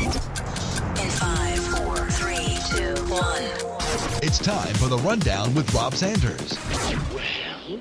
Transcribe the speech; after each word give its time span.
In 0.00 0.10
five, 0.10 1.58
four, 1.58 1.96
three, 2.10 2.58
two, 2.68 2.94
one. 3.04 3.42
It's 4.24 4.38
time 4.38 4.74
for 4.74 4.88
the 4.88 4.98
rundown 4.98 5.54
with 5.54 5.72
Rob 5.72 5.94
Sanders. 5.94 6.58
Well, 7.14 7.80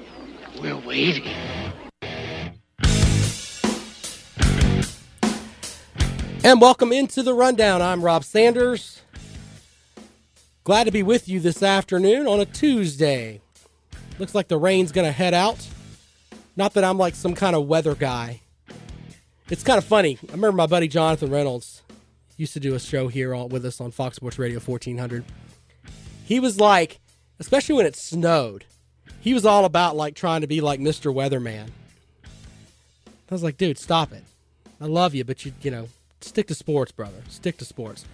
we're 0.62 0.78
waiting. 0.78 1.34
And 6.44 6.62
welcome 6.62 6.92
into 6.92 7.24
the 7.24 7.34
rundown. 7.34 7.82
I'm 7.82 8.04
Rob 8.04 8.24
Sanders. 8.24 9.02
Glad 10.64 10.84
to 10.84 10.92
be 10.92 11.02
with 11.02 11.28
you 11.28 11.40
this 11.40 11.64
afternoon 11.64 12.28
on 12.28 12.40
a 12.40 12.46
Tuesday. 12.46 13.42
Looks 14.20 14.36
like 14.36 14.50
the 14.50 14.60
rain's 14.60 14.92
going 14.92 15.08
to 15.08 15.12
head 15.12 15.34
out. 15.34 15.68
Not 16.56 16.76
that 16.76 16.84
I'm 16.84 17.00
like 17.00 17.16
some 17.16 17.34
kind 17.34 17.56
of 17.56 17.66
weather 17.66 17.96
guy. 17.96 18.42
It's 19.50 19.64
kind 19.64 19.80
of 19.80 19.84
funny. 19.84 20.20
I 20.30 20.34
remember 20.34 20.58
my 20.58 20.68
buddy 20.68 20.88
Jonathan 20.88 21.32
Reynolds 21.32 21.83
used 22.38 22.54
to 22.54 22.60
do 22.60 22.76
a 22.76 22.80
show 22.80 23.08
here 23.08 23.34
all, 23.34 23.48
with 23.48 23.66
us 23.66 23.80
on 23.80 23.92
Fox 23.92 24.16
Sports 24.16 24.40
Radio 24.40 24.60
1400. 24.60 25.24
He 26.26 26.40
was 26.40 26.60
like, 26.60 27.00
especially 27.40 27.76
when 27.76 27.86
it 27.86 27.96
snowed, 27.96 28.66
he 29.22 29.34
was 29.34 29.46
all 29.46 29.66
about 29.66 29.96
like 29.96 30.16
trying 30.16 30.42
to 30.42 30.48
be 30.48 30.62
like 30.62 30.80
Mr. 30.80 31.14
Weatherman. 31.14 31.70
I 32.26 33.34
was 33.34 33.44
like, 33.44 33.58
dude, 33.58 33.78
stop 33.78 34.12
it. 34.12 34.24
I 34.82 34.86
love 34.86 35.16
you, 35.16 35.24
but 35.24 35.46
you, 35.46 35.54
you 35.62 35.72
know, 35.72 35.88
stick 36.22 36.48
to 36.48 36.56
sports, 36.56 36.92
brother. 36.92 37.24
Stick 37.30 37.58
to 37.58 37.66
sports. 37.66 38.06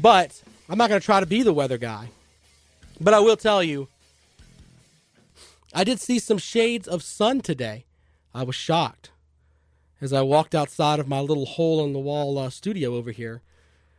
But 0.00 0.42
I'm 0.68 0.78
not 0.78 0.88
going 0.88 1.00
to 1.00 1.04
try 1.04 1.20
to 1.20 1.26
be 1.26 1.42
the 1.42 1.52
weather 1.52 1.78
guy. 1.78 2.10
But 3.00 3.14
I 3.14 3.20
will 3.20 3.36
tell 3.36 3.62
you, 3.62 3.88
I 5.72 5.84
did 5.84 6.00
see 6.00 6.18
some 6.18 6.38
shades 6.38 6.88
of 6.88 7.02
sun 7.02 7.40
today. 7.40 7.84
I 8.34 8.42
was 8.42 8.54
shocked 8.54 9.10
as 10.00 10.12
I 10.12 10.22
walked 10.22 10.54
outside 10.54 11.00
of 11.00 11.08
my 11.08 11.20
little 11.20 11.46
hole 11.46 11.84
in 11.84 11.92
the 11.92 11.98
wall 11.98 12.38
uh, 12.38 12.50
studio 12.50 12.94
over 12.94 13.10
here. 13.10 13.42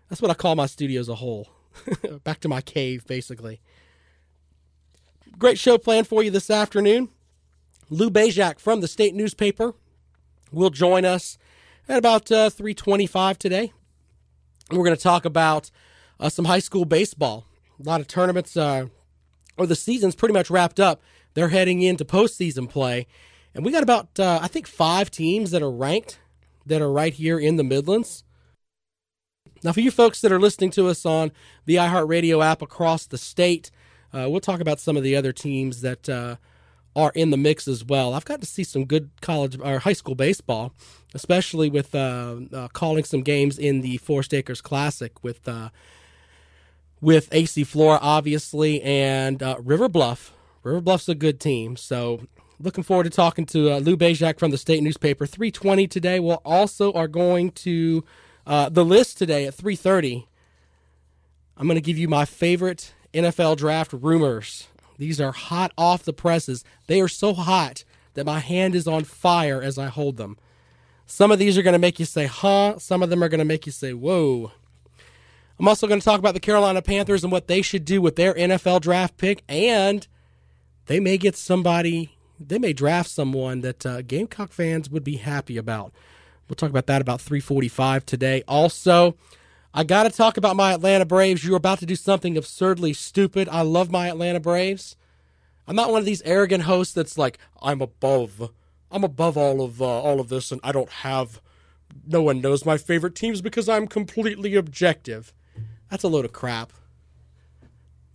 That's 0.09 0.21
what 0.21 0.31
I 0.31 0.35
call 0.35 0.55
my 0.55 0.67
studio 0.67 0.99
as 0.99 1.09
a 1.09 1.15
hole. 1.15 1.49
Back 2.23 2.39
to 2.41 2.49
my 2.49 2.61
cave, 2.61 3.05
basically. 3.07 3.61
Great 5.37 5.59
show 5.59 5.77
planned 5.77 6.07
for 6.07 6.23
you 6.23 6.31
this 6.31 6.49
afternoon. 6.49 7.09
Lou 7.89 8.09
Bezjak 8.09 8.59
from 8.59 8.81
the 8.81 8.87
state 8.87 9.15
newspaper 9.15 9.73
will 10.51 10.69
join 10.69 11.05
us 11.05 11.37
at 11.87 11.97
about 11.97 12.31
uh, 12.31 12.49
325 12.49 13.37
today. 13.37 13.73
We're 14.71 14.83
going 14.83 14.95
to 14.95 15.01
talk 15.01 15.25
about 15.25 15.71
uh, 16.19 16.29
some 16.29 16.45
high 16.45 16.59
school 16.59 16.85
baseball. 16.85 17.45
A 17.79 17.83
lot 17.83 18.01
of 18.01 18.07
tournaments, 18.07 18.57
uh, 18.57 18.87
or 19.57 19.67
the 19.67 19.75
season's 19.75 20.15
pretty 20.15 20.33
much 20.33 20.49
wrapped 20.49 20.79
up. 20.79 21.01
They're 21.33 21.49
heading 21.49 21.81
into 21.81 22.03
postseason 22.03 22.67
play. 22.69 23.07
And 23.57 23.65
we 23.65 23.71
got 23.71 23.81
about, 23.81 24.19
uh, 24.19 24.39
I 24.39 24.47
think, 24.47 24.67
five 24.67 25.09
teams 25.09 25.49
that 25.49 25.63
are 25.63 25.71
ranked 25.71 26.19
that 26.67 26.79
are 26.79 26.91
right 26.91 27.11
here 27.11 27.39
in 27.39 27.55
the 27.55 27.63
Midlands. 27.63 28.23
Now, 29.63 29.71
for 29.71 29.79
you 29.79 29.89
folks 29.89 30.21
that 30.21 30.31
are 30.31 30.39
listening 30.39 30.69
to 30.71 30.87
us 30.87 31.07
on 31.07 31.31
the 31.65 31.77
iHeartRadio 31.77 32.45
app 32.45 32.61
across 32.61 33.07
the 33.07 33.17
state, 33.17 33.71
uh, 34.13 34.27
we'll 34.29 34.41
talk 34.41 34.59
about 34.59 34.79
some 34.79 34.95
of 34.95 35.01
the 35.01 35.15
other 35.15 35.33
teams 35.33 35.81
that 35.81 36.07
uh, 36.07 36.35
are 36.95 37.11
in 37.15 37.31
the 37.31 37.37
mix 37.37 37.67
as 37.67 37.83
well. 37.83 38.13
I've 38.13 38.25
got 38.25 38.41
to 38.41 38.45
see 38.45 38.63
some 38.63 38.85
good 38.85 39.09
college 39.21 39.57
or 39.59 39.79
high 39.79 39.93
school 39.93 40.13
baseball, 40.13 40.71
especially 41.15 41.67
with 41.67 41.95
uh, 41.95 42.35
uh 42.53 42.67
calling 42.67 43.05
some 43.05 43.23
games 43.23 43.57
in 43.57 43.81
the 43.81 43.97
Forest 43.97 44.35
Acres 44.35 44.61
Classic 44.61 45.23
with 45.23 45.47
uh, 45.47 45.69
with 47.01 47.27
AC 47.31 47.63
Flora, 47.63 47.97
obviously, 48.03 48.83
and 48.83 49.41
uh, 49.41 49.57
River 49.59 49.89
Bluff. 49.89 50.31
River 50.61 50.81
Bluff's 50.81 51.09
a 51.09 51.15
good 51.15 51.39
team, 51.39 51.75
so 51.75 52.21
looking 52.59 52.83
forward 52.83 53.03
to 53.03 53.09
talking 53.09 53.45
to 53.47 53.71
uh, 53.71 53.79
Lou 53.79 53.95
Bezjak 53.95 54.39
from 54.39 54.51
the 54.51 54.57
state 54.57 54.81
newspaper. 54.81 55.25
320 55.25 55.87
today. 55.87 56.19
We 56.19 56.27
will 56.27 56.41
also 56.43 56.91
are 56.93 57.07
going 57.07 57.51
to 57.51 58.03
uh, 58.45 58.69
the 58.69 58.85
list 58.85 59.17
today 59.17 59.45
at 59.45 59.53
330. 59.53 60.27
I'm 61.57 61.67
going 61.67 61.75
to 61.75 61.81
give 61.81 61.97
you 61.97 62.07
my 62.07 62.25
favorite 62.25 62.93
NFL 63.13 63.57
draft 63.57 63.93
rumors. 63.93 64.67
These 64.97 65.21
are 65.21 65.31
hot 65.31 65.71
off 65.77 66.03
the 66.03 66.13
presses. 66.13 66.63
They 66.87 67.01
are 67.01 67.07
so 67.07 67.33
hot 67.33 67.83
that 68.15 68.25
my 68.25 68.39
hand 68.39 68.75
is 68.75 68.87
on 68.87 69.03
fire 69.03 69.61
as 69.61 69.77
I 69.77 69.87
hold 69.87 70.17
them. 70.17 70.37
Some 71.05 71.31
of 71.31 71.39
these 71.39 71.57
are 71.57 71.61
going 71.61 71.73
to 71.73 71.79
make 71.79 71.99
you 71.99 72.05
say, 72.05 72.25
huh? 72.25 72.79
Some 72.79 73.01
of 73.03 73.09
them 73.09 73.23
are 73.23 73.29
going 73.29 73.39
to 73.39 73.45
make 73.45 73.65
you 73.65 73.71
say, 73.71 73.93
whoa. 73.93 74.51
I'm 75.59 75.67
also 75.67 75.87
going 75.87 75.99
to 75.99 76.05
talk 76.05 76.19
about 76.19 76.33
the 76.33 76.39
Carolina 76.39 76.81
Panthers 76.81 77.23
and 77.23 77.31
what 77.31 77.47
they 77.47 77.61
should 77.61 77.85
do 77.85 78.01
with 78.01 78.15
their 78.15 78.33
NFL 78.33 78.81
draft 78.81 79.17
pick. 79.17 79.43
And 79.47 80.05
they 80.87 80.99
may 80.99 81.17
get 81.17 81.35
somebody, 81.35 82.16
they 82.39 82.59
may 82.59 82.73
draft 82.73 83.09
someone 83.09 83.61
that 83.61 83.85
uh, 83.85 84.01
Gamecock 84.01 84.51
fans 84.51 84.89
would 84.89 85.03
be 85.03 85.17
happy 85.17 85.57
about. 85.57 85.93
We'll 86.47 86.55
talk 86.55 86.69
about 86.69 86.87
that 86.87 87.01
about 87.01 87.21
345 87.21 88.05
today. 88.05 88.43
Also, 88.47 89.17
I 89.73 89.83
got 89.83 90.03
to 90.03 90.09
talk 90.09 90.37
about 90.37 90.55
my 90.55 90.73
Atlanta 90.73 91.05
Braves. 91.05 91.43
You're 91.43 91.57
about 91.57 91.79
to 91.79 91.85
do 91.85 91.95
something 91.95 92.37
absurdly 92.37 92.93
stupid. 92.93 93.49
I 93.49 93.61
love 93.61 93.91
my 93.91 94.07
Atlanta 94.07 94.39
Braves. 94.39 94.95
I'm 95.67 95.75
not 95.75 95.91
one 95.91 95.99
of 95.99 96.05
these 96.05 96.21
arrogant 96.21 96.63
hosts 96.63 96.93
that's 96.93 97.17
like, 97.17 97.37
I'm 97.61 97.81
above, 97.81 98.51
I'm 98.89 99.03
above 99.03 99.37
all 99.37 99.61
of 99.61 99.81
uh, 99.81 99.85
all 99.85 100.21
of 100.21 100.29
this, 100.29 100.51
and 100.51 100.61
I 100.63 100.71
don't 100.71 100.89
have. 100.89 101.41
No 102.05 102.21
one 102.21 102.41
knows 102.41 102.65
my 102.65 102.77
favorite 102.77 103.15
teams 103.15 103.41
because 103.41 103.67
I'm 103.67 103.87
completely 103.87 104.55
objective. 104.55 105.33
That's 105.89 106.03
a 106.03 106.07
load 106.07 106.25
of 106.25 106.33
crap. 106.33 106.71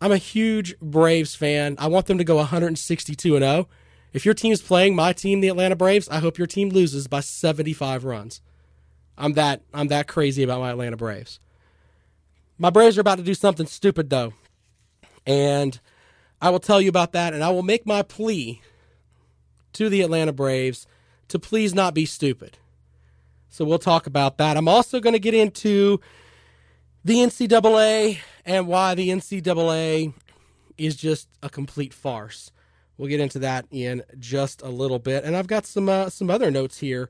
I'm 0.00 0.12
a 0.12 0.19
huge 0.19 0.78
Braves 0.81 1.34
fan. 1.34 1.77
I 1.78 1.88
want 1.88 2.06
them 2.06 2.19
to 2.19 2.25
go 2.25 2.37
162 2.37 3.37
and 3.37 3.44
0. 3.44 3.69
If 4.12 4.25
your 4.25 4.34
team's 4.34 4.61
playing 4.61 4.95
my 4.95 5.12
team, 5.12 5.41
the 5.41 5.49
Atlanta 5.49 5.77
Braves, 5.77 6.09
I 6.09 6.19
hope 6.19 6.39
your 6.39 6.47
team 6.47 6.69
loses 6.69 7.06
by 7.06 7.21
75 7.21 8.05
runs. 8.05 8.41
I'm 9.17 9.34
that 9.34 9.62
I'm 9.73 9.89
that 9.89 10.09
crazy 10.09 10.43
about 10.43 10.61
my 10.61 10.71
Atlanta 10.71 10.97
Braves. 10.97 11.41
My 12.59 12.71
Braves 12.71 12.99
are 12.99 13.03
about 13.03 13.19
to 13.19 13.25
do 13.25 13.34
something 13.34 13.67
stupid 13.67 14.11
though. 14.11 14.34
And 15.27 15.78
I 16.41 16.50
will 16.50 16.61
tell 16.61 16.81
you 16.81 16.89
about 16.89 17.12
that 17.12 17.34
and 17.34 17.43
I 17.43 17.50
will 17.50 17.62
make 17.62 17.87
my 17.87 18.03
plea 18.03 18.61
to 19.75 19.89
the 19.89 20.03
Atlanta 20.03 20.33
Braves 20.33 20.87
to 21.29 21.39
please 21.39 21.75
not 21.75 21.94
be 21.94 22.05
stupid. 22.05 22.59
So 23.49 23.65
we'll 23.65 23.79
talk 23.79 24.06
about 24.06 24.39
that. 24.39 24.56
I'm 24.56 24.69
also 24.69 24.99
going 24.99 25.12
to 25.12 25.19
get 25.19 25.34
into 25.34 26.00
the 27.05 27.17
NCAA 27.17 28.19
and 28.44 28.67
why 28.67 28.94
the 28.94 29.11
NCAA 29.11 30.15
is 30.79 30.97
just 30.97 31.29
a 31.43 31.49
complete 31.49 31.93
farce. 31.93 32.50
We'll 32.97 33.08
get 33.08 33.20
into 33.20 33.38
that 33.41 33.66
in 33.70 34.03
just 34.19 34.62
a 34.62 34.69
little 34.69 34.98
bit, 34.98 35.25
and 35.25 35.36
I've 35.36 35.47
got 35.47 35.66
some 35.66 35.88
uh, 35.88 36.10
some 36.10 36.30
other 36.30 36.50
notes 36.50 36.78
here 36.78 37.08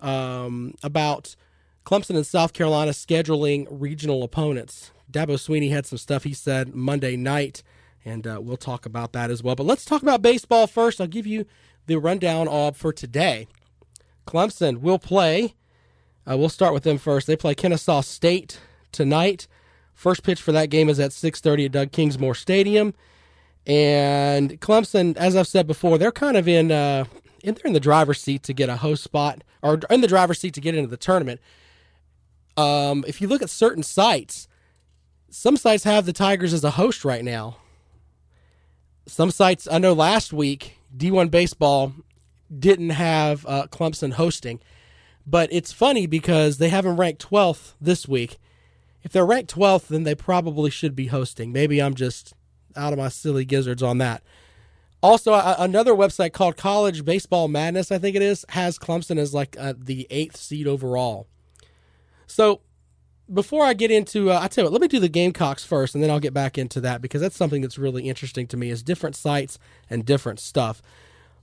um, 0.00 0.74
about 0.82 1.36
Clemson 1.84 2.16
and 2.16 2.26
South 2.26 2.52
Carolina 2.52 2.90
scheduling 2.92 3.66
regional 3.70 4.22
opponents. 4.22 4.90
Dabo 5.10 5.34
Swinney 5.34 5.70
had 5.70 5.86
some 5.86 5.98
stuff 5.98 6.24
he 6.24 6.34
said 6.34 6.74
Monday 6.74 7.16
night, 7.16 7.62
and 8.04 8.26
uh, 8.26 8.38
we'll 8.40 8.56
talk 8.56 8.86
about 8.86 9.12
that 9.12 9.30
as 9.30 9.42
well. 9.42 9.54
But 9.54 9.66
let's 9.66 9.84
talk 9.84 10.02
about 10.02 10.22
baseball 10.22 10.66
first. 10.66 11.00
I'll 11.00 11.06
give 11.06 11.26
you 11.26 11.46
the 11.86 11.96
rundown 11.96 12.48
of 12.48 12.76
for 12.76 12.92
today. 12.92 13.46
Clemson 14.26 14.78
will 14.78 14.98
play. 14.98 15.54
Uh, 16.30 16.36
we'll 16.36 16.48
start 16.48 16.74
with 16.74 16.84
them 16.84 16.98
first. 16.98 17.26
They 17.26 17.36
play 17.36 17.54
Kennesaw 17.54 18.02
State 18.02 18.60
tonight. 18.92 19.48
First 19.94 20.22
pitch 20.22 20.40
for 20.40 20.52
that 20.52 20.70
game 20.70 20.88
is 20.88 21.00
at 21.00 21.12
6:30 21.12 21.66
at 21.66 21.72
Doug 21.72 21.90
Kingsmore 21.90 22.36
Stadium. 22.36 22.94
And 23.66 24.60
Clemson, 24.60 25.16
as 25.16 25.36
I've 25.36 25.46
said 25.46 25.66
before, 25.66 25.98
they're 25.98 26.12
kind 26.12 26.36
of 26.36 26.48
in 26.48 26.72
uh, 26.72 27.04
in 27.42 27.54
they're 27.54 27.66
in 27.66 27.72
the 27.72 27.80
driver's 27.80 28.20
seat 28.20 28.42
to 28.44 28.52
get 28.52 28.68
a 28.68 28.76
host 28.76 29.02
spot 29.04 29.42
or 29.62 29.80
in 29.90 30.00
the 30.00 30.08
driver's 30.08 30.38
seat 30.38 30.54
to 30.54 30.60
get 30.60 30.74
into 30.74 30.88
the 30.88 30.96
tournament. 30.96 31.40
Um, 32.56 33.04
if 33.06 33.20
you 33.20 33.28
look 33.28 33.42
at 33.42 33.50
certain 33.50 33.82
sites, 33.82 34.48
some 35.30 35.56
sites 35.56 35.84
have 35.84 36.06
the 36.06 36.12
Tigers 36.12 36.52
as 36.52 36.64
a 36.64 36.72
host 36.72 37.04
right 37.04 37.24
now. 37.24 37.58
Some 39.06 39.30
sites, 39.30 39.68
I 39.70 39.78
know 39.78 39.92
last 39.92 40.32
week, 40.32 40.76
D1 40.96 41.30
Baseball 41.30 41.92
didn't 42.56 42.90
have 42.90 43.46
uh, 43.46 43.66
Clemson 43.68 44.12
hosting, 44.14 44.60
but 45.26 45.48
it's 45.52 45.72
funny 45.72 46.06
because 46.06 46.58
they 46.58 46.68
haven't 46.68 46.96
ranked 46.96 47.28
12th 47.28 47.74
this 47.80 48.08
week 48.08 48.38
if 49.02 49.12
they're 49.12 49.26
ranked 49.26 49.54
12th, 49.54 49.88
then 49.88 50.04
they 50.04 50.14
probably 50.14 50.70
should 50.70 50.94
be 50.94 51.06
hosting. 51.06 51.52
Maybe 51.52 51.80
I'm 51.80 51.94
just 51.94 52.34
out 52.76 52.92
of 52.92 52.98
my 52.98 53.08
silly 53.08 53.44
gizzards 53.44 53.82
on 53.82 53.98
that. 53.98 54.22
Also, 55.02 55.32
uh, 55.32 55.56
another 55.58 55.94
website 55.94 56.32
called 56.32 56.56
College 56.56 57.04
Baseball 57.04 57.48
Madness, 57.48 57.90
I 57.90 57.98
think 57.98 58.16
it 58.16 58.22
is, 58.22 58.44
has 58.50 58.78
Clemson 58.78 59.18
as 59.18 59.32
like 59.32 59.56
uh, 59.58 59.72
the 59.76 60.06
eighth 60.10 60.36
seed 60.36 60.66
overall. 60.66 61.26
So 62.26 62.60
before 63.32 63.64
I 63.64 63.72
get 63.72 63.90
into, 63.90 64.30
uh, 64.30 64.40
I 64.42 64.48
tell 64.48 64.64
you 64.64 64.66
what, 64.66 64.72
let 64.72 64.82
me 64.82 64.88
do 64.88 65.00
the 65.00 65.08
Gamecocks 65.08 65.64
first, 65.64 65.94
and 65.94 66.04
then 66.04 66.10
I'll 66.10 66.20
get 66.20 66.34
back 66.34 66.58
into 66.58 66.80
that 66.82 67.00
because 67.00 67.20
that's 67.20 67.36
something 67.36 67.62
that's 67.62 67.78
really 67.78 68.08
interesting 68.08 68.46
to 68.48 68.56
me 68.56 68.70
is 68.70 68.82
different 68.82 69.16
sites 69.16 69.58
and 69.88 70.04
different 70.04 70.38
stuff. 70.38 70.82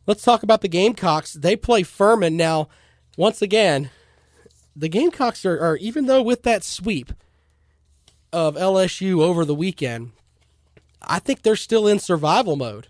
Let's 0.06 0.24
talk 0.24 0.44
about 0.44 0.62
the 0.62 0.68
Gamecocks. 0.68 1.34
They 1.34 1.56
play 1.56 1.84
Furman 1.84 2.38
now. 2.38 2.70
Once 3.18 3.42
again, 3.42 3.90
the 4.76 4.90
Gamecocks 4.90 5.46
are, 5.46 5.60
are 5.60 5.78
even 5.78 6.06
though 6.06 6.22
with 6.22 6.44
that 6.44 6.64
sweep 6.64 7.12
of 8.32 8.56
LSU 8.56 9.22
over 9.22 9.44
the 9.44 9.56
weekend, 9.56 10.12
I 11.02 11.20
think 11.20 11.42
they're 11.42 11.56
still 11.56 11.88
in 11.88 12.00
survival 12.00 12.56
mode. 12.56 12.88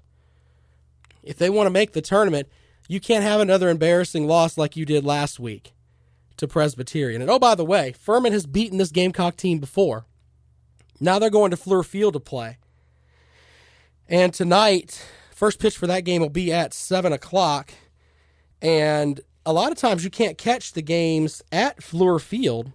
If 1.23 1.37
they 1.37 1.49
want 1.49 1.67
to 1.67 1.71
make 1.71 1.91
the 1.91 2.01
tournament, 2.01 2.47
you 2.87 2.99
can't 2.99 3.23
have 3.23 3.41
another 3.41 3.69
embarrassing 3.69 4.27
loss 4.27 4.57
like 4.57 4.77
you 4.77 4.85
did 4.85 5.03
last 5.03 5.39
week 5.39 5.73
to 6.37 6.47
Presbyterian. 6.47 7.21
And 7.21 7.29
oh, 7.29 7.39
by 7.39 7.55
the 7.55 7.65
way, 7.65 7.91
Furman 7.91 8.31
has 8.31 8.45
beaten 8.45 8.77
this 8.77 8.91
Gamecock 8.91 9.35
team 9.35 9.59
before. 9.59 10.05
Now 10.99 11.19
they're 11.19 11.29
going 11.29 11.51
to 11.51 11.57
Fluor 11.57 11.85
Field 11.85 12.13
to 12.13 12.19
play. 12.19 12.57
And 14.07 14.33
tonight, 14.33 15.05
first 15.31 15.59
pitch 15.59 15.77
for 15.77 15.87
that 15.87 16.05
game 16.05 16.21
will 16.21 16.29
be 16.29 16.51
at 16.51 16.73
7 16.73 17.11
o'clock. 17.11 17.73
And 18.61 19.19
a 19.45 19.53
lot 19.53 19.71
of 19.71 19.77
times 19.77 20.03
you 20.03 20.09
can't 20.09 20.37
catch 20.37 20.73
the 20.73 20.81
games 20.81 21.43
at 21.51 21.81
Fluor 21.81 22.21
Field, 22.21 22.71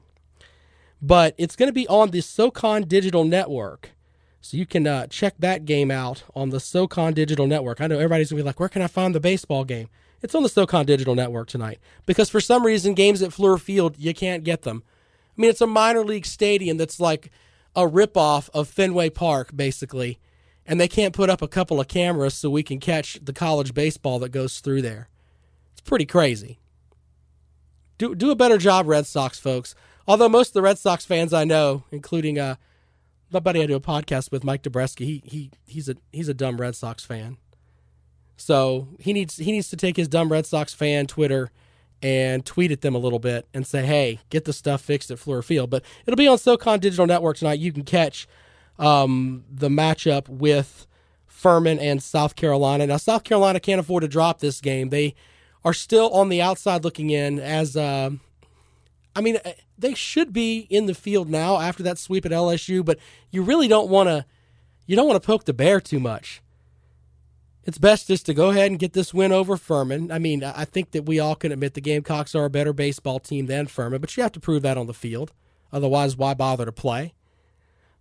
but 1.00 1.35
it's 1.38 1.56
going 1.56 1.69
to 1.69 1.73
be 1.73 1.88
on 1.88 2.11
the 2.11 2.20
SOCON 2.20 2.87
Digital 2.87 3.25
Network. 3.25 3.90
So 4.43 4.56
you 4.56 4.67
can 4.67 4.89
uh, 4.89 5.06
check 5.06 5.35
that 5.39 5.65
game 5.65 5.93
out 5.93 6.25
on 6.35 6.50
the 6.50 6.59
SOCON 6.59 7.15
Digital 7.15 7.47
Network. 7.47 7.81
I 7.81 7.87
know 7.87 7.94
everybody's 7.94 8.31
going 8.31 8.39
to 8.39 8.43
be 8.43 8.47
like, 8.47 8.59
where 8.59 8.69
can 8.69 8.83
I 8.83 8.89
find 8.89 9.15
the 9.15 9.21
baseball 9.21 9.65
game? 9.65 9.89
It's 10.21 10.35
on 10.35 10.43
the 10.43 10.49
SOCON 10.49 10.85
Digital 10.85 11.15
Network 11.15 11.49
tonight 11.49 11.79
because 12.06 12.29
for 12.29 12.41
some 12.41 12.67
reason, 12.67 12.94
games 12.94 13.23
at 13.23 13.31
Fluor 13.31 13.61
Field, 13.61 13.94
you 13.99 14.12
can't 14.12 14.43
get 14.43 14.62
them. 14.62 14.83
I 15.39 15.41
mean, 15.41 15.49
it's 15.49 15.61
a 15.61 15.67
minor 15.67 16.05
league 16.05 16.27
stadium 16.27 16.77
that's 16.77 16.99
like 16.99 17.31
a 17.77 17.83
ripoff 17.83 18.50
of 18.53 18.69
Fenway 18.69 19.11
Park, 19.11 19.53
basically, 19.55 20.19
and 20.67 20.81
they 20.81 20.88
can't 20.88 21.15
put 21.15 21.31
up 21.31 21.41
a 21.41 21.49
couple 21.49 21.81
of 21.81 21.87
cameras 21.87 22.35
so 22.35 22.50
we 22.50 22.65
can 22.65 22.81
catch 22.81 23.19
the 23.23 23.33
college 23.33 23.75
baseball 23.75 24.19
that 24.19 24.31
goes 24.31 24.59
through 24.59 24.83
there. 24.83 25.09
It's 25.71 25.81
pretty 25.81 26.05
crazy. 26.05 26.59
Do, 27.97 28.17
do 28.17 28.33
a 28.33 28.37
better 28.37 28.59
job, 28.59 28.88
Red 28.88 29.06
Sox 29.06 29.38
folks. 29.38 29.77
Although 30.09 30.29
most 30.29 30.49
of 30.49 30.55
the 30.55 30.62
Red 30.62 30.79
Sox 30.79 31.05
fans 31.05 31.33
I 31.33 31.45
know, 31.45 31.85
including 31.93 32.41
uh, 32.41 32.56
my 33.32 33.40
buddy 33.40 33.62
I 33.62 33.67
do 33.67 33.76
a 33.76 33.81
podcast 33.81 34.31
with, 34.31 34.44
Mike 34.44 34.62
Dobreski, 34.62 35.05
he 35.05 35.23
he 35.25 35.50
he's 35.67 35.88
a 35.88 35.96
he's 36.12 36.29
a 36.29 36.34
dumb 36.34 36.61
Red 36.61 36.76
Sox 36.76 37.05
fan. 37.05 37.38
So 38.37 38.88
he 38.99 39.12
needs 39.12 39.37
he 39.37 39.52
needs 39.52 39.70
to 39.70 39.76
take 39.76 39.96
his 39.96 40.08
dumb 40.08 40.31
Red 40.31 40.46
Sox 40.46 40.75
fan 40.75 41.06
Twitter 41.06 41.50
and 42.02 42.44
tweet 42.44 42.73
at 42.73 42.81
them 42.81 42.94
a 42.94 42.99
little 42.99 43.19
bit 43.19 43.46
and 43.55 43.67
say, 43.67 43.87
"Hey, 43.87 44.20
get 44.31 44.44
the 44.44 44.52
stuff 44.52 44.81
fixed 44.81 45.11
at 45.11 45.19
Fluor 45.19 45.44
Field." 45.44 45.70
But 45.70 45.84
it'll 46.06 46.17
be 46.17 46.29
on 46.29 46.38
SoCon 46.38 46.81
Digital 46.81 47.06
Network 47.06 47.37
tonight. 47.37 47.61
You 47.61 47.73
can 47.73 47.84
catch 47.84 48.26
um, 48.79 49.44
the 49.50 49.69
matchup 49.69 50.28
with 50.28 50.87
Furman 51.26 51.78
and 51.78 52.02
South 52.02 52.37
Carolina. 52.37 52.87
Now, 52.87 52.96
South 52.96 53.25
Carolina 53.25 53.61
can't 53.61 53.81
afford 53.81 54.02
to 54.02 54.08
drop 54.08 54.40
this 54.40 54.61
game. 54.61 54.88
They 54.88 55.14
are 55.64 55.75
still 55.75 56.11
on 56.11 56.28
the 56.28 56.43
outside 56.43 56.85
looking 56.85 57.11
in. 57.11 57.38
As 57.38 57.76
uh, 57.76 58.11
I 59.14 59.20
mean, 59.20 59.38
they 59.82 59.94
should 59.94 60.32
be 60.32 60.67
in 60.70 60.87
the 60.87 60.94
field 60.94 61.29
now 61.29 61.61
after 61.61 61.82
that 61.82 61.99
sweep 61.99 62.25
at 62.25 62.32
LSU, 62.32 62.82
but 62.84 62.99
you 63.31 63.43
really 63.43 63.69
don't 63.69 63.90
want 63.90 64.08
to. 64.08 64.25
You 64.87 64.96
don't 64.96 65.06
want 65.06 65.23
to 65.23 65.26
poke 65.26 65.44
the 65.44 65.52
bear 65.52 65.81
too 65.81 66.00
much 66.00 66.43
it's 67.64 67.79
best 67.79 68.08
just 68.08 68.26
to 68.26 68.34
go 68.34 68.50
ahead 68.50 68.70
and 68.70 68.81
get 68.81 68.93
this 68.93 69.14
win 69.14 69.32
over 69.32 69.56
Furman. 69.56 70.11
I 70.11 70.19
mean, 70.19 70.43
I 70.43 70.64
think 70.64 70.90
that 70.93 71.06
we 71.06 71.20
all 71.20 71.37
can 71.37 71.52
admit 71.52 71.75
the 71.75 71.81
Gamecocks 71.81 72.34
are 72.34 72.46
a 72.46 72.50
better 72.50 72.73
baseball 72.73 73.20
team 73.20 73.46
than 73.46 73.67
Furman, 73.67 74.00
but 74.00 74.17
you 74.17 74.23
have 74.23 74.32
to 74.32 74.40
prove 74.40 74.62
that 74.62 74.76
on 74.76 74.87
the 74.87 74.94
field. 74.94 75.32
Otherwise, 75.73 76.17
why 76.17 76.35
bother 76.35 76.64
to 76.64 76.73
play? 76.73 77.14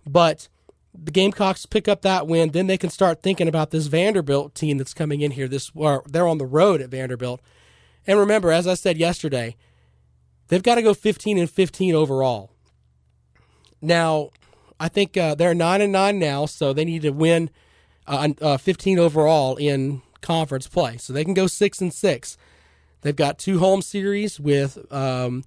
But 0.05 0.49
the 0.93 1.11
Gamecocks 1.11 1.67
pick 1.67 1.87
up 1.87 2.01
that 2.01 2.27
win, 2.27 2.51
then 2.51 2.67
they 2.67 2.77
can 2.77 2.89
start 2.89 3.21
thinking 3.21 3.47
about 3.47 3.69
this 3.69 3.85
Vanderbilt 3.85 4.55
team 4.55 4.77
that's 4.77 4.95
coming 4.95 5.21
in 5.21 5.31
here. 5.31 5.47
This 5.47 5.71
or 5.75 6.03
they're 6.07 6.27
on 6.27 6.39
the 6.39 6.45
road 6.45 6.81
at 6.81 6.89
Vanderbilt. 6.89 7.39
And 8.07 8.17
remember, 8.17 8.51
as 8.51 8.65
I 8.65 8.73
said 8.73 8.97
yesterday, 8.97 9.55
they've 10.51 10.61
got 10.61 10.75
to 10.75 10.81
go 10.81 10.93
15 10.93 11.37
and 11.37 11.49
15 11.49 11.95
overall. 11.95 12.51
Now, 13.81 14.29
I 14.79 14.89
think 14.89 15.15
uh, 15.17 15.33
they're 15.33 15.55
nine 15.55 15.81
and 15.81 15.91
nine 15.91 16.19
now, 16.19 16.45
so 16.45 16.73
they 16.73 16.85
need 16.85 17.01
to 17.03 17.11
win 17.11 17.49
uh, 18.05 18.29
uh, 18.41 18.57
15 18.57 18.99
overall 18.99 19.55
in 19.55 20.01
conference 20.21 20.67
play. 20.67 20.97
So 20.97 21.13
they 21.13 21.23
can 21.23 21.33
go 21.33 21.47
six 21.47 21.79
and 21.81 21.93
six. 21.93 22.37
They've 23.01 23.15
got 23.15 23.39
two 23.39 23.59
home 23.59 23.81
series 23.81 24.39
with 24.39 24.77
um, 24.93 25.43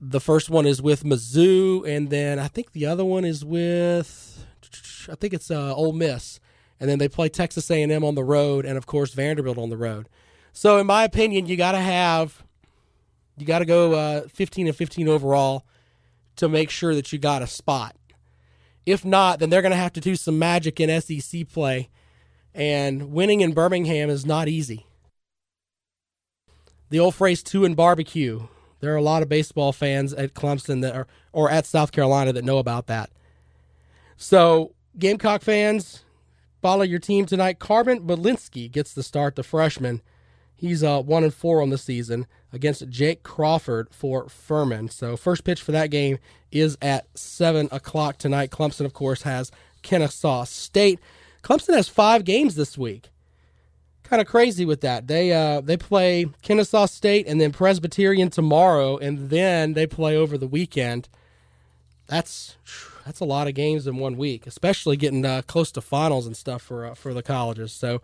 the 0.00 0.20
first 0.20 0.50
one 0.50 0.66
is 0.66 0.82
with 0.82 1.04
Mizzou, 1.04 1.88
and 1.88 2.10
then 2.10 2.38
I 2.38 2.48
think 2.48 2.72
the 2.72 2.86
other 2.86 3.04
one 3.04 3.24
is 3.24 3.44
with 3.44 4.44
I 5.08 5.14
think 5.14 5.32
it's 5.32 5.50
uh, 5.50 5.74
Ole 5.74 5.92
Miss, 5.92 6.40
and 6.80 6.90
then 6.90 6.98
they 6.98 7.08
play 7.08 7.28
Texas 7.28 7.70
A&M 7.70 8.04
on 8.04 8.14
the 8.16 8.24
road, 8.24 8.66
and 8.66 8.76
of 8.76 8.86
course 8.86 9.14
Vanderbilt 9.14 9.58
on 9.58 9.70
the 9.70 9.76
road. 9.76 10.08
So 10.52 10.78
in 10.78 10.86
my 10.86 11.04
opinion, 11.04 11.46
you 11.46 11.56
got 11.56 11.72
to 11.72 11.78
have 11.78 12.42
you 13.40 13.46
got 13.46 13.60
to 13.60 13.64
go 13.64 13.94
uh, 13.94 14.28
15 14.28 14.66
and 14.66 14.76
15 14.76 15.08
overall 15.08 15.64
to 16.36 16.48
make 16.48 16.70
sure 16.70 16.94
that 16.94 17.12
you 17.12 17.18
got 17.18 17.42
a 17.42 17.46
spot. 17.46 17.96
If 18.86 19.04
not, 19.04 19.38
then 19.38 19.50
they're 19.50 19.62
going 19.62 19.70
to 19.72 19.76
have 19.76 19.92
to 19.94 20.00
do 20.00 20.16
some 20.16 20.38
magic 20.38 20.80
in 20.80 21.00
SEC 21.00 21.48
play. 21.48 21.90
And 22.54 23.12
winning 23.12 23.40
in 23.40 23.52
Birmingham 23.52 24.10
is 24.10 24.26
not 24.26 24.48
easy. 24.48 24.86
The 26.88 26.98
old 26.98 27.14
phrase 27.14 27.42
two 27.42 27.64
and 27.64 27.76
barbecue. 27.76 28.48
There 28.80 28.92
are 28.92 28.96
a 28.96 29.02
lot 29.02 29.22
of 29.22 29.28
baseball 29.28 29.72
fans 29.72 30.12
at 30.14 30.34
Clemson 30.34 30.80
that 30.82 30.94
are 30.94 31.06
or 31.32 31.50
at 31.50 31.66
South 31.66 31.92
Carolina 31.92 32.32
that 32.32 32.44
know 32.44 32.58
about 32.58 32.86
that. 32.86 33.10
So, 34.16 34.72
Gamecock 34.98 35.42
fans, 35.42 36.02
follow 36.60 36.82
your 36.82 36.98
team 36.98 37.26
tonight. 37.26 37.58
Carmen 37.58 38.06
Mlodzinski 38.06 38.70
gets 38.70 38.92
the 38.92 39.02
start, 39.02 39.36
the 39.36 39.42
freshman. 39.42 40.02
He's 40.56 40.82
uh, 40.82 41.00
one 41.00 41.24
and 41.24 41.32
four 41.32 41.62
on 41.62 41.70
the 41.70 41.78
season 41.78 42.26
against 42.52 42.88
Jake 42.88 43.22
Crawford 43.22 43.88
for 43.90 44.28
Furman. 44.28 44.88
So 44.88 45.16
first 45.16 45.44
pitch 45.44 45.62
for 45.62 45.72
that 45.72 45.90
game 45.90 46.18
is 46.50 46.76
at 46.82 47.06
seven 47.16 47.68
o'clock 47.70 48.18
tonight. 48.18 48.50
Clemson, 48.50 48.84
of 48.84 48.92
course, 48.92 49.22
has 49.22 49.50
Kennesaw 49.82 50.44
State. 50.44 50.98
Clemson 51.42 51.74
has 51.74 51.88
five 51.88 52.24
games 52.24 52.54
this 52.54 52.76
week. 52.76 53.10
Kind 54.02 54.20
of 54.20 54.26
crazy 54.26 54.64
with 54.64 54.80
that. 54.80 55.06
They 55.06 55.32
uh, 55.32 55.60
they 55.60 55.76
play 55.76 56.26
Kennesaw 56.42 56.86
State 56.86 57.26
and 57.28 57.40
then 57.40 57.52
Presbyterian 57.52 58.30
tomorrow, 58.30 58.96
and 58.96 59.30
then 59.30 59.74
they 59.74 59.86
play 59.86 60.16
over 60.16 60.36
the 60.36 60.48
weekend. 60.48 61.08
That's 62.08 62.56
that's 63.06 63.20
a 63.20 63.24
lot 63.24 63.46
of 63.46 63.54
games 63.54 63.86
in 63.86 63.96
one 63.96 64.16
week, 64.16 64.46
especially 64.46 64.96
getting 64.96 65.24
uh, 65.24 65.42
close 65.46 65.70
to 65.72 65.80
finals 65.80 66.26
and 66.26 66.36
stuff 66.36 66.62
for 66.62 66.86
uh, 66.86 66.94
for 66.94 67.14
the 67.14 67.22
colleges. 67.22 67.72
So 67.72 68.02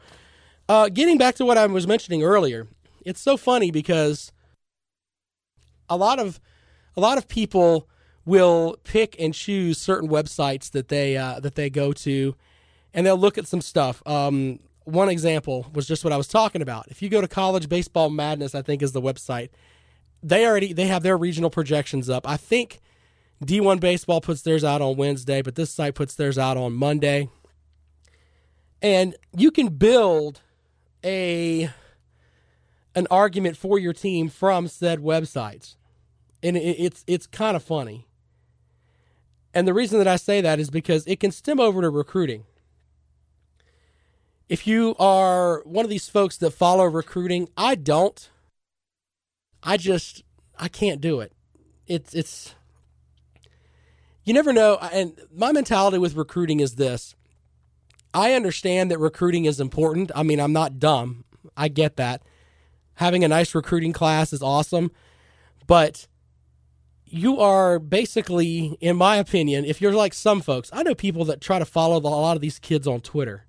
uh, 0.69 0.89
getting 0.89 1.19
back 1.19 1.35
to 1.37 1.45
what 1.45 1.59
I 1.59 1.67
was 1.67 1.87
mentioning 1.87 2.23
earlier, 2.23 2.69
it's 3.05 3.21
so 3.21 3.37
funny 3.37 3.71
because 3.71 4.33
a 5.89 5.97
lot 5.97 6.19
of 6.19 6.41
a 6.97 7.01
lot 7.01 7.19
of 7.19 7.29
people 7.29 7.89
will 8.25 8.77
pick 8.85 9.17
and 9.19 9.33
choose 9.33 9.79
certain 9.79 10.09
websites 10.09 10.71
that 10.73 10.89
they 10.89 11.17
uh, 11.17 11.41
that 11.41 11.55
they 11.55 11.71
go 11.71 11.93
to, 11.93 12.35
and 12.93 13.07
they'll 13.07 13.17
look 13.17 13.39
at 13.39 13.47
some 13.47 13.61
stuff. 13.61 14.03
Um, 14.07 14.61
one 14.85 15.09
example 15.09 15.67
was 15.73 15.87
just 15.87 16.05
what 16.05 16.13
I 16.13 16.17
was 16.17 16.29
talking 16.29 16.63
about. 16.63 16.87
If 16.89 17.03
you 17.03 17.09
go 17.09 17.21
to 17.21 17.29
College 17.29 17.69
Baseball 17.69 18.09
Madness, 18.11 18.55
I 18.55 18.63
think 18.63 18.83
is 18.83 18.93
the 18.93 19.03
website. 19.03 19.51
They 20.23 20.47
already 20.47 20.73
they 20.73 20.87
have 20.87 21.03
their 21.03 21.17
regional 21.17 21.51
projections 21.51 22.09
up. 22.09 22.29
I 22.29 22.37
think 22.37 22.81
D1 23.45 23.81
Baseball 23.81 24.21
puts 24.21 24.43
theirs 24.43 24.65
out 24.65 24.81
on 24.81 24.97
Wednesday, 24.97 25.43
but 25.43 25.55
this 25.55 25.71
site 25.71 25.95
puts 25.95 26.15
theirs 26.15 26.39
out 26.39 26.57
on 26.57 26.73
Monday. 26.73 27.29
And 28.83 29.17
you 29.37 29.51
can 29.51 29.69
build 29.69 30.41
a 31.05 31.71
an 32.97 33.07
argument 33.11 33.57
for 33.57 33.79
your 33.79 33.93
team 33.93 34.29
from 34.29 34.67
said 34.67 34.99
websites, 35.01 35.77
and 36.43 36.57
it's 36.57 37.05
it's 37.07 37.27
kind 37.27 37.55
of 37.57 37.63
funny. 37.63 38.09
And 39.55 39.69
the 39.69 39.75
reason 39.75 39.99
that 39.99 40.09
I 40.09 40.17
say 40.17 40.41
that 40.41 40.59
is 40.59 40.71
because 40.71 41.07
it 41.07 41.21
can 41.21 41.31
stem 41.31 41.61
over 41.61 41.83
to 41.83 41.91
recruiting. 41.91 42.45
If 44.49 44.67
you 44.67 44.97
are 44.99 45.63
one 45.65 45.85
of 45.85 45.91
these 45.91 46.09
folks 46.09 46.37
that 46.39 46.51
follow 46.51 46.85
recruiting, 46.85 47.49
I 47.57 47.75
don't. 47.75 48.29
I 49.63 49.77
just 49.77 50.23
I 50.59 50.69
can't 50.69 51.01
do 51.01 51.21
it. 51.21 51.33
It's 51.87 52.15
it's 52.15 52.55
you 54.25 54.33
never 54.35 54.53
know 54.53 54.77
and 54.77 55.21
my 55.33 55.53
mentality 55.53 55.99
with 55.99 56.15
recruiting 56.15 56.61
is 56.61 56.75
this 56.75 57.15
I 58.15 58.33
understand 58.33 58.91
that 58.91 58.99
recruiting 58.99 59.45
is 59.45 59.61
important. 59.61 60.11
I 60.15 60.23
mean, 60.23 60.41
I'm 60.41 60.53
not 60.53 60.79
dumb. 60.79 61.25
I 61.55 61.69
get 61.69 61.97
that. 61.97 62.23
Having 62.97 63.25
a 63.25 63.29
nice 63.29 63.55
recruiting 63.55 63.93
class 63.93 64.33
is 64.33 64.43
awesome. 64.43 64.91
But 65.67 66.07
you 67.05 67.41
are 67.41 67.79
basically, 67.79 68.77
in 68.81 68.97
my 68.97 69.17
opinion, 69.17 69.65
if 69.65 69.81
you're 69.81 69.93
like 69.93 70.13
some 70.13 70.41
folks, 70.41 70.71
I 70.73 70.83
know 70.83 70.95
people 70.95 71.25
that 71.27 71.41
try 71.41 71.59
to 71.59 71.65
follow 71.65 72.01
the, 72.01 72.09
a 72.09 72.11
lot 72.11 72.37
of 72.37 72.43
these 72.43 72.59
kids 72.59 72.87
on 72.87 73.01
Twitter 73.01 73.47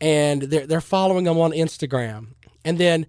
and 0.00 0.42
they're, 0.42 0.66
they're 0.66 0.80
following 0.80 1.24
them 1.24 1.38
on 1.38 1.52
Instagram. 1.52 2.28
And 2.64 2.78
then 2.78 3.06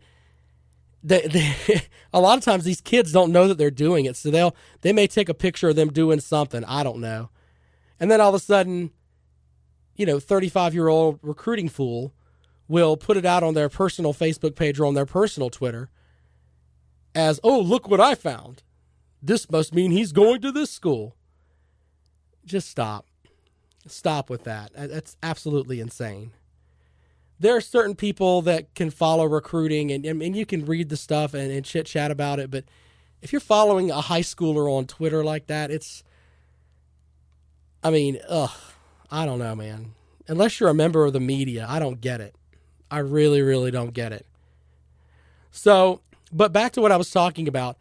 they, 1.04 1.22
they, 1.68 1.82
a 2.14 2.20
lot 2.20 2.38
of 2.38 2.44
times 2.44 2.64
these 2.64 2.82
kids 2.82 3.12
don't 3.12 3.32
know 3.32 3.48
that 3.48 3.58
they're 3.58 3.72
doing 3.72 4.06
it, 4.06 4.16
so 4.16 4.30
they'll 4.30 4.56
they 4.82 4.94
may 4.94 5.08
take 5.08 5.30
a 5.30 5.34
picture 5.34 5.70
of 5.70 5.76
them 5.76 5.92
doing 5.92 6.20
something. 6.20 6.64
I 6.66 6.84
don't 6.84 7.00
know, 7.00 7.30
and 8.00 8.12
then 8.12 8.22
all 8.22 8.30
of 8.30 8.36
a 8.36 8.40
sudden, 8.40 8.92
you 9.96 10.06
know, 10.06 10.20
thirty 10.20 10.50
five 10.50 10.74
year 10.74 10.88
old 10.88 11.20
recruiting 11.22 11.70
fool 11.70 12.14
will 12.72 12.98
put 12.98 13.18
it 13.18 13.26
out 13.26 13.44
on 13.44 13.54
their 13.54 13.70
personal 13.70 14.14
Facebook 14.14 14.56
page 14.56 14.80
or 14.80 14.86
on 14.86 14.94
their 14.94 15.06
personal 15.06 15.50
Twitter 15.50 15.90
as, 17.14 17.40
"Oh, 17.44 17.60
look 17.60 17.90
what 17.90 18.00
I 18.00 18.16
found. 18.16 18.64
This 19.22 19.50
must 19.52 19.76
mean 19.76 19.92
he's 19.92 20.12
going 20.12 20.42
to 20.42 20.52
this 20.52 20.72
school." 20.72 21.16
Just 22.46 22.70
stop, 22.70 23.06
stop 23.86 24.30
with 24.30 24.46
that. 24.46 24.72
Uh, 24.76 24.88
that's 24.88 25.16
absolutely 25.22 25.80
insane 25.80 26.32
there 27.42 27.56
are 27.56 27.62
certain 27.62 27.96
people 27.96 28.44
that 28.44 28.74
can 28.76 28.92
follow 28.92 29.26
recruiting 29.26 29.92
and, 29.92 30.06
and 30.06 30.36
you 30.36 30.46
can 30.46 30.64
read 30.64 30.90
the 30.90 30.96
stuff 30.96 31.34
and, 31.34 31.52
and 31.52 31.66
chit 31.66 31.88
chat 31.88 32.12
about 32.12 32.40
it. 32.40 32.52
But 32.52 32.66
if 33.20 33.34
you're 33.34 33.40
following 33.40 33.90
a 33.90 34.00
high 34.00 34.22
schooler 34.22 34.72
on 34.72 34.86
Twitter 34.86 35.24
like 35.24 35.48
that, 35.48 35.72
it's, 35.72 36.04
I 37.84 37.90
mean, 37.90 38.20
ugh, 38.30 38.52
I 39.10 39.26
don't 39.26 39.40
know, 39.40 39.56
man. 39.56 39.96
Unless 40.28 40.60
you're 40.60 40.70
a 40.70 40.76
member 40.76 41.04
of 41.04 41.14
the 41.14 41.20
media, 41.20 41.66
I 41.68 41.80
don't 41.80 42.00
get 42.00 42.22
it. 42.22 42.36
I 42.92 43.00
really, 43.00 43.42
really 43.42 43.72
don't 43.72 43.94
get 43.94 44.12
it. 44.12 44.26
So, 45.50 46.02
but 46.32 46.52
back 46.52 46.74
to 46.74 46.82
what 46.82 46.92
I 46.92 46.98
was 46.98 47.10
talking 47.10 47.48
about. 47.48 47.78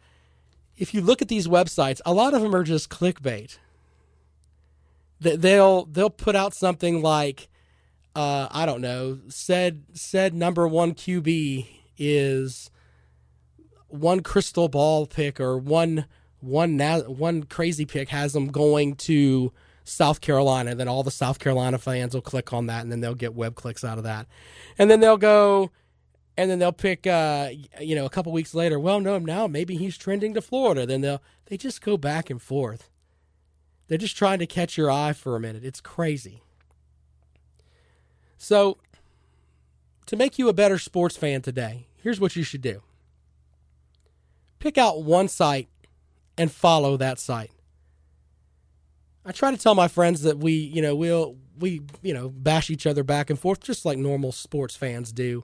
If 0.77 0.93
you 0.93 1.01
look 1.01 1.21
at 1.21 1.27
these 1.27 1.47
websites, 1.47 2.01
a 2.05 2.13
lot 2.13 2.33
of 2.33 2.41
them 2.41 2.55
are 2.55 2.63
just 2.63 2.89
clickbait. 2.89 3.59
They'll 5.19 5.85
they'll 5.85 6.09
put 6.09 6.35
out 6.35 6.55
something 6.55 7.03
like 7.03 7.49
uh, 8.15 8.47
I 8.49 8.65
don't 8.65 8.81
know, 8.81 9.19
said 9.27 9.83
said 9.93 10.33
number 10.33 10.67
one 10.67 10.93
QB 10.95 11.67
is 11.97 12.71
one 13.87 14.21
crystal 14.21 14.69
ball 14.69 15.05
pick 15.05 15.39
or 15.39 15.57
one 15.57 16.05
one 16.39 16.79
one 16.79 17.43
crazy 17.43 17.85
pick 17.85 18.09
has 18.09 18.33
them 18.33 18.47
going 18.47 18.95
to 18.95 19.53
South 19.83 20.21
Carolina. 20.21 20.75
Then 20.75 20.87
all 20.87 21.03
the 21.03 21.11
South 21.11 21.39
Carolina 21.39 21.77
fans 21.77 22.13
will 22.13 22.21
click 22.21 22.53
on 22.53 22.67
that, 22.67 22.83
and 22.83 22.91
then 22.91 23.01
they'll 23.01 23.15
get 23.15 23.33
web 23.33 23.55
clicks 23.55 23.83
out 23.83 23.97
of 23.97 24.03
that, 24.03 24.27
and 24.77 24.89
then 24.89 24.99
they'll 24.99 25.17
go. 25.17 25.71
And 26.37 26.49
then 26.49 26.59
they'll 26.59 26.71
pick, 26.71 27.05
uh, 27.05 27.49
you 27.81 27.93
know, 27.93 28.05
a 28.05 28.09
couple 28.09 28.31
weeks 28.31 28.55
later. 28.55 28.79
Well, 28.79 29.01
no, 29.01 29.19
now 29.19 29.47
maybe 29.47 29.75
he's 29.75 29.97
trending 29.97 30.33
to 30.33 30.41
Florida. 30.41 30.85
Then 30.85 31.01
they'll 31.01 31.21
they 31.47 31.57
just 31.57 31.81
go 31.81 31.97
back 31.97 32.29
and 32.29 32.41
forth. 32.41 32.89
They're 33.87 33.97
just 33.97 34.15
trying 34.15 34.39
to 34.39 34.47
catch 34.47 34.77
your 34.77 34.89
eye 34.89 35.11
for 35.11 35.35
a 35.35 35.39
minute. 35.39 35.65
It's 35.65 35.81
crazy. 35.81 36.41
So, 38.37 38.77
to 40.05 40.15
make 40.15 40.39
you 40.39 40.47
a 40.47 40.53
better 40.53 40.79
sports 40.79 41.17
fan 41.17 41.41
today, 41.41 41.87
here's 41.97 42.19
what 42.19 42.35
you 42.35 42.43
should 42.43 42.61
do 42.61 42.81
pick 44.59 44.77
out 44.77 45.03
one 45.03 45.27
site 45.27 45.67
and 46.37 46.51
follow 46.51 46.95
that 46.97 47.19
site. 47.19 47.51
I 49.25 49.31
try 49.31 49.51
to 49.51 49.57
tell 49.57 49.75
my 49.75 49.87
friends 49.87 50.23
that 50.23 50.39
we, 50.39 50.53
you 50.53 50.81
know, 50.81 50.95
we'll 50.95 51.37
we, 51.59 51.81
you 52.01 52.13
know, 52.13 52.29
bash 52.29 52.69
each 52.69 52.87
other 52.87 53.03
back 53.03 53.29
and 53.29 53.39
forth 53.39 53.59
just 53.61 53.85
like 53.85 53.97
normal 53.97 54.31
sports 54.31 54.75
fans 54.75 55.11
do. 55.11 55.43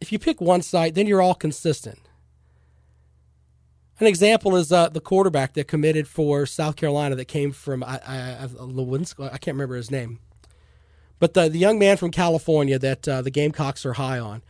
If 0.00 0.12
you 0.12 0.18
pick 0.18 0.40
one 0.40 0.62
site, 0.62 0.94
then 0.94 1.06
you're 1.06 1.20
all 1.20 1.34
consistent. 1.34 2.08
An 4.00 4.06
example 4.06 4.54
is 4.56 4.70
uh, 4.70 4.88
the 4.88 5.00
quarterback 5.00 5.54
that 5.54 5.66
committed 5.66 6.06
for 6.06 6.46
South 6.46 6.76
Carolina 6.76 7.16
that 7.16 7.26
came 7.26 7.50
from 7.50 7.82
I, 7.82 8.00
I, 8.06 8.46
Lewinsky, 8.46 9.24
I 9.26 9.38
can't 9.38 9.56
remember 9.56 9.74
his 9.74 9.90
name. 9.90 10.20
But 11.18 11.34
the, 11.34 11.48
the 11.48 11.58
young 11.58 11.80
man 11.80 11.96
from 11.96 12.12
California 12.12 12.78
that 12.78 13.08
uh, 13.08 13.22
the 13.22 13.30
Gamecocks 13.30 13.84
are 13.84 13.94
high 13.94 14.20
on, 14.20 14.42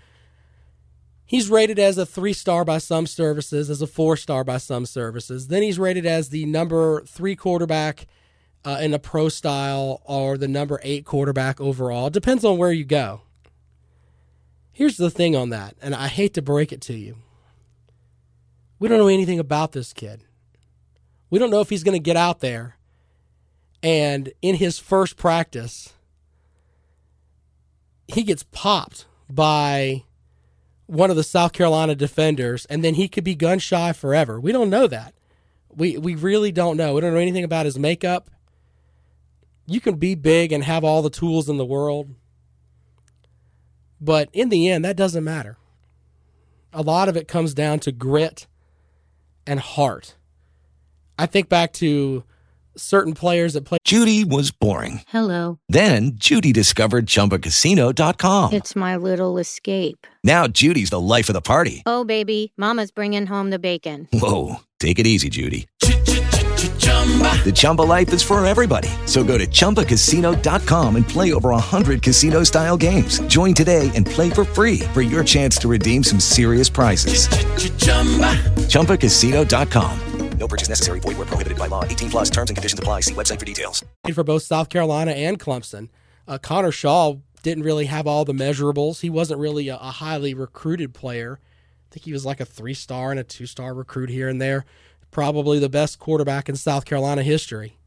he's 1.25 1.49
rated 1.49 1.79
as 1.79 1.97
a 1.97 2.05
three 2.05 2.35
star 2.35 2.63
by 2.63 2.77
some 2.77 3.07
services, 3.07 3.71
as 3.71 3.81
a 3.81 3.87
four 3.87 4.19
star 4.19 4.45
by 4.45 4.59
some 4.59 4.85
services. 4.85 5.49
Then 5.49 5.63
he's 5.63 5.79
rated 5.79 6.05
as 6.05 6.29
the 6.29 6.45
number 6.45 7.03
three 7.07 7.35
quarterback 7.35 8.07
uh, 8.65 8.79
in 8.81 8.95
a 8.95 8.99
pro 8.99 9.29
style 9.29 10.03
or 10.05 10.37
the 10.37 10.49
number 10.49 10.81
eight 10.83 11.05
quarterback 11.05 11.61
overall. 11.61 12.09
It 12.09 12.13
depends 12.13 12.45
on 12.45 12.59
where 12.59 12.73
you 12.73 12.85
go. 12.85 13.23
Here's 14.73 14.97
the 14.97 15.11
thing 15.11 15.35
on 15.35 15.51
that, 15.51 15.75
and 15.83 15.95
I 15.95 16.09
hate 16.09 16.35
to 16.35 16.43
break 16.43 16.73
it 16.73 16.81
to 16.83 16.95
you. 16.95 17.17
We 18.79 18.89
don't 18.89 18.99
know 18.99 19.09
anything 19.09 19.41
about 19.41 19.73
this 19.73 19.93
kid. 19.93 20.23
We 21.31 21.39
don't 21.39 21.51
know 21.51 21.61
if 21.61 21.71
he's 21.71 21.83
going 21.83 21.97
to 21.97 22.03
get 22.03 22.17
out 22.17 22.41
there 22.41 22.79
and 23.83 24.33
in 24.43 24.57
his 24.57 24.79
first 24.79 25.17
practice 25.17 25.93
he 28.07 28.23
gets 28.23 28.43
popped 28.43 29.07
by 29.29 30.05
one 30.87 31.11
of 31.11 31.17
the 31.17 31.23
South 31.23 31.53
Carolina 31.53 31.95
defenders, 31.95 32.65
and 32.67 32.83
then 32.83 32.95
he 32.95 33.09
could 33.09 33.25
be 33.25 33.35
gun 33.35 33.59
shy 33.59 33.93
forever. 33.93 34.41
We 34.41 34.53
don't 34.53 34.71
know 34.71 34.87
that. 34.87 35.13
We 35.69 35.99
we 35.99 36.15
really 36.15 36.51
don't 36.51 36.79
know. 36.79 36.95
We 36.95 37.03
don't 37.03 37.13
know 37.13 37.21
anything 37.21 37.45
about 37.45 37.67
his 37.67 37.79
makeup. 37.79 38.31
You 39.71 39.81
can 39.81 39.97
be 39.97 40.15
big 40.15 40.51
and 40.51 40.65
have 40.65 40.83
all 40.83 41.03
the 41.03 41.11
tools 41.11 41.49
in 41.49 41.59
the 41.59 41.65
world, 41.65 42.15
but 44.01 44.31
in 44.33 44.49
the 44.49 44.69
end, 44.69 44.83
that 44.87 44.97
doesn't 44.97 45.23
matter. 45.23 45.59
A 46.73 46.81
lot 46.81 47.09
of 47.09 47.17
it 47.19 47.29
comes 47.29 47.53
down 47.53 47.79
to 47.81 47.93
grit 47.93 48.47
and 49.47 49.61
heart. 49.61 50.17
I 51.19 51.27
think 51.27 51.51
back 51.51 51.75
to 51.75 52.25
certain 52.77 53.13
players 53.13 53.53
that 53.53 53.67
play. 53.67 53.77
Judy 53.85 54.25
was 54.25 54.51
boring. 54.51 55.03
Hello. 55.09 55.59
Then 55.69 56.13
Judy 56.15 56.53
discovered 56.53 57.05
ChumbaCasino.com. 57.07 58.55
It's 58.55 58.75
my 58.75 58.97
little 58.97 59.37
escape. 59.37 60.07
Now 60.25 60.47
Judy's 60.47 60.91
the 60.91 61.01
life 61.01 61.29
of 61.29 61.35
the 61.35 61.43
party. 61.43 61.83
Oh 61.85 62.05
baby, 62.05 62.53
Mama's 62.57 62.91
bringing 62.91 63.27
home 63.27 63.51
the 63.51 63.59
bacon. 63.59 64.09
Whoa, 64.15 64.61
take 64.81 64.99
it 64.99 65.07
easy, 65.07 65.29
Judy. 65.29 65.69
The 67.45 67.53
Chumba 67.55 67.83
life 67.83 68.13
is 68.13 68.23
for 68.23 68.45
everybody. 68.45 68.89
So 69.07 69.25
go 69.25 69.39
to 69.39 69.47
ChumbaCasino.com 69.47 70.97
and 70.97 71.09
play 71.09 71.33
over 71.33 71.51
100 71.51 72.03
casino 72.03 72.43
style 72.45 72.77
games. 72.77 73.21
Join 73.21 73.55
today 73.55 73.91
and 73.95 74.05
play 74.05 74.29
for 74.29 74.45
free 74.45 74.81
for 74.93 75.01
your 75.01 75.25
chance 75.25 75.57
to 75.59 75.69
redeem 75.69 76.05
some 76.05 76.21
serious 76.21 76.69
prizes. 76.69 77.29
ChumbaCasino.com. 78.69 80.01
No 80.39 80.47
purchase 80.47 80.69
necessary. 80.69 81.01
Void 81.01 81.17
where 81.17 81.27
prohibited 81.27 81.59
by 81.59 81.67
law. 81.67 81.85
18 81.85 82.11
plus 82.11 82.31
terms 82.31 82.51
and 82.51 82.57
conditions 82.57 82.79
apply. 82.79 83.01
See 83.01 83.15
website 83.15 83.41
for 83.41 83.45
details. 83.45 83.85
For 84.15 84.23
both 84.25 84.45
South 84.45 84.69
Carolina 84.69 85.11
and 85.11 85.39
Clemson, 85.39 85.89
uh, 86.29 86.39
Connor 86.39 86.71
Shaw 86.71 87.17
didn't 87.43 87.65
really 87.65 87.87
have 87.87 88.07
all 88.07 88.25
the 88.25 88.33
measurables. 88.33 89.01
He 89.01 89.11
wasn't 89.11 89.41
really 89.41 89.69
a, 89.69 89.77
a 89.77 89.91
highly 89.91 90.35
recruited 90.35 90.95
player. 90.95 91.41
I 91.43 91.89
think 91.91 92.05
he 92.05 92.13
was 92.13 92.25
like 92.25 92.41
a 92.41 92.45
three 92.45 92.75
star 92.75 93.11
and 93.11 93.19
a 93.19 93.25
two 93.25 93.47
star 93.47 93.75
recruit 93.75 94.11
here 94.11 94.29
and 94.29 94.41
there. 94.41 94.65
Probably 95.11 95.59
the 95.59 95.69
best 95.69 95.99
quarterback 95.99 96.49
in 96.49 96.57
South 96.57 96.85
Carolina 96.85 97.23
history. 97.23 97.79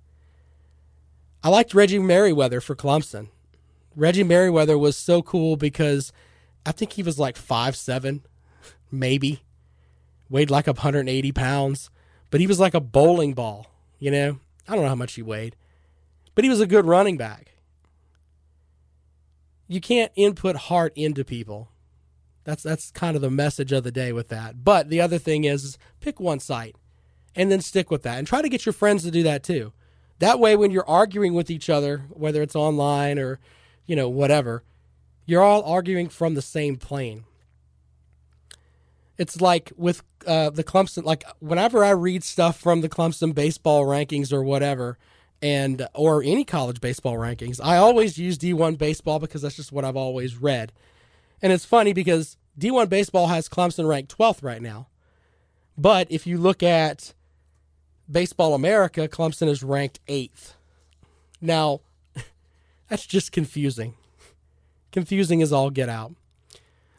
I 1.44 1.50
liked 1.50 1.74
Reggie 1.74 2.00
Merriweather 2.00 2.62
for 2.62 2.76
Clemson. 2.76 3.28
Reggie 3.96 4.24
Merriweather 4.24 4.78
was 4.78 4.98
so 4.98 5.22
cool 5.22 5.56
because 5.56 6.12
I 6.66 6.72
think 6.72 6.94
he 6.94 7.04
was 7.04 7.20
like 7.20 7.38
five 7.38 7.76
seven, 7.76 8.24
maybe. 8.92 9.42
Weighed 10.30 10.50
like 10.50 10.68
180 10.68 11.32
pounds 11.32 11.90
but 12.32 12.40
he 12.40 12.48
was 12.48 12.60
like 12.60 12.74
a 12.74 12.80
bowling 12.80 13.34
ball, 13.34 13.68
you 14.00 14.10
know? 14.10 14.40
I 14.68 14.74
don't 14.74 14.84
know 14.84 14.90
how 14.90 14.96
much 14.96 15.14
he 15.14 15.22
weighed, 15.22 15.56
but 16.34 16.44
he 16.44 16.50
was 16.50 16.62
a 16.62 16.66
good 16.68 16.86
running 16.86 17.18
back. 17.18 17.52
You 19.68 19.82
can't 19.82 20.12
input 20.16 20.56
heart 20.56 20.94
into 20.96 21.24
people. 21.24 21.70
That's 22.44 22.64
that's 22.64 22.90
kind 22.92 23.16
of 23.16 23.22
the 23.22 23.30
message 23.30 23.72
of 23.72 23.84
the 23.84 23.92
day 23.92 24.12
with 24.12 24.30
that. 24.30 24.64
But 24.64 24.90
the 24.90 25.00
other 25.00 25.20
thing 25.20 25.44
is, 25.44 25.64
is 25.64 25.78
pick 26.00 26.20
one 26.20 26.40
site 26.40 26.76
and 27.36 27.52
then 27.52 27.62
stick 27.62 27.90
with 27.92 28.04
that 28.04 28.18
and 28.18 28.28
try 28.28 28.42
to 28.42 28.50
get 28.50 28.66
your 28.66 28.74
friends 28.74 29.04
to 29.04 29.12
do 29.12 29.24
that 29.24 29.44
too. 29.44 29.74
That 30.20 30.40
way 30.40 30.56
when 30.56 30.72
you're 30.72 30.88
arguing 30.88 31.34
with 31.34 31.50
each 31.50 31.70
other, 31.70 32.06
whether 32.10 32.42
it's 32.42 32.56
online 32.56 33.18
or, 33.18 33.40
you 33.86 33.96
know, 33.96 34.08
whatever, 34.08 34.64
you're 35.26 35.42
all 35.42 35.64
arguing 35.64 36.10
from 36.10 36.36
the 36.36 36.42
same 36.42 36.76
plane. 36.76 37.24
It's 39.18 39.42
like 39.42 39.72
with 39.76 40.04
uh, 40.28 40.50
the 40.50 40.64
Clemson, 40.64 41.04
like 41.04 41.24
whenever 41.40 41.84
I 41.84 41.92
read 41.92 42.24
stuff 42.24 42.60
from 42.60 42.82
the 42.82 42.90
Clemson 42.90 43.34
baseball 43.34 43.84
rankings 43.86 44.32
or 44.32 44.44
whatever, 44.44 44.98
and 45.42 45.88
or 45.96 46.22
any 46.22 46.44
college 46.44 46.82
baseball 46.82 47.16
rankings, 47.16 47.60
I 47.64 47.78
always 47.78 48.18
use 48.18 48.38
D1 48.38 48.78
baseball 48.78 49.20
because 49.20 49.42
that's 49.42 49.56
just 49.56 49.72
what 49.72 49.86
I've 49.86 49.96
always 49.96 50.38
read. 50.38 50.72
And 51.42 51.52
it's 51.52 51.66
funny 51.66 51.94
because 51.94 52.38
D1 52.60 52.90
baseball 52.90 53.28
has 53.28 53.50
Clemson 53.50 53.88
ranked 53.88 54.16
12th 54.16 54.44
right 54.44 54.62
now. 54.62 54.88
But 55.78 56.08
if 56.12 56.28
you 56.28 56.38
look 56.38 56.62
at 56.62 57.14
Baseball 58.10 58.54
America, 58.54 59.08
Clemson 59.08 59.48
is 59.48 59.64
ranked 59.64 60.00
8th. 60.08 60.54
Now, 61.40 61.82
that's 62.90 63.06
just 63.06 63.32
confusing. 63.32 63.96
Confusing 64.92 65.42
is 65.42 65.54
all 65.54 65.70
get 65.70 65.90
out. 65.90 66.14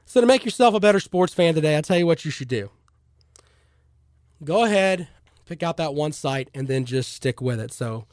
So, 0.04 0.20
to 0.20 0.26
make 0.26 0.44
yourself 0.44 0.74
a 0.74 0.80
better 0.80 1.00
sports 1.00 1.32
fan 1.32 1.54
today, 1.54 1.76
I'll 1.76 1.82
tell 1.82 1.98
you 1.98 2.06
what 2.06 2.24
you 2.24 2.30
should 2.30 2.48
do. 2.48 2.70
Go 4.44 4.64
ahead, 4.64 5.08
pick 5.46 5.62
out 5.62 5.76
that 5.76 5.94
one 5.94 6.12
site, 6.12 6.50
and 6.54 6.68
then 6.68 6.84
just 6.84 7.12
stick 7.12 7.40
with 7.40 7.60
it. 7.60 7.72
So, 7.72 8.06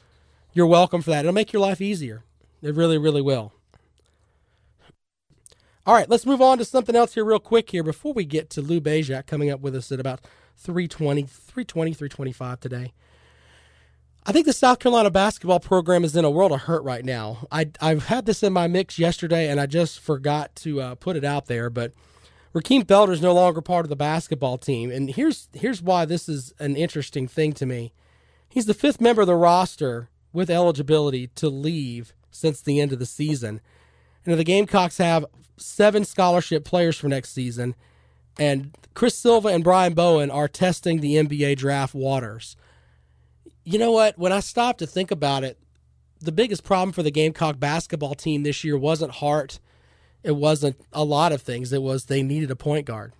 you're 0.52 0.66
welcome 0.66 1.02
for 1.02 1.10
that. 1.10 1.20
It'll 1.20 1.32
make 1.32 1.52
your 1.52 1.62
life 1.62 1.80
easier. 1.80 2.24
It 2.62 2.74
really, 2.74 2.98
really 2.98 3.22
will. 3.22 3.52
All 5.86 5.94
right, 5.94 6.08
let's 6.08 6.26
move 6.26 6.42
on 6.42 6.58
to 6.58 6.64
something 6.64 6.94
else 6.94 7.14
here 7.14 7.24
real 7.24 7.38
quick 7.38 7.70
here 7.70 7.82
before 7.82 8.12
we 8.12 8.24
get 8.24 8.50
to 8.50 8.60
Lou 8.60 8.80
Bezjak 8.80 9.26
coming 9.26 9.50
up 9.50 9.60
with 9.60 9.74
us 9.74 9.90
at 9.90 9.98
about 9.98 10.20
320, 10.60 11.22
320, 11.22 11.94
325 11.94 12.60
today. 12.60 12.92
I 14.26 14.32
think 14.32 14.44
the 14.44 14.52
South 14.52 14.78
Carolina 14.78 15.10
basketball 15.10 15.60
program 15.60 16.04
is 16.04 16.14
in 16.14 16.26
a 16.26 16.30
world 16.30 16.52
of 16.52 16.62
hurt 16.62 16.84
right 16.84 17.04
now. 17.04 17.46
I, 17.50 17.70
I've 17.80 18.06
had 18.06 18.26
this 18.26 18.42
in 18.42 18.52
my 18.52 18.68
mix 18.68 18.98
yesterday, 18.98 19.48
and 19.48 19.58
I 19.58 19.64
just 19.66 19.98
forgot 20.00 20.54
to 20.56 20.80
uh, 20.80 20.94
put 20.96 21.16
it 21.16 21.24
out 21.24 21.46
there. 21.46 21.70
But 21.70 21.92
Rakym 22.54 22.84
Felder 22.84 23.12
is 23.12 23.22
no 23.22 23.32
longer 23.32 23.62
part 23.62 23.86
of 23.86 23.88
the 23.88 23.96
basketball 23.96 24.58
team, 24.58 24.90
and 24.90 25.08
here's 25.08 25.48
here's 25.54 25.80
why 25.80 26.04
this 26.04 26.28
is 26.28 26.52
an 26.58 26.76
interesting 26.76 27.26
thing 27.26 27.54
to 27.54 27.64
me. 27.64 27.92
He's 28.48 28.66
the 28.66 28.74
fifth 28.74 29.00
member 29.00 29.22
of 29.22 29.28
the 29.28 29.36
roster 29.36 30.10
with 30.32 30.50
eligibility 30.50 31.28
to 31.28 31.48
leave 31.48 32.12
since 32.30 32.60
the 32.60 32.80
end 32.80 32.92
of 32.92 32.98
the 32.98 33.06
season. 33.06 33.60
And 34.26 34.38
the 34.38 34.44
Gamecocks 34.44 34.98
have 34.98 35.24
seven 35.56 36.04
scholarship 36.04 36.64
players 36.64 36.98
for 36.98 37.08
next 37.08 37.30
season, 37.30 37.74
and 38.38 38.76
Chris 38.94 39.16
Silva 39.16 39.48
and 39.48 39.64
Brian 39.64 39.94
Bowen 39.94 40.30
are 40.30 40.48
testing 40.48 41.00
the 41.00 41.14
NBA 41.14 41.56
draft 41.56 41.94
waters 41.94 42.56
you 43.64 43.78
know 43.78 43.92
what? 43.92 44.18
When 44.18 44.32
I 44.32 44.40
stopped 44.40 44.80
to 44.80 44.86
think 44.86 45.10
about 45.10 45.44
it, 45.44 45.58
the 46.20 46.32
biggest 46.32 46.64
problem 46.64 46.92
for 46.92 47.02
the 47.02 47.10
Gamecock 47.10 47.58
basketball 47.58 48.14
team 48.14 48.42
this 48.42 48.64
year 48.64 48.76
wasn't 48.76 49.12
Hart. 49.12 49.60
It 50.22 50.36
wasn't 50.36 50.76
a 50.92 51.04
lot 51.04 51.32
of 51.32 51.42
things. 51.42 51.72
It 51.72 51.82
was 51.82 52.04
they 52.04 52.22
needed 52.22 52.50
a 52.50 52.56
point 52.56 52.86
guard. 52.86 53.12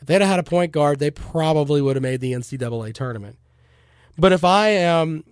If 0.00 0.06
they'd 0.06 0.22
had 0.22 0.38
a 0.38 0.44
point 0.44 0.72
guard, 0.72 0.98
they 0.98 1.10
probably 1.10 1.82
would 1.82 1.96
have 1.96 2.02
made 2.02 2.20
the 2.20 2.32
NCAA 2.32 2.94
tournament. 2.94 3.38
But 4.16 4.32
if 4.32 4.44
I 4.44 4.70
am, 4.70 5.24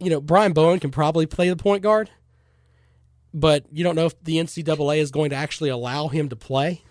you 0.00 0.10
know, 0.10 0.20
Brian 0.20 0.52
Bowen 0.52 0.80
can 0.80 0.90
probably 0.90 1.26
play 1.26 1.48
the 1.48 1.56
point 1.56 1.82
guard, 1.82 2.10
but 3.32 3.64
you 3.70 3.84
don't 3.84 3.94
know 3.94 4.06
if 4.06 4.20
the 4.22 4.36
NCAA 4.36 4.98
is 4.98 5.10
going 5.10 5.30
to 5.30 5.36
actually 5.36 5.70
allow 5.70 6.08
him 6.08 6.28
to 6.28 6.36
play. 6.36 6.82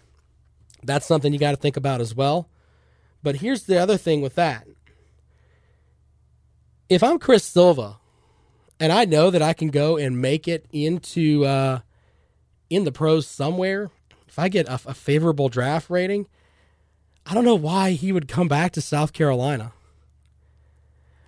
That's 0.84 1.06
something 1.06 1.34
you 1.34 1.40
got 1.40 1.52
to 1.52 1.58
think 1.58 1.78
about 1.78 2.02
as 2.02 2.16
well. 2.16 2.50
But 3.22 3.38
here's 3.38 3.64
the 3.64 3.78
other 3.78 3.98
thing 3.98 4.22
with 4.22 4.36
that 4.36 4.68
if 6.90 7.02
I'm 7.02 7.18
Chris 7.18 7.44
Silva 7.44 7.98
and 8.80 8.92
I 8.92 9.06
know 9.06 9.30
that 9.30 9.42
I 9.42 9.54
can 9.54 9.70
go 9.70 9.98
and 9.98 10.22
make 10.22 10.48
it 10.48 10.66
into 10.72 11.46
uh, 11.46 11.80
in 12.70 12.84
the 12.84 12.92
pros 12.92 13.26
somewhere, 13.26 13.90
if 14.28 14.38
I 14.38 14.50
get 14.50 14.68
a, 14.68 14.80
a 14.86 14.94
favorable 14.94 15.50
draft 15.50 15.90
rating, 15.90 16.28
I 17.26 17.34
don't 17.34 17.46
know 17.46 17.56
why 17.56 17.92
he 17.92 18.12
would 18.12 18.28
come 18.28 18.48
back 18.48 18.74
to 18.74 18.82
South 18.82 19.14
Carolina. 19.14 19.74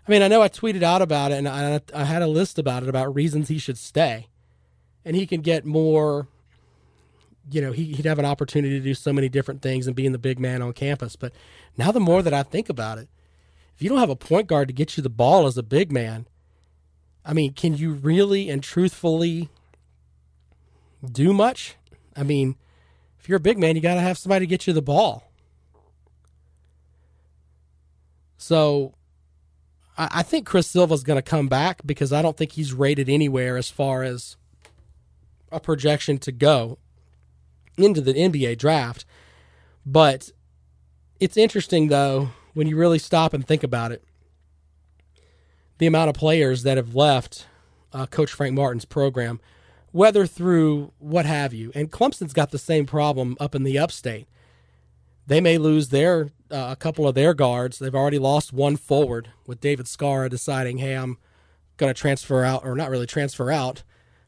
I 0.07 0.11
mean, 0.11 0.21
I 0.21 0.27
know 0.27 0.41
I 0.41 0.49
tweeted 0.49 0.83
out 0.83 1.01
about 1.01 1.31
it 1.31 1.35
and 1.35 1.47
I, 1.47 1.81
I 1.93 2.03
had 2.03 2.21
a 2.21 2.27
list 2.27 2.59
about 2.59 2.83
it 2.83 2.89
about 2.89 3.15
reasons 3.15 3.47
he 3.47 3.57
should 3.57 3.77
stay. 3.77 4.27
And 5.03 5.15
he 5.15 5.25
can 5.25 5.41
get 5.41 5.65
more, 5.65 6.27
you 7.49 7.61
know, 7.61 7.71
he, 7.71 7.93
would 7.95 8.05
have 8.05 8.19
an 8.19 8.25
opportunity 8.25 8.77
to 8.79 8.83
do 8.83 8.93
so 8.93 9.13
many 9.13 9.29
different 9.29 9.61
things 9.61 9.87
and 9.87 9.95
being 9.95 10.11
the 10.11 10.17
big 10.17 10.39
man 10.39 10.61
on 10.61 10.73
campus. 10.73 11.15
But 11.15 11.33
now 11.77 11.91
the 11.91 11.99
more 11.99 12.21
that 12.21 12.33
I 12.33 12.43
think 12.43 12.69
about 12.69 12.97
it, 12.97 13.07
if 13.75 13.81
you 13.81 13.89
don't 13.89 13.99
have 13.99 14.09
a 14.09 14.15
point 14.15 14.47
guard 14.47 14.67
to 14.69 14.73
get 14.73 14.97
you 14.97 15.03
the 15.03 15.09
ball 15.09 15.45
as 15.45 15.57
a 15.57 15.63
big 15.63 15.91
man, 15.91 16.27
I 17.25 17.33
mean, 17.33 17.53
can 17.53 17.75
you 17.75 17.91
really 17.93 18.49
and 18.49 18.63
truthfully 18.63 19.49
do 21.03 21.33
much? 21.33 21.75
I 22.15 22.23
mean, 22.23 22.55
if 23.19 23.27
you're 23.27 23.37
a 23.37 23.41
big 23.41 23.59
man, 23.59 23.75
you 23.75 23.81
got 23.81 23.95
to 23.95 24.01
have 24.01 24.17
somebody 24.17 24.45
to 24.45 24.49
get 24.49 24.65
you 24.65 24.73
the 24.73 24.81
ball. 24.81 25.29
So 28.37 28.93
I, 29.97 30.09
I 30.11 30.23
think 30.23 30.45
Chris 30.45 30.67
Silva's 30.67 31.03
going 31.03 31.17
to 31.17 31.27
come 31.27 31.47
back 31.47 31.81
because 31.85 32.13
I 32.13 32.21
don't 32.21 32.37
think 32.37 32.53
he's 32.53 32.73
rated 32.73 33.09
anywhere 33.09 33.57
as 33.57 33.69
far 33.69 34.03
as 34.03 34.37
a 35.51 35.59
projection 35.59 36.17
to 36.19 36.31
go 36.31 36.77
into 37.77 38.01
the 38.01 38.13
NBA 38.13 38.57
draft. 38.57 39.05
But 39.85 40.31
it's 41.19 41.37
interesting, 41.37 41.87
though, 41.87 42.29
when 42.53 42.67
you 42.67 42.77
really 42.77 42.99
stop 42.99 43.33
and 43.33 43.45
think 43.45 43.63
about 43.63 43.91
it, 43.91 44.03
the 45.77 45.87
amount 45.87 46.09
of 46.09 46.15
players 46.15 46.63
that 46.63 46.77
have 46.77 46.95
left 46.95 47.45
uh, 47.93 48.05
Coach 48.05 48.31
Frank 48.31 48.53
Martin's 48.53 48.85
program, 48.85 49.39
whether 49.91 50.25
through 50.25 50.91
what 50.99 51.25
have 51.25 51.53
you. 51.53 51.71
And 51.73 51.91
Clemson's 51.91 52.33
got 52.33 52.51
the 52.51 52.57
same 52.57 52.85
problem 52.85 53.37
up 53.39 53.55
in 53.55 53.63
the 53.63 53.77
upstate. 53.77 54.27
They 55.27 55.41
may 55.41 55.57
lose 55.57 55.89
their 55.89 56.31
uh, 56.51 56.67
a 56.71 56.75
couple 56.75 57.07
of 57.07 57.15
their 57.15 57.33
guards. 57.33 57.79
They've 57.79 57.95
already 57.95 58.19
lost 58.19 58.53
one 58.53 58.75
forward 58.75 59.29
with 59.47 59.61
David 59.61 59.87
Skara 59.87 60.29
deciding, 60.29 60.77
hey, 60.77 60.93
I'm 60.93 61.17
going 61.77 61.93
to 61.93 61.99
transfer 61.99 62.43
out, 62.43 62.63
or 62.63 62.75
not 62.75 62.89
really 62.89 63.07
transfer 63.07 63.49
out. 63.49 63.83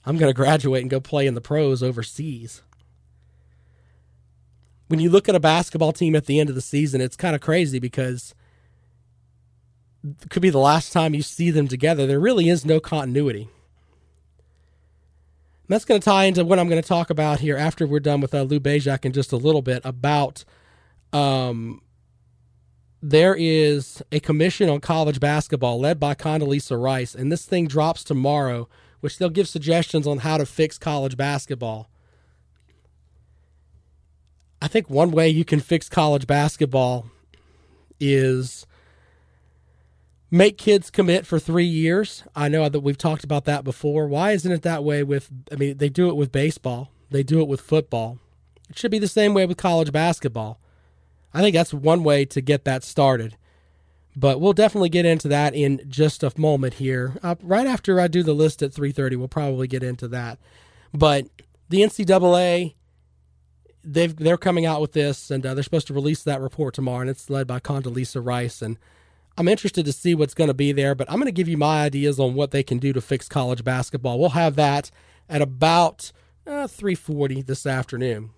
I'm 0.05 0.17
going 0.17 0.29
to 0.33 0.35
graduate 0.35 0.81
and 0.81 0.89
go 0.89 0.99
play 0.99 1.27
in 1.27 1.35
the 1.35 1.41
pros 1.41 1.83
overseas 1.83 2.63
when 4.87 4.99
you 4.99 5.09
look 5.09 5.27
at 5.27 5.35
a 5.35 5.39
basketball 5.39 5.91
team 5.91 6.15
at 6.15 6.25
the 6.25 6.39
end 6.39 6.49
of 6.49 6.55
the 6.55 6.61
season, 6.61 7.01
it's 7.01 7.15
kind 7.15 7.35
of 7.35 7.41
crazy 7.41 7.79
because 7.79 8.33
it 10.03 10.29
could 10.29 10.41
be 10.41 10.49
the 10.49 10.57
last 10.57 10.93
time 10.93 11.13
you 11.13 11.21
see 11.21 11.51
them 11.51 11.67
together. 11.67 12.05
There 12.05 12.19
really 12.19 12.49
is 12.49 12.65
no 12.65 12.79
continuity. 12.79 13.49
And 15.67 15.73
that's 15.73 15.85
going 15.85 15.99
to 15.99 16.05
tie 16.05 16.25
into 16.25 16.45
what 16.45 16.59
I'm 16.59 16.69
going 16.69 16.81
to 16.81 16.87
talk 16.87 17.09
about 17.09 17.41
here 17.41 17.57
after 17.57 17.85
we're 17.85 17.99
done 17.99 18.21
with 18.21 18.33
uh, 18.33 18.43
Lou 18.43 18.59
Bezjak 18.59 19.03
in 19.03 19.11
just 19.11 19.33
a 19.33 19.37
little 19.37 19.61
bit 19.61 19.81
about 19.83 20.45
um, 21.11 21.81
there 23.01 23.35
is 23.37 24.01
a 24.11 24.21
commission 24.21 24.69
on 24.69 24.79
college 24.79 25.19
basketball 25.19 25.79
led 25.79 25.99
by 25.99 26.15
Condoleezza 26.15 26.81
Rice, 26.81 27.13
and 27.13 27.31
this 27.31 27.45
thing 27.45 27.67
drops 27.67 28.03
tomorrow, 28.03 28.69
which 29.01 29.17
they'll 29.17 29.29
give 29.29 29.47
suggestions 29.47 30.07
on 30.07 30.19
how 30.19 30.37
to 30.37 30.45
fix 30.45 30.77
college 30.77 31.17
basketball. 31.17 31.89
I 34.61 34.67
think 34.67 34.89
one 34.89 35.11
way 35.11 35.29
you 35.29 35.45
can 35.45 35.59
fix 35.59 35.87
college 35.89 36.25
basketball 36.25 37.07
is 37.99 38.65
make 40.31 40.57
kids 40.57 40.89
commit 40.89 41.25
for 41.25 41.39
three 41.39 41.65
years. 41.65 42.23
I 42.35 42.49
know 42.49 42.67
that 42.67 42.79
we've 42.79 42.97
talked 42.97 43.23
about 43.23 43.45
that 43.45 43.63
before. 43.63 44.07
Why 44.07 44.31
isn't 44.31 44.51
it 44.51 44.63
that 44.63 44.83
way 44.83 45.03
with, 45.03 45.29
I 45.51 45.55
mean, 45.55 45.77
they 45.77 45.89
do 45.89 46.09
it 46.09 46.15
with 46.15 46.31
baseball, 46.31 46.91
they 47.11 47.23
do 47.23 47.39
it 47.41 47.47
with 47.47 47.61
football. 47.61 48.19
It 48.69 48.77
should 48.77 48.91
be 48.91 48.99
the 48.99 49.07
same 49.07 49.33
way 49.33 49.45
with 49.45 49.57
college 49.57 49.91
basketball. 49.91 50.59
I 51.33 51.41
think 51.41 51.55
that's 51.55 51.73
one 51.73 52.03
way 52.03 52.25
to 52.25 52.41
get 52.41 52.65
that 52.65 52.83
started. 52.83 53.37
But 54.15 54.41
we'll 54.41 54.53
definitely 54.53 54.89
get 54.89 55.05
into 55.05 55.27
that 55.27 55.53
in 55.53 55.81
just 55.87 56.23
a 56.23 56.31
moment 56.35 56.75
here. 56.75 57.13
Uh, 57.21 57.35
right 57.41 57.67
after 57.67 57.99
I 57.99 58.07
do 58.07 58.23
the 58.23 58.33
list 58.33 58.63
at 58.63 58.73
3:30, 58.73 59.15
we'll 59.15 59.27
probably 59.27 59.67
get 59.67 59.83
into 59.83 60.07
that. 60.07 60.39
But 60.91 61.27
the 61.69 61.81
NCAA 61.81 62.73
they've 63.87 64.15
they're 64.15 64.37
coming 64.37 64.65
out 64.65 64.81
with 64.81 64.91
this, 64.93 65.31
and 65.31 65.45
uh, 65.45 65.53
they're 65.53 65.63
supposed 65.63 65.87
to 65.87 65.93
release 65.93 66.23
that 66.23 66.41
report 66.41 66.73
tomorrow, 66.73 67.01
and 67.01 67.09
it's 67.09 67.29
led 67.29 67.47
by 67.47 67.59
Condoleezza 67.59 68.23
Rice. 68.23 68.61
And 68.61 68.77
I'm 69.37 69.47
interested 69.47 69.85
to 69.85 69.93
see 69.93 70.13
what's 70.13 70.33
going 70.33 70.49
to 70.49 70.53
be 70.53 70.71
there, 70.71 70.95
but 70.95 71.09
I'm 71.09 71.17
going 71.17 71.25
to 71.25 71.31
give 71.31 71.47
you 71.47 71.57
my 71.57 71.83
ideas 71.83 72.19
on 72.19 72.33
what 72.33 72.51
they 72.51 72.63
can 72.63 72.77
do 72.79 72.93
to 72.93 73.01
fix 73.01 73.27
college 73.27 73.63
basketball. 73.63 74.19
We'll 74.19 74.29
have 74.29 74.55
that 74.55 74.91
at 75.29 75.41
about 75.41 76.11
uh, 76.45 76.67
3:40 76.67 77.45
this 77.45 77.65
afternoon. 77.65 78.31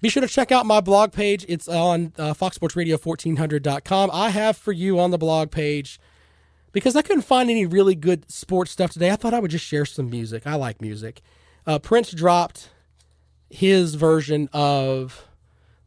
Be 0.00 0.08
sure 0.08 0.20
to 0.20 0.28
check 0.28 0.52
out 0.52 0.64
my 0.64 0.80
blog 0.80 1.12
page. 1.12 1.44
It's 1.48 1.66
on 1.66 2.12
uh, 2.16 2.32
FoxSportsRadio1400.com. 2.32 4.10
I 4.12 4.30
have 4.30 4.56
for 4.56 4.70
you 4.70 5.00
on 5.00 5.10
the 5.10 5.18
blog 5.18 5.50
page 5.50 5.98
because 6.70 6.94
I 6.94 7.02
couldn't 7.02 7.22
find 7.22 7.50
any 7.50 7.66
really 7.66 7.96
good 7.96 8.30
sports 8.30 8.70
stuff 8.70 8.92
today. 8.92 9.10
I 9.10 9.16
thought 9.16 9.34
I 9.34 9.40
would 9.40 9.50
just 9.50 9.64
share 9.64 9.84
some 9.84 10.08
music. 10.08 10.46
I 10.46 10.54
like 10.54 10.80
music. 10.80 11.20
Uh, 11.66 11.80
Prince 11.80 12.12
dropped 12.12 12.70
his 13.50 13.94
version 13.94 14.48
of 14.52 15.26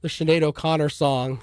the 0.02 0.08
Sinead 0.08 0.42
O'Connor 0.42 0.90
song, 0.90 1.42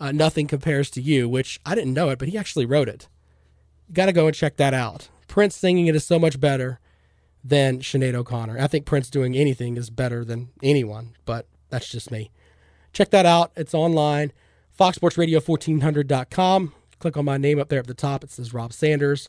uh, 0.00 0.12
Nothing 0.12 0.46
Compares 0.46 0.90
to 0.90 1.02
You, 1.02 1.28
which 1.28 1.60
I 1.66 1.74
didn't 1.74 1.94
know 1.94 2.08
it, 2.10 2.18
but 2.18 2.28
he 2.28 2.38
actually 2.38 2.66
wrote 2.66 2.88
it. 2.88 3.08
You 3.88 3.94
got 3.94 4.06
to 4.06 4.12
go 4.12 4.26
and 4.26 4.34
check 4.34 4.56
that 4.56 4.74
out. 4.74 5.08
Prince 5.26 5.56
singing 5.56 5.86
it 5.86 5.94
is 5.96 6.04
so 6.04 6.18
much 6.18 6.40
better 6.40 6.80
than 7.44 7.80
Sinead 7.80 8.14
O'Connor. 8.14 8.58
I 8.58 8.66
think 8.66 8.86
Prince 8.86 9.10
doing 9.10 9.36
anything 9.36 9.76
is 9.76 9.90
better 9.90 10.24
than 10.24 10.48
anyone, 10.62 11.14
but 11.24 11.46
that's 11.70 11.88
just 11.88 12.10
me. 12.10 12.30
Check 12.92 13.10
that 13.10 13.26
out. 13.26 13.52
It's 13.56 13.74
online. 13.74 14.32
FoxSportsRadio1400.com. 14.78 16.72
Click 16.98 17.16
on 17.16 17.24
my 17.24 17.36
name 17.36 17.60
up 17.60 17.68
there 17.68 17.78
at 17.78 17.86
the 17.86 17.94
top. 17.94 18.24
It 18.24 18.30
says 18.30 18.54
Rob 18.54 18.72
Sanders. 18.72 19.28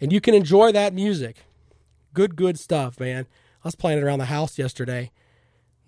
And 0.00 0.12
you 0.12 0.20
can 0.20 0.34
enjoy 0.34 0.72
that 0.72 0.94
music. 0.94 1.44
Good, 2.14 2.36
good 2.36 2.58
stuff, 2.58 2.98
man. 2.98 3.26
I 3.62 3.68
was 3.68 3.74
playing 3.74 3.98
it 3.98 4.04
around 4.04 4.20
the 4.20 4.26
house 4.26 4.58
yesterday 4.58 5.10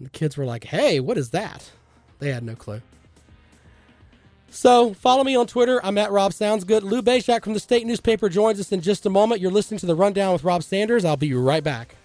the 0.01 0.11
kids 0.11 0.37
were 0.37 0.45
like, 0.45 0.65
hey, 0.65 1.01
what 1.01 1.19
is 1.19 1.31
that? 1.31 1.71
They 2.19 2.33
had 2.33 2.43
no 2.43 2.55
clue. 2.55 2.83
So 4.51 4.93
follow 4.95 5.25
me 5.25 5.35
on 5.35 5.47
Twitter. 5.47 5.81
I'm 5.85 5.97
at 5.97 6.11
Rob 6.11 6.35
Sounds 6.35 6.65
Good. 6.65 6.83
Lou 6.83 7.01
Bezjak 7.01 7.43
from 7.43 7.55
the 7.55 7.61
state 7.61 7.87
newspaper 7.87 8.29
joins 8.29 8.61
us 8.61 8.71
in 8.71 8.83
just 8.83 9.07
a 9.07 9.11
moment. 9.11 9.41
You're 9.41 9.51
listening 9.51 9.79
to 9.81 9.87
the 9.87 9.95
rundown 9.95 10.35
with 10.35 10.45
Rob 10.45 10.63
Sanders. 10.63 11.05
I'll 11.05 11.17
be 11.17 11.33
right 11.33 11.65
back. 11.65 11.97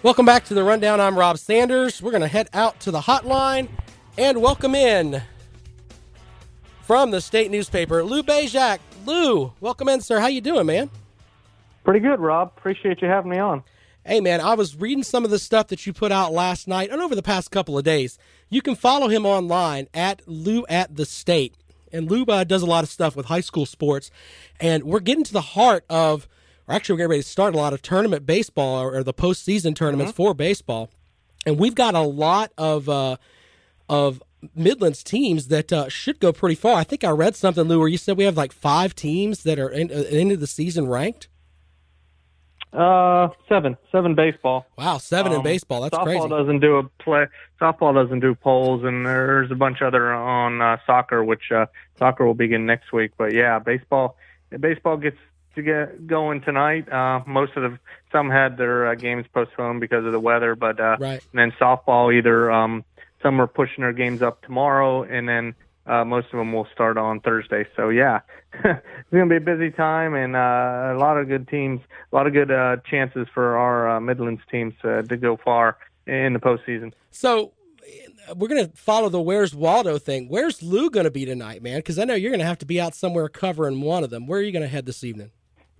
Welcome 0.00 0.26
back 0.26 0.44
to 0.44 0.54
the 0.54 0.62
rundown. 0.62 1.00
I'm 1.00 1.18
Rob 1.18 1.38
Sanders. 1.38 2.00
We're 2.00 2.12
going 2.12 2.20
to 2.20 2.28
head 2.28 2.48
out 2.52 2.78
to 2.80 2.92
the 2.92 3.00
hotline 3.00 3.68
and 4.16 4.40
welcome 4.40 4.76
in 4.76 5.20
from 6.82 7.10
the 7.10 7.20
state 7.20 7.50
newspaper, 7.50 8.04
Lou 8.04 8.22
Bezjak. 8.22 8.78
Lou, 9.04 9.52
welcome 9.60 9.88
in, 9.88 10.00
sir. 10.00 10.20
How 10.20 10.28
you 10.28 10.40
doing, 10.40 10.66
man? 10.66 10.88
Pretty 11.82 11.98
good, 11.98 12.20
Rob. 12.20 12.52
Appreciate 12.56 13.02
you 13.02 13.08
having 13.08 13.32
me 13.32 13.38
on. 13.38 13.64
Hey, 14.06 14.20
man, 14.20 14.40
I 14.40 14.54
was 14.54 14.76
reading 14.76 15.02
some 15.02 15.24
of 15.24 15.32
the 15.32 15.38
stuff 15.40 15.66
that 15.66 15.84
you 15.84 15.92
put 15.92 16.12
out 16.12 16.32
last 16.32 16.68
night 16.68 16.90
and 16.92 17.02
over 17.02 17.16
the 17.16 17.22
past 17.22 17.50
couple 17.50 17.76
of 17.76 17.82
days. 17.82 18.20
You 18.48 18.62
can 18.62 18.76
follow 18.76 19.08
him 19.08 19.26
online 19.26 19.88
at 19.92 20.22
Lou 20.28 20.64
at 20.68 20.94
the 20.94 21.06
State. 21.06 21.56
And 21.92 22.08
Lou 22.08 22.22
uh, 22.26 22.44
does 22.44 22.62
a 22.62 22.66
lot 22.66 22.84
of 22.84 22.90
stuff 22.90 23.16
with 23.16 23.26
high 23.26 23.40
school 23.40 23.66
sports. 23.66 24.12
And 24.60 24.84
we're 24.84 25.00
getting 25.00 25.24
to 25.24 25.32
the 25.32 25.40
heart 25.40 25.84
of 25.90 26.28
or 26.68 26.74
actually 26.74 26.94
we're 26.94 26.98
getting 26.98 27.10
ready 27.10 27.22
to 27.22 27.28
start 27.28 27.54
a 27.54 27.58
lot 27.58 27.72
of 27.72 27.82
tournament 27.82 28.26
baseball 28.26 28.82
or, 28.82 28.96
or 28.96 29.02
the 29.02 29.14
postseason 29.14 29.74
tournaments 29.74 30.12
mm-hmm. 30.12 30.22
for 30.22 30.34
baseball, 30.34 30.90
and 31.46 31.58
we've 31.58 31.74
got 31.74 31.94
a 31.94 32.00
lot 32.00 32.52
of 32.58 32.88
uh, 32.88 33.16
of 33.88 34.22
Midlands 34.54 35.02
teams 35.02 35.48
that 35.48 35.72
uh, 35.72 35.88
should 35.88 36.20
go 36.20 36.32
pretty 36.32 36.54
far. 36.54 36.76
I 36.76 36.84
think 36.84 37.02
I 37.02 37.10
read 37.10 37.34
something, 37.34 37.64
Lou, 37.64 37.78
where 37.80 37.88
you 37.88 37.98
said 37.98 38.16
we 38.16 38.24
have 38.24 38.36
like 38.36 38.52
five 38.52 38.94
teams 38.94 39.42
that 39.42 39.58
are 39.58 39.68
in, 39.68 39.90
uh, 39.90 40.04
into 40.10 40.36
the 40.36 40.46
season 40.46 40.86
ranked. 40.86 41.28
Uh, 42.72 43.30
seven, 43.48 43.78
seven 43.90 44.14
baseball. 44.14 44.66
Wow, 44.76 44.98
seven 44.98 45.32
um, 45.32 45.38
in 45.38 45.42
baseball. 45.42 45.80
That's 45.80 45.96
softball 45.96 46.04
crazy. 46.04 46.20
Softball 46.20 46.28
doesn't 46.28 46.60
do 46.60 46.76
a 46.76 46.82
play. 47.02 47.26
Softball 47.60 47.94
doesn't 47.94 48.20
do 48.20 48.34
polls, 48.34 48.84
and 48.84 49.06
there's 49.06 49.50
a 49.50 49.54
bunch 49.54 49.80
other 49.80 50.12
on 50.12 50.60
uh, 50.60 50.76
soccer, 50.84 51.24
which 51.24 51.50
uh, 51.50 51.66
soccer 51.98 52.26
will 52.26 52.34
begin 52.34 52.66
next 52.66 52.92
week. 52.92 53.12
But 53.16 53.32
yeah, 53.32 53.58
baseball. 53.58 54.16
Baseball 54.60 54.96
gets 54.96 55.18
to 55.58 55.62
get 55.62 56.06
going 56.06 56.40
tonight. 56.40 56.90
Uh, 56.90 57.20
most 57.26 57.52
of 57.56 57.62
the 57.62 57.78
some 58.10 58.30
had 58.30 58.56
their 58.56 58.88
uh, 58.88 58.94
games 58.94 59.26
postponed 59.32 59.80
because 59.80 60.04
of 60.06 60.12
the 60.12 60.20
weather, 60.20 60.54
but 60.54 60.80
uh, 60.80 60.96
right. 60.98 61.22
and 61.32 61.38
then 61.38 61.52
softball 61.60 62.14
either 62.14 62.50
um, 62.50 62.84
some 63.22 63.40
are 63.40 63.46
pushing 63.46 63.82
their 63.82 63.92
games 63.92 64.22
up 64.22 64.42
tomorrow, 64.42 65.02
and 65.02 65.28
then 65.28 65.54
uh, 65.86 66.04
most 66.04 66.26
of 66.26 66.38
them 66.38 66.52
will 66.52 66.66
start 66.72 66.96
on 66.96 67.20
Thursday. 67.20 67.66
So 67.76 67.88
yeah, 67.88 68.20
it's 68.52 68.82
gonna 69.12 69.26
be 69.26 69.36
a 69.36 69.40
busy 69.40 69.70
time 69.70 70.14
and 70.14 70.36
uh, 70.36 70.94
a 70.96 70.98
lot 70.98 71.18
of 71.18 71.28
good 71.28 71.48
teams, 71.48 71.80
a 72.12 72.16
lot 72.16 72.26
of 72.26 72.32
good 72.32 72.50
uh, 72.50 72.76
chances 72.90 73.26
for 73.34 73.56
our 73.56 73.96
uh, 73.96 74.00
Midlands 74.00 74.42
teams 74.50 74.74
uh, 74.84 75.02
to 75.02 75.16
go 75.16 75.38
far 75.44 75.76
in 76.06 76.32
the 76.32 76.38
postseason. 76.38 76.92
So 77.10 77.52
we're 78.36 78.48
going 78.48 78.66
to 78.66 78.76
follow 78.76 79.08
the 79.08 79.20
Where's 79.20 79.54
Waldo 79.54 79.98
thing. 79.98 80.28
Where's 80.28 80.62
Lou 80.62 80.90
going 80.90 81.04
to 81.04 81.10
be 81.10 81.24
tonight, 81.24 81.62
man? 81.62 81.78
Because 81.78 81.98
I 81.98 82.04
know 82.04 82.14
you're 82.14 82.30
going 82.30 82.40
to 82.40 82.46
have 82.46 82.58
to 82.58 82.66
be 82.66 82.80
out 82.80 82.94
somewhere 82.94 83.28
covering 83.28 83.80
one 83.80 84.04
of 84.04 84.10
them. 84.10 84.26
Where 84.26 84.40
are 84.40 84.42
you 84.42 84.52
going 84.52 84.62
to 84.62 84.68
head 84.68 84.86
this 84.86 85.04
evening? 85.04 85.30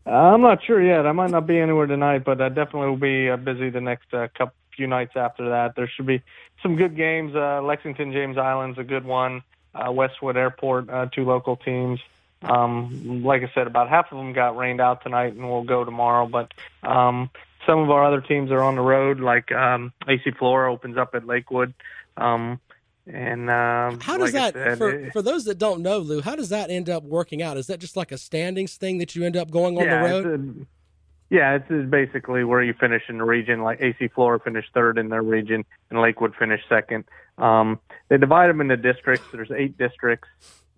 I'm 0.09 0.41
not 0.41 0.65
sure 0.65 0.83
yet. 0.83 1.07
I 1.07 1.13
might 1.13 1.31
not 1.31 1.47
be 1.47 1.59
anywhere 1.59 1.87
tonight, 1.87 2.25
but 2.25 2.41
I 2.41 2.49
definitely 2.49 2.89
will 2.89 2.97
be 2.97 3.29
uh, 3.29 3.37
busy 3.37 3.71
the 3.71 3.81
next 3.81 4.13
uh, 4.13 4.29
couple 4.37 4.55
few 4.75 4.87
nights 4.87 5.13
after 5.17 5.51
that. 5.51 5.75
There 5.77 5.91
should 5.95 6.07
be 6.07 6.23
some 6.63 6.77
good 6.77 6.97
games. 6.97 7.35
Uh, 7.35 7.61
Lexington 7.63 8.13
James 8.13 8.39
Island's 8.39 8.79
a 8.79 8.85
good 8.85 9.05
one. 9.05 9.43
Uh, 9.75 9.93
Westwood 9.93 10.37
Airport, 10.37 10.89
uh, 10.89 11.07
two 11.13 11.25
local 11.25 11.57
teams. 11.57 12.01
Um, 12.43 13.23
like 13.25 13.43
I 13.43 13.51
said, 13.55 13.67
about 13.67 13.89
half 13.89 14.11
of 14.13 14.19
them 14.19 14.33
got 14.33 14.57
rained 14.57 14.81
out 14.81 15.03
tonight, 15.03 15.35
and 15.35 15.49
we'll 15.49 15.65
go 15.65 15.85
tomorrow. 15.85 16.27
But 16.27 16.53
um, 16.83 17.31
some 17.67 17.81
of 17.81 17.91
our 17.91 18.05
other 18.05 18.21
teams 18.21 18.51
are 18.51 18.63
on 18.63 18.77
the 18.77 18.83
road. 18.83 19.21
Like 19.21 19.53
um, 19.53 19.93
AC 20.07 20.31
Flora 20.39 20.73
opens 20.73 20.97
up 20.97 21.15
at 21.15 21.27
Lakewood. 21.27 21.75
Um, 22.17 22.61
and 23.13 23.49
um, 23.49 24.01
how 24.01 24.19
does 24.19 24.35
like 24.35 24.55
that 24.55 24.55
said, 24.55 24.79
for, 24.79 24.91
it, 24.91 25.13
for 25.13 25.23
those 25.23 25.45
that 25.45 25.59
don't 25.59 25.81
know, 25.81 25.99
Lou? 25.99 26.21
How 26.21 26.37
does 26.37 26.51
that 26.51 26.71
end 26.71 26.91
up 26.91 27.03
working 27.05 27.43
out? 27.43 27.57
Is 27.57 27.67
that 27.69 27.81
just 27.81 27.97
like 27.97 28.13
a 28.13 28.19
standings 28.19 28.77
thing 28.77 28.99
that 28.99 29.17
you 29.17 29.25
end 29.25 29.37
up 29.37 29.51
going 29.51 29.79
on 29.79 29.85
yeah, 29.85 30.03
the 30.03 30.09
road? 30.09 30.41
It's 30.41 30.59
a, 30.59 30.67
yeah, 31.31 31.57
it's, 31.57 31.91
basically 31.91 32.45
where 32.45 32.63
you 32.63 32.75
finish 32.75 33.03
in 33.09 33.19
the 33.19 33.25
region. 33.25 33.63
Like 33.63 33.81
AC 33.81 34.09
Flora 34.09 34.41
finished 34.41 34.71
third 34.75 34.99
in 34.99 35.09
their 35.09 35.23
region, 35.23 35.65
and 35.91 36.01
Lakewood 36.01 36.35
finished 36.39 36.65
second. 36.69 37.05
Um, 37.39 37.81
they 38.09 38.19
divide 38.19 38.49
them 38.49 38.61
into 38.61 38.77
districts. 38.77 39.27
There's 39.33 39.51
eight 39.51 39.79
districts. 39.79 40.29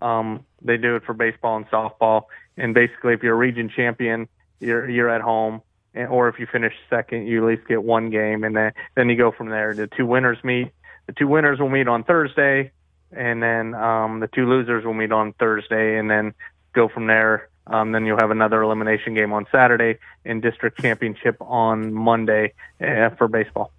Um, 0.01 0.45
they 0.63 0.77
do 0.77 0.97
it 0.97 1.05
for 1.05 1.15
baseball 1.15 1.57
and 1.57 1.67
softball. 1.67 2.25
And 2.57 2.75
basically, 2.75 3.15
if 3.15 3.23
you're 3.23 3.35
a 3.35 3.39
region 3.39 3.71
champion, 3.75 4.29
you're 4.61 4.89
you're 4.89 5.09
at 5.09 5.21
home. 5.21 5.63
And, 5.95 6.09
or 6.09 6.29
if 6.29 6.39
you 6.39 6.47
finish 6.47 6.75
second, 6.89 7.27
you 7.27 7.45
at 7.45 7.49
least 7.49 7.69
get 7.69 7.83
one 7.83 8.11
game, 8.11 8.45
and 8.45 8.57
then 8.57 8.73
then 8.95 9.09
you 9.09 9.17
go 9.17 9.33
from 9.33 9.49
there. 9.49 9.75
The 9.75 9.89
two 9.89 10.07
winners 10.07 10.39
meet 10.45 10.71
the 11.07 11.13
two 11.13 11.27
winners 11.27 11.59
will 11.59 11.69
meet 11.69 11.89
on 11.89 12.05
Thursday, 12.05 12.73
and 13.13 13.43
then 13.43 13.75
um, 13.75 14.21
the 14.21 14.29
two 14.29 14.49
losers 14.49 14.85
will 14.85 14.95
meet 14.95 15.13
on 15.13 15.33
Thursday, 15.35 15.99
and 15.99 16.11
then 16.11 16.35
go 16.73 16.89
from 16.89 17.07
there. 17.07 17.49
Um, 17.67 17.93
then 17.93 18.05
you'll 18.05 18.19
have 18.19 18.31
another 18.31 18.63
elimination 18.63 19.15
game 19.15 19.33
on 19.33 19.47
Saturday 19.53 19.99
and 20.25 20.43
district 20.43 20.81
championship 20.81 21.37
on 21.41 21.93
Monday 21.93 22.55
uh, 22.81 23.11
for 23.11 23.29
baseball. 23.29 23.73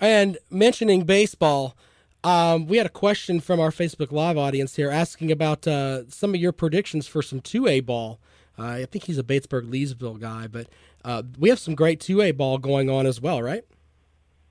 And 0.00 0.38
mentioning 0.50 1.04
baseball, 1.04 1.76
um, 2.24 2.66
we 2.66 2.76
had 2.76 2.86
a 2.86 2.90
question 2.90 3.40
from 3.40 3.60
our 3.60 3.70
Facebook 3.70 4.10
Live 4.10 4.36
audience 4.36 4.76
here 4.76 4.90
asking 4.90 5.30
about 5.30 5.66
uh, 5.66 6.08
some 6.08 6.34
of 6.34 6.40
your 6.40 6.52
predictions 6.52 7.06
for 7.06 7.22
some 7.22 7.40
2A 7.40 7.86
ball. 7.86 8.18
Uh, 8.58 8.66
I 8.66 8.86
think 8.86 9.04
he's 9.04 9.18
a 9.18 9.22
Batesburg 9.22 9.70
Leesville 9.70 10.20
guy, 10.20 10.46
but 10.46 10.66
uh, 11.04 11.22
we 11.38 11.48
have 11.48 11.58
some 11.58 11.74
great 11.74 12.00
2A 12.00 12.36
ball 12.36 12.58
going 12.58 12.90
on 12.90 13.06
as 13.06 13.20
well, 13.20 13.42
right? 13.42 13.64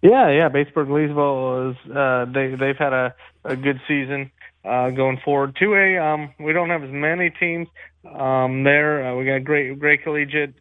Yeah, 0.02 0.30
yeah. 0.30 0.50
Batesburg 0.50 0.88
Leesville 0.88 1.72
is 1.72 1.92
uh, 1.92 2.26
they 2.34 2.56
they've 2.56 2.78
had 2.78 2.94
a, 2.94 3.14
a 3.46 3.56
good 3.56 3.80
season 3.88 4.32
uh, 4.66 4.90
going 4.90 5.20
forward. 5.24 5.56
Two 5.60 5.76
A, 5.76 5.98
um, 5.98 6.34
we 6.40 6.54
don't 6.54 6.70
have 6.70 6.84
as 6.84 6.92
many 6.92 7.30
teams 7.30 7.68
um, 8.06 8.64
there. 8.64 9.08
Uh, 9.08 9.16
we 9.16 9.26
got 9.26 9.44
great 9.44 9.80
Gray 9.80 9.98
Collegiate. 9.98 10.56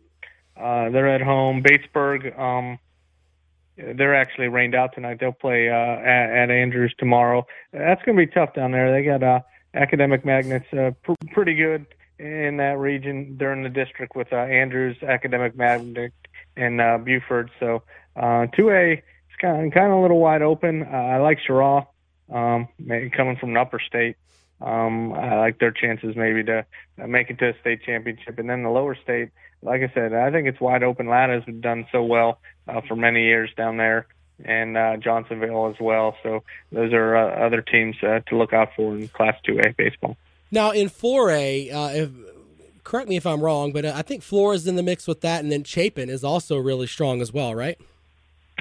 Uh, 0.56 0.90
they're 0.90 1.08
at 1.08 1.22
home. 1.22 1.62
Batesburg, 1.62 2.38
um, 2.38 2.78
they're 3.76 4.14
actually 4.14 4.48
rained 4.48 4.74
out 4.74 4.94
tonight. 4.94 5.18
They'll 5.20 5.32
play 5.32 5.70
uh, 5.70 5.74
at, 5.74 6.30
at 6.30 6.50
Andrews 6.50 6.94
tomorrow. 6.98 7.46
That's 7.72 8.02
going 8.02 8.18
to 8.18 8.26
be 8.26 8.30
tough 8.30 8.54
down 8.54 8.72
there. 8.72 8.92
They 8.92 9.02
got 9.02 9.22
uh, 9.22 9.40
academic 9.72 10.24
magnets 10.24 10.66
uh, 10.72 10.90
pr- 11.02 11.12
pretty 11.32 11.54
good 11.54 11.86
in 12.18 12.58
that 12.58 12.76
region. 12.78 13.36
They're 13.38 13.54
in 13.54 13.62
the 13.62 13.70
district 13.70 14.16
with 14.16 14.30
uh, 14.32 14.36
Andrews, 14.36 14.98
academic 15.02 15.56
magnet, 15.56 16.12
and 16.56 16.78
uh, 16.78 16.98
Buford. 16.98 17.50
So 17.58 17.82
uh, 18.16 18.46
2A 18.58 19.00
kind 19.40 19.66
of, 19.66 19.72
kind 19.72 19.92
of 19.92 19.98
a 19.98 20.02
little 20.02 20.18
wide 20.18 20.42
open. 20.42 20.82
Uh, 20.82 20.96
I 20.96 21.18
like 21.18 21.38
Cheraw, 21.46 21.86
um, 22.32 22.68
coming 23.16 23.36
from 23.36 23.50
an 23.50 23.56
upper 23.56 23.80
state. 23.80 24.16
Um, 24.60 25.12
I 25.14 25.36
like 25.36 25.58
their 25.58 25.70
chances 25.70 26.14
maybe 26.16 26.44
to 26.44 26.66
make 26.98 27.30
it 27.30 27.38
to 27.38 27.50
a 27.50 27.60
state 27.60 27.82
championship. 27.84 28.38
And 28.38 28.48
then 28.48 28.62
the 28.62 28.70
lower 28.70 28.94
state, 28.94 29.30
like 29.62 29.82
I 29.82 29.92
said, 29.94 30.12
I 30.12 30.30
think 30.30 30.48
it's 30.48 30.60
wide 30.60 30.82
open. 30.82 31.06
Latta's 31.06 31.44
done 31.60 31.86
so 31.90 32.02
well 32.02 32.38
uh, 32.68 32.80
for 32.86 32.96
many 32.96 33.24
years 33.24 33.50
down 33.56 33.78
there, 33.78 34.06
and 34.44 34.76
uh, 34.76 34.96
Johnsonville 34.98 35.68
as 35.68 35.80
well. 35.80 36.16
So 36.22 36.42
those 36.72 36.92
are 36.92 37.16
uh, 37.16 37.46
other 37.46 37.62
teams 37.62 37.96
uh, 38.02 38.20
to 38.28 38.36
look 38.36 38.52
out 38.52 38.70
for 38.76 38.94
in 38.94 39.08
Class 39.08 39.36
2A 39.48 39.76
baseball. 39.76 40.16
Now 40.50 40.72
in 40.72 40.88
4A, 40.88 41.72
uh, 41.72 41.90
if, 41.94 42.10
correct 42.84 43.08
me 43.08 43.16
if 43.16 43.26
I'm 43.26 43.40
wrong, 43.40 43.72
but 43.72 43.84
uh, 43.84 43.92
I 43.94 44.02
think 44.02 44.22
Flora's 44.22 44.66
in 44.66 44.76
the 44.76 44.82
mix 44.82 45.06
with 45.06 45.20
that, 45.22 45.42
and 45.42 45.50
then 45.50 45.64
Chapin 45.64 46.10
is 46.10 46.24
also 46.24 46.58
really 46.58 46.86
strong 46.86 47.20
as 47.20 47.32
well, 47.32 47.54
right? 47.54 47.78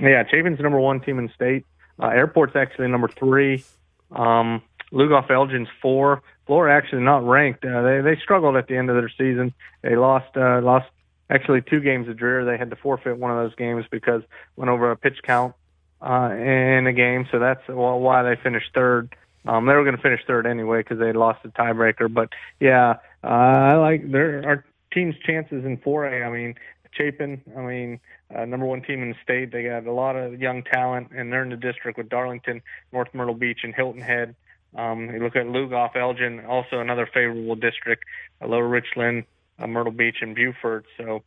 Yeah, 0.02 0.24
Chapin's 0.24 0.60
number 0.60 0.80
one 0.80 1.02
team 1.02 1.20
in 1.20 1.30
state. 1.36 1.66
Uh, 2.02 2.08
Airport's 2.08 2.56
actually 2.56 2.88
number 2.88 3.08
three. 3.08 3.64
Um, 4.12 4.62
Lugoff 4.92 5.30
Elgin's 5.30 5.68
four. 5.82 6.22
Flora 6.48 6.76
actually 6.76 7.04
not 7.04 7.28
ranked. 7.28 7.64
Uh, 7.64 7.82
they 7.82 8.02
they 8.02 8.16
struggled 8.22 8.56
at 8.56 8.68
the 8.68 8.76
end 8.76 8.90
of 8.90 8.96
their 8.96 9.10
season. 9.10 9.54
They 9.84 9.96
lost 9.96 10.36
uh, 10.36 10.62
lost 10.62 10.88
actually 11.30 11.62
two 11.62 11.80
games 11.80 12.08
of 12.08 12.18
Dreher. 12.18 12.46
They 12.46 12.58
had 12.58 12.72
to 12.72 12.76
forfeit 12.76 13.18
one 13.18 13.32
of 13.32 13.38
those 13.38 13.56
games 13.56 13.86
because 13.92 14.24
went 14.56 14.70
over 14.70 14.90
a 14.90 14.96
pitch 14.96 15.20
count 15.24 15.54
uh, 16.02 16.32
in 16.34 16.88
a 16.88 16.94
game. 16.94 17.28
So 17.32 17.40
that's 17.40 17.62
why 17.68 18.24
they 18.24 18.36
finished 18.42 18.72
third. 18.74 19.16
Um, 19.46 19.66
they 19.66 19.74
were 19.74 19.84
going 19.84 19.96
to 19.96 20.02
finish 20.02 20.22
third 20.26 20.46
anyway 20.46 20.80
because 20.80 21.00
they 21.00 21.14
lost 21.14 21.44
the 21.44 21.50
tiebreaker. 21.50 22.12
But 22.12 22.30
yeah, 22.60 22.96
uh, 23.24 23.28
I 23.28 23.76
like 23.76 24.12
their 24.12 24.46
our 24.46 24.66
team's 24.92 25.16
chances 25.26 25.66
in 25.66 25.78
4A. 25.78 26.26
I 26.26 26.30
mean, 26.32 26.56
Chapin. 26.91 27.41
I 27.58 27.62
mean, 27.62 27.99
uh, 28.34 28.45
number 28.45 28.65
one 28.65 28.82
team 28.82 29.02
in 29.02 29.10
the 29.10 29.15
state. 29.23 29.52
They 29.52 29.63
got 29.63 29.86
a 29.86 29.91
lot 29.91 30.15
of 30.15 30.39
young 30.39 30.63
talent, 30.63 31.10
and 31.15 31.32
they're 31.32 31.43
in 31.43 31.49
the 31.49 31.58
district 31.58 31.97
with 31.97 32.10
Darlington, 32.10 32.62
North 32.91 33.10
Myrtle 33.13 33.36
Beach, 33.36 33.60
and 33.63 33.73
Hilton 33.73 34.02
Head. 34.02 34.36
Um, 34.75 35.10
you 35.10 35.19
look 35.19 35.36
at 35.36 35.45
Lugoff, 35.47 35.95
Elgin, 35.95 36.45
also 36.45 36.80
another 36.80 37.08
favorable 37.12 37.56
district, 37.56 38.04
uh, 38.41 38.47
Lower 38.47 38.67
Richland, 38.67 39.23
uh, 39.58 39.67
Myrtle 39.67 39.91
Beach, 39.91 40.17
and 40.21 40.36
Beaufort. 40.36 40.86
So, 40.97 41.23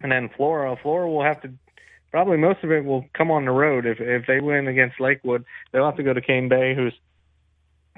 and 0.00 0.12
then 0.12 0.30
Flora. 0.36 0.76
Flora 0.80 1.08
will 1.10 1.24
have 1.24 1.42
to 1.42 1.52
probably 2.12 2.36
most 2.36 2.62
of 2.62 2.70
it 2.70 2.84
will 2.84 3.06
come 3.14 3.30
on 3.30 3.44
the 3.46 3.50
road. 3.50 3.86
If 3.86 4.00
if 4.00 4.26
they 4.26 4.40
win 4.40 4.68
against 4.68 5.00
Lakewood, 5.00 5.44
they'll 5.72 5.86
have 5.86 5.96
to 5.96 6.02
go 6.02 6.12
to 6.12 6.20
Cane 6.20 6.48
Bay, 6.48 6.74
who's 6.74 6.94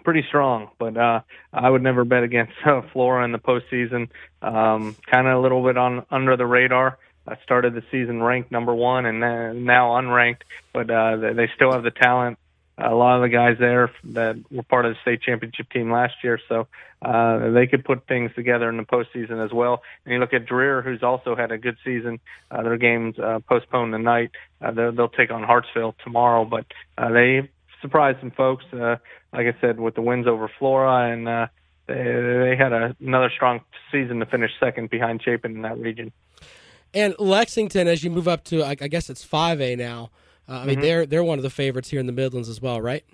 pretty 0.04 0.24
strong. 0.28 0.70
But 0.78 0.96
uh, 0.96 1.20
I 1.52 1.68
would 1.68 1.82
never 1.82 2.04
bet 2.04 2.22
against 2.22 2.52
uh, 2.66 2.82
Flora 2.92 3.24
in 3.24 3.32
the 3.32 3.38
postseason. 3.38 4.08
Um, 4.42 4.96
kind 5.10 5.26
of 5.26 5.38
a 5.38 5.40
little 5.40 5.64
bit 5.64 5.76
on 5.76 6.06
under 6.10 6.36
the 6.36 6.46
radar. 6.46 6.98
I 7.26 7.36
started 7.42 7.74
the 7.74 7.82
season 7.90 8.22
ranked 8.22 8.52
number 8.52 8.74
one 8.74 9.06
and 9.06 9.20
now 9.20 9.92
unranked, 9.92 10.42
but 10.74 10.90
uh, 10.90 11.16
they 11.16 11.48
still 11.56 11.72
have 11.72 11.82
the 11.82 11.90
talent 11.90 12.38
a 12.76 12.94
lot 12.94 13.16
of 13.16 13.22
the 13.22 13.28
guys 13.28 13.56
there 13.58 13.90
that 14.12 14.36
were 14.50 14.62
part 14.64 14.84
of 14.84 14.94
the 14.94 15.00
state 15.02 15.22
championship 15.22 15.70
team 15.70 15.92
last 15.92 16.14
year, 16.24 16.40
so 16.48 16.66
uh, 17.02 17.50
they 17.50 17.66
could 17.66 17.84
put 17.84 18.06
things 18.08 18.32
together 18.34 18.68
in 18.68 18.76
the 18.76 18.82
postseason 18.82 19.44
as 19.44 19.52
well. 19.52 19.82
And 20.04 20.12
you 20.12 20.18
look 20.18 20.32
at 20.32 20.46
Dreher, 20.46 20.82
who's 20.82 21.02
also 21.02 21.36
had 21.36 21.52
a 21.52 21.58
good 21.58 21.76
season. 21.84 22.18
Uh, 22.50 22.62
their 22.62 22.76
games 22.76 23.18
uh, 23.18 23.40
postponed 23.48 23.92
tonight. 23.92 24.32
Uh, 24.60 24.90
they'll, 24.90 25.08
take 25.08 25.30
on 25.30 25.44
Hartsville 25.44 25.94
tomorrow, 26.02 26.44
but 26.44 26.66
uh, 26.98 27.10
they 27.10 27.48
surprised 27.84 28.18
some 28.20 28.30
folks. 28.30 28.64
Uh, 28.72 28.96
like 29.34 29.46
I 29.46 29.54
said, 29.60 29.78
with 29.78 29.94
the 29.94 30.00
wins 30.00 30.26
over 30.26 30.50
Flora, 30.58 31.12
and 31.12 31.28
uh, 31.28 31.46
they, 31.86 31.94
they 31.94 32.56
had 32.58 32.72
a, 32.72 32.96
another 32.98 33.30
strong 33.34 33.60
season 33.92 34.20
to 34.20 34.26
finish 34.26 34.50
second 34.58 34.88
behind 34.88 35.22
Chapin 35.22 35.54
in 35.54 35.62
that 35.62 35.78
region. 35.78 36.10
And 36.94 37.14
Lexington, 37.18 37.86
as 37.86 38.02
you 38.02 38.10
move 38.10 38.26
up 38.26 38.42
to, 38.44 38.62
I, 38.64 38.70
I 38.70 38.88
guess 38.88 39.10
it's 39.10 39.22
five 39.22 39.60
A 39.60 39.76
now. 39.76 40.10
Uh, 40.48 40.60
I 40.60 40.64
mean, 40.64 40.78
Mhm. 40.78 40.82
they're 40.82 41.06
they're 41.06 41.24
one 41.24 41.38
of 41.38 41.42
the 41.42 41.50
favorites 41.50 41.90
here 41.90 42.00
in 42.00 42.06
the 42.06 42.12
Midlands 42.12 42.48
as 42.48 42.62
well, 42.62 42.80
right? 42.80 43.04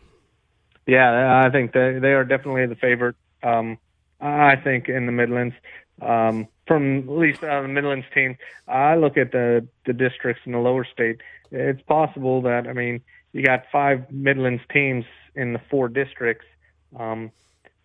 Yeah, 0.87 1.43
I 1.45 1.51
think 1.51 1.73
they 1.73 1.99
they 1.99 2.13
are 2.13 2.25
definitely 2.25 2.67
the 2.67 2.77
favorite. 2.77 3.17
Um, 3.43 3.77
I 4.21 4.55
think 4.57 4.89
in 4.89 5.07
the 5.07 5.13
Midlands, 5.13 5.55
um, 6.01 6.47
from 6.67 6.99
at 7.01 7.09
least 7.09 7.43
uh, 7.43 7.63
the 7.63 7.69
Midlands 7.69 8.07
team, 8.15 8.37
I 8.69 8.95
look 8.97 9.17
at 9.17 9.33
the 9.33 9.67
the 9.87 9.93
districts 9.93 10.43
in 10.47 10.53
the 10.53 10.59
lower 10.59 10.85
state. 10.85 11.21
It's 11.51 11.83
possible 11.83 12.43
that 12.43 12.69
I 12.69 12.73
mean 12.73 13.01
you 13.33 13.43
got 13.43 13.65
five 13.71 14.11
Midlands 14.11 14.63
teams 14.73 15.05
in 15.35 15.53
the 15.53 15.61
four 15.71 15.89
districts. 15.89 16.47
Um, 16.99 17.31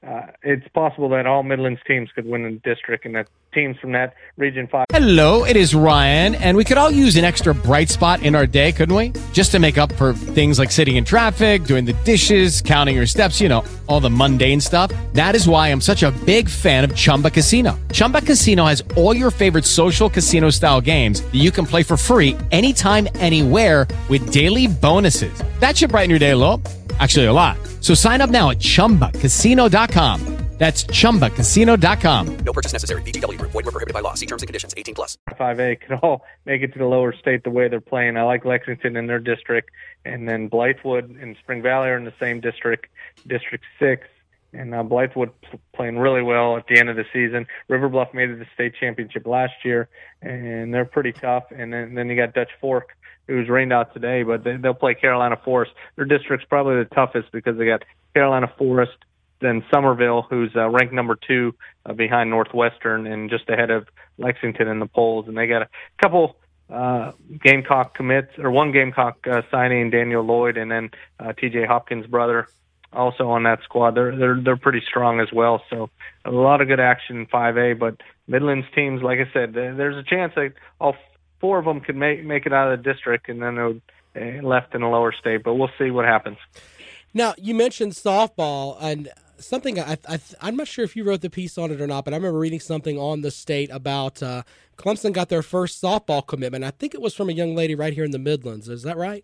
uh, 0.08 0.27
it's 0.43 0.67
possible 0.69 1.10
that 1.10 1.25
all 1.25 1.43
Midlands 1.43 1.79
teams 1.88 2.12
could 2.13 2.25
win 2.25 2.43
the 2.43 2.51
district, 2.69 3.05
and 3.05 3.15
that 3.15 3.27
teams 3.53 3.77
from 3.79 3.93
that 3.93 4.13
region 4.38 4.67
five. 4.67 4.86
Hello, 4.91 5.45
it 5.45 5.55
is 5.55 5.73
Ryan, 5.73 6.36
and 6.36 6.55
we 6.55 6.63
could 6.63 6.77
all 6.77 6.91
use 6.91 7.15
an 7.15 7.25
extra 7.25 7.55
bright 7.55 7.89
spot 7.89 8.21
in 8.21 8.36
our 8.36 8.45
day, 8.45 8.71
couldn't 8.71 8.95
we? 8.95 9.13
Just 9.34 9.51
to 9.51 9.60
make 9.60 9.77
up 9.77 9.91
for 9.93 10.13
things 10.13 10.60
like 10.60 10.71
sitting 10.71 10.97
in 10.97 11.05
traffic, 11.05 11.63
doing 11.63 11.86
the 11.86 11.93
dishes, 12.03 12.62
counting 12.62 12.95
your 12.95 13.08
steps, 13.08 13.41
you 13.41 13.49
know, 13.49 13.63
all 13.88 13.99
the 13.99 14.10
mundane 14.10 14.62
stuff. 14.62 14.91
That 15.13 15.34
is 15.34 15.47
why 15.47 15.69
I'm 15.69 15.81
such 15.81 16.03
a 16.03 16.12
big 16.25 16.49
fan 16.49 16.84
of 16.84 16.95
Chumba 16.95 17.31
Casino. 17.31 17.79
Chumba 17.91 18.21
Casino 18.21 18.65
has 18.65 18.84
all 18.95 19.15
your 19.15 19.31
favorite 19.31 19.65
social 19.65 20.10
casino 20.10 20.51
style 20.51 20.81
games 20.81 21.21
that 21.21 21.36
you 21.36 21.51
can 21.51 21.65
play 21.65 21.81
for 21.81 21.97
free 21.97 22.38
anytime, 22.51 23.08
anywhere 23.15 23.88
with 24.08 24.31
daily 24.31 24.67
bonuses. 24.67 25.41
That 25.60 25.77
should 25.77 25.89
brighten 25.89 26.12
your 26.12 26.19
day 26.19 26.31
a 26.31 26.38
little. 26.38 26.62
Actually, 26.99 27.25
a 27.25 27.34
lot. 27.34 27.58
So 27.85 27.93
sign 27.93 28.19
up 28.21 28.31
now 28.31 28.49
at 28.49 28.57
chumbacasino.com. 28.57 30.19
That's 30.57 30.85
chumbacasino.com. 30.85 32.37
No 32.37 32.53
purchase 32.53 32.71
necessary. 32.71 33.01
VGW 33.03 33.37
Group. 33.37 33.51
Void 33.51 33.65
were 33.65 33.71
prohibited 33.71 33.93
by 33.93 33.99
law. 33.99 34.13
See 34.13 34.25
terms 34.25 34.41
and 34.41 34.47
conditions. 34.47 34.73
18 34.75 34.95
plus. 34.95 35.17
5A 35.31 35.81
could 35.81 35.99
all 36.01 36.25
make 36.45 36.61
it 36.61 36.71
to 36.73 36.79
the 36.79 36.85
lower 36.85 37.13
state 37.13 37.43
the 37.43 37.49
way 37.49 37.67
they're 37.67 37.81
playing. 37.81 38.15
I 38.15 38.23
like 38.23 38.45
Lexington 38.45 38.95
in 38.95 39.05
their 39.05 39.19
district, 39.19 39.69
and 40.05 40.29
then 40.29 40.49
Blythewood 40.49 41.21
and 41.21 41.35
Spring 41.43 41.61
Valley 41.61 41.89
are 41.89 41.97
in 41.97 42.05
the 42.05 42.13
same 42.19 42.39
district, 42.39 42.87
District 43.27 43.65
6. 43.79 44.07
And 44.53 44.73
uh, 44.73 44.81
Blythewood 44.81 45.31
p- 45.41 45.59
playing 45.75 45.99
really 45.99 46.23
well 46.23 46.55
at 46.55 46.65
the 46.67 46.79
end 46.79 46.89
of 46.89 46.95
the 46.95 47.05
season. 47.11 47.45
River 47.67 47.89
Bluff 47.89 48.13
made 48.13 48.29
it 48.29 48.33
to 48.33 48.39
the 48.39 48.47
state 48.53 48.73
championship 48.79 49.27
last 49.27 49.65
year, 49.65 49.89
and 50.21 50.73
they're 50.73 50.85
pretty 50.85 51.11
tough. 51.11 51.43
And 51.51 51.73
then, 51.73 51.93
then 51.93 52.09
you 52.09 52.15
got 52.15 52.33
Dutch 52.33 52.51
Fork, 52.61 52.95
who's 53.27 53.49
rained 53.49 53.73
out 53.73 53.93
today, 53.93 54.23
but 54.23 54.43
they, 54.43 54.57
they'll 54.57 54.73
play 54.73 54.95
Carolina 54.95 55.38
Forest. 55.43 55.71
Their 55.95 56.05
district's 56.05 56.45
probably 56.47 56.77
the 56.77 56.85
toughest 56.85 57.31
because 57.31 57.57
they 57.57 57.65
got 57.65 57.83
Carolina 58.13 58.51
Forest, 58.57 58.97
then 59.41 59.63
Summerville, 59.71 60.23
who's 60.29 60.51
uh, 60.55 60.69
ranked 60.69 60.93
number 60.93 61.15
two 61.15 61.55
uh, 61.85 61.93
behind 61.93 62.29
Northwestern 62.29 63.07
and 63.07 63.29
just 63.29 63.49
ahead 63.49 63.71
of 63.71 63.88
Lexington 64.17 64.67
in 64.67 64.79
the 64.79 64.85
polls. 64.85 65.27
And 65.27 65.38
they 65.38 65.47
got 65.47 65.63
a 65.63 65.69
couple 66.01 66.38
uh, 66.69 67.11
Gamecock 67.43 67.95
commits, 67.95 68.31
or 68.38 68.49
one 68.51 68.71
Gamecock 68.71 69.25
uh, 69.27 69.41
signing, 69.51 69.89
Daniel 69.89 70.23
Lloyd, 70.23 70.57
and 70.57 70.71
then 70.71 70.89
uh, 71.19 71.33
T.J. 71.33 71.65
Hopkins' 71.65 72.07
brother, 72.07 72.47
also 72.91 73.29
on 73.29 73.43
that 73.43 73.61
squad. 73.63 73.95
They're 73.95 74.15
they're 74.15 74.41
they're 74.41 74.57
pretty 74.57 74.81
strong 74.88 75.19
as 75.19 75.31
well. 75.31 75.61
So 75.69 75.89
a 76.23 76.31
lot 76.31 76.61
of 76.61 76.67
good 76.67 76.79
action 76.79 77.17
in 77.17 77.27
5A. 77.27 77.77
But 77.77 78.01
Midlands 78.27 78.65
teams, 78.73 79.03
like 79.03 79.19
I 79.19 79.31
said, 79.31 79.53
there's 79.53 79.97
a 79.97 80.03
chance 80.03 80.33
that 80.35 80.53
all 80.79 80.95
four 81.45 81.60
of 81.60 81.65
them 81.65 81.79
could 81.79 81.95
make 81.95 82.25
make 82.25 82.47
it 82.47 82.53
out 82.53 82.71
of 82.71 82.81
the 82.84 82.91
district, 82.91 83.29
and 83.29 83.39
then 83.39 83.53
they're 83.55 84.39
uh, 84.39 84.41
left 84.41 84.73
in 84.73 84.81
a 84.81 84.89
lower 84.89 85.12
state. 85.12 85.43
But 85.43 85.53
we'll 85.53 85.69
see 85.77 85.91
what 85.91 86.05
happens. 86.05 86.38
Now 87.13 87.36
you 87.38 87.53
mentioned 87.53 87.91
softball 87.91 88.77
and 88.81 89.10
something. 89.38 89.79
I, 89.79 89.97
I 90.10 90.19
I'm 90.41 90.55
not 90.55 90.67
sure 90.67 90.84
if 90.84 90.95
you 90.95 91.03
wrote 91.03 91.21
the 91.21 91.29
piece 91.29 91.58
on 91.60 91.69
it 91.69 91.79
or 91.79 91.86
not, 91.86 92.03
but 92.03 92.15
I 92.15 92.17
remember 92.17 92.39
reading 92.39 92.60
something 92.60 92.97
on 92.97 93.21
the 93.21 93.29
state 93.29 93.69
about 93.71 94.23
uh, 94.23 94.41
Clemson 94.75 95.13
got 95.13 95.29
their 95.29 95.43
first 95.43 95.79
softball 95.81 96.25
commitment. 96.25 96.63
I 96.63 96.71
think 96.71 96.95
it 96.95 97.01
was 97.01 97.13
from 97.13 97.29
a 97.29 97.34
young 97.34 97.53
lady 97.55 97.75
right 97.75 97.93
here 97.93 98.03
in 98.05 98.12
the 98.12 98.19
Midlands. 98.19 98.67
Is 98.67 98.81
that 98.81 98.97
right? 98.97 99.23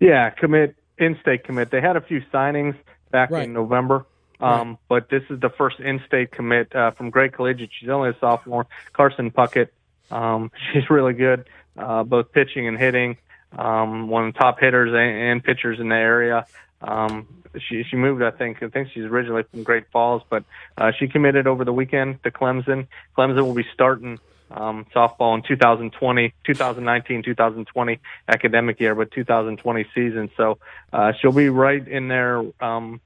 Yeah, 0.00 0.30
commit 0.30 0.74
in-state 0.98 1.44
commit. 1.44 1.70
They 1.70 1.82
had 1.82 1.96
a 1.96 2.00
few 2.00 2.22
signings 2.32 2.76
back 3.10 3.30
Right. 3.30 3.44
in 3.44 3.52
November, 3.52 4.06
um, 4.40 4.78
but 4.88 5.10
this 5.10 5.22
is 5.28 5.38
the 5.40 5.50
first 5.50 5.80
in-state 5.80 6.30
commit 6.30 6.74
uh, 6.74 6.92
from 6.92 7.10
Gray 7.10 7.28
Collegiate. 7.28 7.70
She's 7.78 7.90
only 7.90 8.08
a 8.10 8.16
sophomore. 8.18 8.66
Carson 8.94 9.30
Puckett. 9.30 9.68
Um, 10.10 10.50
she's 10.72 10.88
really 10.90 11.14
good, 11.14 11.48
uh, 11.76 12.02
both 12.04 12.32
pitching 12.32 12.66
and 12.68 12.78
hitting. 12.78 13.16
Um, 13.56 14.08
one 14.08 14.26
of 14.26 14.34
the 14.34 14.38
top 14.38 14.60
hitters 14.60 14.90
and, 14.90 15.30
and 15.30 15.44
pitchers 15.44 15.80
in 15.80 15.88
the 15.88 15.96
area. 15.96 16.46
Um, 16.82 17.26
she 17.58 17.84
she 17.84 17.96
moved, 17.96 18.22
I 18.22 18.30
think. 18.30 18.62
I 18.62 18.68
think 18.68 18.88
she's 18.92 19.04
originally 19.04 19.44
from 19.44 19.62
Great 19.62 19.84
Falls, 19.90 20.22
but 20.28 20.44
uh, 20.76 20.92
she 20.98 21.08
committed 21.08 21.46
over 21.46 21.64
the 21.64 21.72
weekend 21.72 22.22
to 22.24 22.30
Clemson. 22.30 22.86
Clemson 23.16 23.42
will 23.42 23.54
be 23.54 23.66
starting 23.72 24.18
um, 24.50 24.86
softball 24.94 25.34
in 25.34 25.42
2020, 25.42 26.32
2019, 26.44 27.22
2020 27.22 27.98
academic 28.28 28.80
year, 28.80 28.94
but 28.94 29.10
2020 29.10 29.86
season. 29.94 30.30
So 30.36 30.58
uh, 30.92 31.12
she'll 31.20 31.32
be 31.32 31.48
right 31.48 31.86
in 31.86 32.08
there 32.08 32.44
um, 32.60 33.00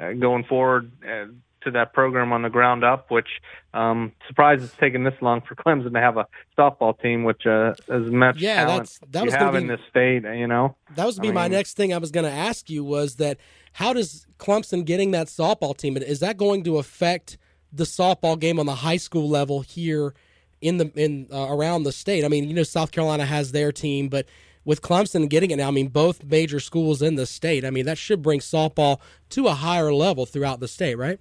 uh, 0.00 0.12
going 0.12 0.44
forward 0.44 0.90
uh, 1.06 1.26
to 1.62 1.70
that 1.72 1.92
program 1.92 2.32
on 2.32 2.42
the 2.42 2.50
ground 2.50 2.84
up. 2.84 3.10
Which 3.10 3.28
um, 3.74 4.12
surprised 4.26 4.62
it's 4.64 4.76
taken 4.76 5.04
this 5.04 5.14
long 5.20 5.40
for 5.40 5.54
Clemson 5.62 5.92
to 5.92 6.00
have 6.00 6.16
a 6.16 6.26
softball 6.58 7.00
team, 7.00 7.24
which 7.24 7.46
uh, 7.46 7.74
as 7.88 8.10
much 8.10 8.38
Yeah, 8.40 8.64
talent 8.64 8.88
that's- 8.88 9.00
that 9.10 9.24
was 9.24 9.34
have 9.34 9.52
be- 9.52 9.58
in 9.58 9.66
this 9.66 9.80
state. 9.88 10.22
You 10.24 10.46
know, 10.46 10.76
That 10.96 11.06
was 11.06 11.18
be 11.18 11.28
I 11.28 11.32
my 11.32 11.42
mean- 11.44 11.52
next 11.52 11.76
thing 11.76 11.92
I 11.94 11.98
was 11.98 12.10
going 12.10 12.24
to 12.26 12.32
ask 12.32 12.68
you 12.70 12.84
was 12.84 13.16
that 13.16 13.38
how 13.74 13.92
does 13.92 14.26
Clemson 14.38 14.84
getting 14.84 15.12
that 15.12 15.28
softball 15.28 15.76
team 15.76 15.96
is 15.96 16.20
that 16.20 16.36
going 16.36 16.64
to 16.64 16.78
affect 16.78 17.38
the 17.72 17.84
softball 17.84 18.38
game 18.38 18.58
on 18.58 18.66
the 18.66 18.74
high 18.76 18.96
school 18.96 19.28
level 19.28 19.60
here 19.60 20.12
in 20.60 20.76
the 20.78 20.90
in 20.96 21.28
uh, 21.32 21.46
around 21.48 21.84
the 21.84 21.92
state? 21.92 22.24
I 22.24 22.28
mean, 22.28 22.48
you 22.48 22.54
know, 22.54 22.62
South 22.64 22.90
Carolina 22.90 23.24
has 23.26 23.52
their 23.52 23.70
team, 23.72 24.08
but 24.08 24.26
with 24.64 24.82
Clemson 24.82 25.28
getting 25.28 25.50
it 25.52 25.56
now, 25.56 25.68
I 25.68 25.70
mean, 25.70 25.88
both 25.88 26.22
major 26.22 26.60
schools 26.60 27.00
in 27.00 27.14
the 27.14 27.24
state. 27.26 27.64
I 27.64 27.70
mean, 27.70 27.86
that 27.86 27.96
should 27.96 28.20
bring 28.22 28.40
softball 28.40 29.00
to 29.30 29.46
a 29.46 29.54
higher 29.54 29.92
level 29.92 30.26
throughout 30.26 30.60
the 30.60 30.68
state, 30.68 30.96
right? 30.98 31.18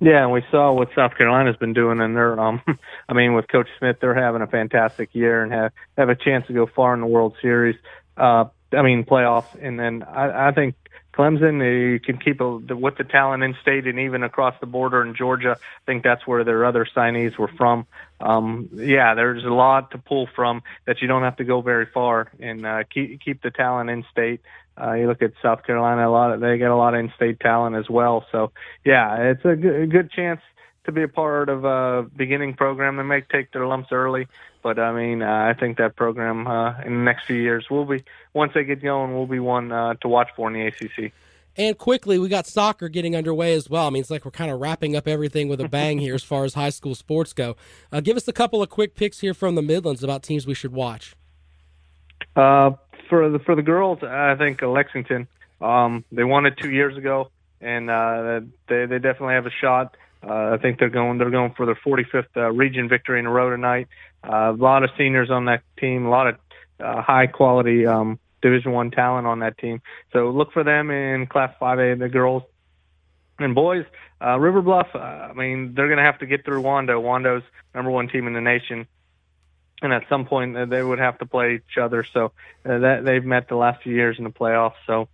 Yeah, 0.00 0.22
and 0.22 0.32
we 0.32 0.44
saw 0.50 0.72
what 0.72 0.90
South 0.94 1.16
Carolina's 1.16 1.56
been 1.56 1.72
doing, 1.72 2.00
and 2.00 2.14
they're, 2.14 2.38
um, 2.38 2.62
I 3.08 3.14
mean, 3.14 3.34
with 3.34 3.48
Coach 3.48 3.68
Smith, 3.78 3.96
they're 4.00 4.14
having 4.14 4.42
a 4.42 4.46
fantastic 4.46 5.10
year 5.12 5.42
and 5.42 5.52
have 5.52 5.72
have 5.96 6.08
a 6.08 6.14
chance 6.14 6.46
to 6.46 6.52
go 6.52 6.66
far 6.66 6.94
in 6.94 7.00
the 7.00 7.06
World 7.06 7.34
Series. 7.42 7.76
Uh, 8.16 8.46
I 8.72 8.82
mean, 8.82 9.04
playoffs, 9.04 9.56
and 9.60 9.78
then 9.78 10.02
I, 10.02 10.48
I 10.48 10.52
think 10.52 10.76
Clemson, 11.18 11.60
you 11.92 11.98
can 11.98 12.18
keep 12.18 12.40
a, 12.40 12.60
the, 12.64 12.76
with 12.76 12.96
the 12.96 13.02
talent 13.02 13.42
in 13.42 13.56
state 13.60 13.88
and 13.88 13.98
even 13.98 14.22
across 14.22 14.54
the 14.60 14.66
border 14.66 15.02
in 15.04 15.16
Georgia. 15.16 15.56
I 15.58 15.84
think 15.84 16.04
that's 16.04 16.24
where 16.28 16.44
their 16.44 16.64
other 16.64 16.86
signees 16.96 17.36
were 17.36 17.50
from. 17.56 17.86
Um, 18.20 18.68
yeah, 18.72 19.14
there's 19.14 19.44
a 19.44 19.48
lot 19.48 19.90
to 19.90 19.98
pull 19.98 20.28
from 20.36 20.62
that 20.86 21.02
you 21.02 21.08
don't 21.08 21.24
have 21.24 21.36
to 21.36 21.44
go 21.44 21.60
very 21.60 21.86
far 21.86 22.30
and 22.38 22.64
uh, 22.64 22.84
keep 22.84 23.20
keep 23.20 23.42
the 23.42 23.50
talent 23.50 23.90
in 23.90 24.04
state. 24.12 24.42
Uh, 24.80 24.92
you 24.94 25.06
look 25.06 25.22
at 25.22 25.32
South 25.42 25.64
Carolina, 25.64 26.08
a 26.08 26.10
lot 26.10 26.32
of, 26.32 26.40
they 26.40 26.58
get 26.58 26.70
a 26.70 26.76
lot 26.76 26.94
of 26.94 27.00
in-state 27.00 27.40
talent 27.40 27.76
as 27.76 27.88
well. 27.88 28.24
So 28.30 28.52
yeah, 28.84 29.16
it's 29.30 29.44
a 29.44 29.56
good, 29.56 29.82
a 29.82 29.86
good 29.86 30.10
chance 30.10 30.40
to 30.84 30.92
be 30.92 31.02
a 31.02 31.08
part 31.08 31.48
of 31.48 31.64
a 31.64 32.08
beginning 32.16 32.54
program. 32.54 32.96
They 32.96 33.02
may 33.02 33.20
take 33.20 33.52
their 33.52 33.66
lumps 33.66 33.88
early, 33.92 34.26
but 34.62 34.78
I 34.78 34.92
mean, 34.92 35.22
uh, 35.22 35.26
I 35.54 35.58
think 35.58 35.78
that 35.78 35.96
program 35.96 36.46
uh, 36.46 36.80
in 36.80 36.94
the 36.94 37.04
next 37.04 37.26
few 37.26 37.36
years 37.36 37.66
will 37.70 37.84
be 37.84 38.04
once 38.32 38.52
they 38.54 38.64
get 38.64 38.82
going, 38.82 39.14
will 39.14 39.26
be 39.26 39.38
one 39.38 39.70
uh, 39.70 39.94
to 40.00 40.08
watch 40.08 40.28
for 40.34 40.48
in 40.48 40.54
the 40.54 40.66
ACC. 40.66 41.12
And 41.58 41.76
quickly, 41.76 42.20
we 42.20 42.28
got 42.28 42.46
soccer 42.46 42.88
getting 42.88 43.16
underway 43.16 43.52
as 43.52 43.68
well. 43.68 43.88
I 43.88 43.90
mean, 43.90 44.00
it's 44.00 44.10
like 44.10 44.24
we're 44.24 44.30
kind 44.30 44.50
of 44.50 44.60
wrapping 44.60 44.94
up 44.94 45.08
everything 45.08 45.48
with 45.48 45.60
a 45.60 45.68
bang 45.68 45.98
here 45.98 46.14
as 46.14 46.22
far 46.22 46.44
as 46.44 46.54
high 46.54 46.70
school 46.70 46.94
sports 46.94 47.32
go. 47.32 47.56
Uh, 47.90 48.00
give 48.00 48.16
us 48.16 48.28
a 48.28 48.32
couple 48.32 48.62
of 48.62 48.70
quick 48.70 48.94
picks 48.94 49.18
here 49.20 49.34
from 49.34 49.56
the 49.56 49.62
Midlands 49.62 50.04
about 50.04 50.22
teams 50.22 50.46
we 50.46 50.54
should 50.54 50.72
watch. 50.72 51.16
For 53.08 53.30
the 53.30 53.38
for 53.38 53.54
the 53.54 53.62
girls, 53.62 54.02
I 54.02 54.34
think 54.36 54.62
uh, 54.62 54.68
Lexington. 54.68 55.28
Um, 55.60 56.04
they 56.12 56.24
won 56.24 56.46
it 56.46 56.56
two 56.56 56.70
years 56.70 56.96
ago, 56.96 57.30
and 57.60 57.90
uh, 57.90 58.40
they 58.68 58.86
they 58.86 58.98
definitely 58.98 59.34
have 59.34 59.46
a 59.46 59.50
shot. 59.50 59.96
Uh, 60.22 60.54
I 60.54 60.58
think 60.58 60.78
they're 60.78 60.90
going 60.90 61.18
they're 61.18 61.30
going 61.30 61.54
for 61.56 61.66
their 61.66 61.76
45th 61.76 62.26
uh, 62.36 62.50
region 62.50 62.88
victory 62.88 63.18
in 63.18 63.26
a 63.26 63.30
row 63.30 63.50
tonight. 63.50 63.88
Uh, 64.22 64.52
a 64.52 64.52
lot 64.52 64.82
of 64.82 64.90
seniors 64.98 65.30
on 65.30 65.46
that 65.46 65.62
team, 65.78 66.06
a 66.06 66.10
lot 66.10 66.26
of 66.28 66.36
uh, 66.80 67.02
high 67.02 67.26
quality 67.26 67.86
um, 67.86 68.18
Division 68.42 68.72
One 68.72 68.90
talent 68.90 69.26
on 69.26 69.40
that 69.40 69.58
team. 69.58 69.80
So 70.12 70.30
look 70.30 70.52
for 70.52 70.64
them 70.64 70.90
in 70.90 71.26
Class 71.26 71.54
5A, 71.60 71.98
the 71.98 72.08
girls 72.08 72.42
and 73.38 73.54
boys. 73.54 73.84
Uh, 74.20 74.38
River 74.38 74.62
Bluff. 74.62 74.88
Uh, 74.94 74.98
I 74.98 75.32
mean, 75.32 75.74
they're 75.74 75.86
going 75.86 75.98
to 75.98 76.04
have 76.04 76.18
to 76.18 76.26
get 76.26 76.44
through 76.44 76.62
Wando. 76.62 77.00
Wando's 77.00 77.44
number 77.74 77.90
one 77.90 78.08
team 78.08 78.26
in 78.26 78.32
the 78.32 78.40
nation 78.40 78.88
and 79.82 79.92
at 79.92 80.08
some 80.08 80.24
point 80.24 80.56
uh, 80.56 80.64
they 80.64 80.82
would 80.82 80.98
have 80.98 81.18
to 81.18 81.26
play 81.26 81.56
each 81.56 81.78
other. 81.78 82.04
So 82.04 82.32
uh, 82.64 82.78
that 82.78 83.04
they've 83.04 83.24
met 83.24 83.48
the 83.48 83.56
last 83.56 83.82
few 83.82 83.94
years 83.94 84.18
in 84.18 84.24
the 84.24 84.30
playoffs. 84.30 84.74
So 84.86 85.08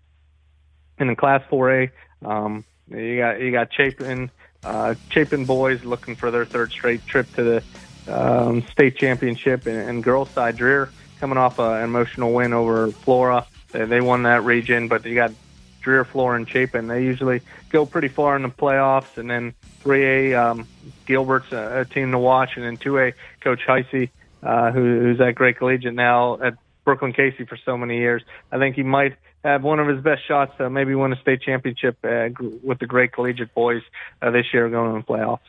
in 0.98 1.08
the 1.08 1.16
Class 1.16 1.42
4A, 1.50 1.90
um, 2.24 2.64
you 2.88 3.18
got 3.18 3.40
you 3.40 3.50
got 3.50 3.72
Chapin 3.72 4.30
uh, 4.64 4.94
Chapin 5.10 5.44
boys 5.44 5.84
looking 5.84 6.16
for 6.16 6.30
their 6.30 6.44
third 6.44 6.72
straight 6.72 7.06
trip 7.06 7.32
to 7.34 7.42
the 7.44 7.62
um, 8.12 8.62
state 8.72 8.96
championship, 8.96 9.66
and, 9.66 9.76
and 9.76 10.02
girls 10.02 10.30
side 10.30 10.56
Dreher 10.56 10.90
coming 11.20 11.38
off 11.38 11.58
a, 11.58 11.74
an 11.74 11.84
emotional 11.84 12.32
win 12.32 12.52
over 12.52 12.90
Flora. 12.90 13.46
They, 13.72 13.84
they 13.84 14.00
won 14.00 14.24
that 14.24 14.44
region, 14.44 14.88
but 14.88 15.04
you 15.04 15.14
got 15.14 15.32
Dreher, 15.82 16.06
Flora, 16.06 16.36
and 16.36 16.48
Chapin. 16.48 16.86
They 16.86 17.04
usually 17.04 17.42
go 17.70 17.86
pretty 17.86 18.08
far 18.08 18.36
in 18.36 18.42
the 18.42 18.48
playoffs, 18.48 19.16
and 19.16 19.30
then 19.30 19.54
3A 19.84 20.38
um, 20.38 20.68
Gilbert's 21.06 21.52
a, 21.52 21.80
a 21.80 21.84
team 21.84 22.12
to 22.12 22.18
watch, 22.18 22.56
and 22.56 22.64
then 22.64 22.76
2A 22.76 23.14
Coach 23.40 23.60
Heisey, 23.66 24.10
uh, 24.44 24.72
who, 24.72 25.00
who's 25.00 25.20
at 25.20 25.34
Gray 25.34 25.52
Collegiate 25.52 25.94
now 25.94 26.40
at 26.40 26.54
Brooklyn 26.84 27.12
Casey 27.12 27.44
for 27.46 27.58
so 27.64 27.76
many 27.76 27.98
years. 27.98 28.22
I 28.52 28.58
think 28.58 28.76
he 28.76 28.82
might 28.82 29.16
have 29.42 29.62
one 29.62 29.80
of 29.80 29.88
his 29.88 30.02
best 30.02 30.26
shots 30.26 30.52
to 30.58 30.68
maybe 30.70 30.94
win 30.94 31.12
a 31.12 31.20
state 31.20 31.42
championship 31.42 31.98
uh, 32.04 32.28
with 32.62 32.78
the 32.78 32.86
Gray 32.86 33.08
Collegiate 33.08 33.54
boys 33.54 33.82
uh, 34.22 34.30
this 34.30 34.46
year 34.52 34.68
going 34.68 34.94
in 34.94 34.98
the 34.98 35.04
playoffs. 35.04 35.40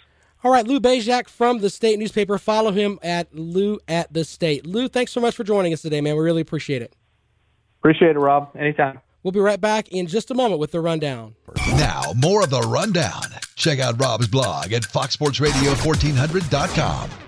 All 0.43 0.51
right, 0.51 0.67
Lou 0.67 0.79
Bezjak 0.79 1.27
from 1.27 1.58
the 1.60 1.71
State 1.71 1.97
newspaper. 1.97 2.38
Follow 2.38 2.71
him 2.71 2.99
at 3.01 3.34
Lou 3.34 3.79
at 3.88 4.13
the 4.13 4.23
State. 4.23 4.63
Lou, 4.65 4.88
thanks 4.88 5.12
so 5.12 5.19
much 5.19 5.36
for 5.36 5.43
joining 5.43 5.73
us 5.73 5.81
today, 5.81 6.01
man. 6.01 6.15
We 6.15 6.23
really 6.23 6.41
appreciate 6.41 6.84
it. 6.84 6.95
Appreciate 7.79 8.15
it, 8.15 8.19
Rob. 8.19 8.51
Anytime. 8.55 8.99
We'll 9.23 9.31
be 9.31 9.39
right 9.39 9.60
back 9.60 9.88
in 9.88 10.05
just 10.05 10.29
a 10.29 10.36
moment 10.36 10.60
with 10.60 10.71
the 10.71 10.81
rundown. 10.81 11.34
Now, 11.77 12.13
more 12.15 12.43
of 12.43 12.51
the 12.51 12.62
rundown. 12.62 13.23
Check 13.55 13.79
out 13.79 13.99
Rob's 13.99 14.27
blog 14.27 14.71
at 14.71 14.84
foxsportsradio1400.com. 14.84 17.24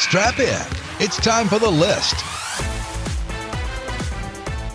Strap 0.00 0.40
in. 0.40 0.60
It's 0.98 1.18
time 1.18 1.46
for 1.46 1.58
the 1.58 1.70
list. 1.70 2.14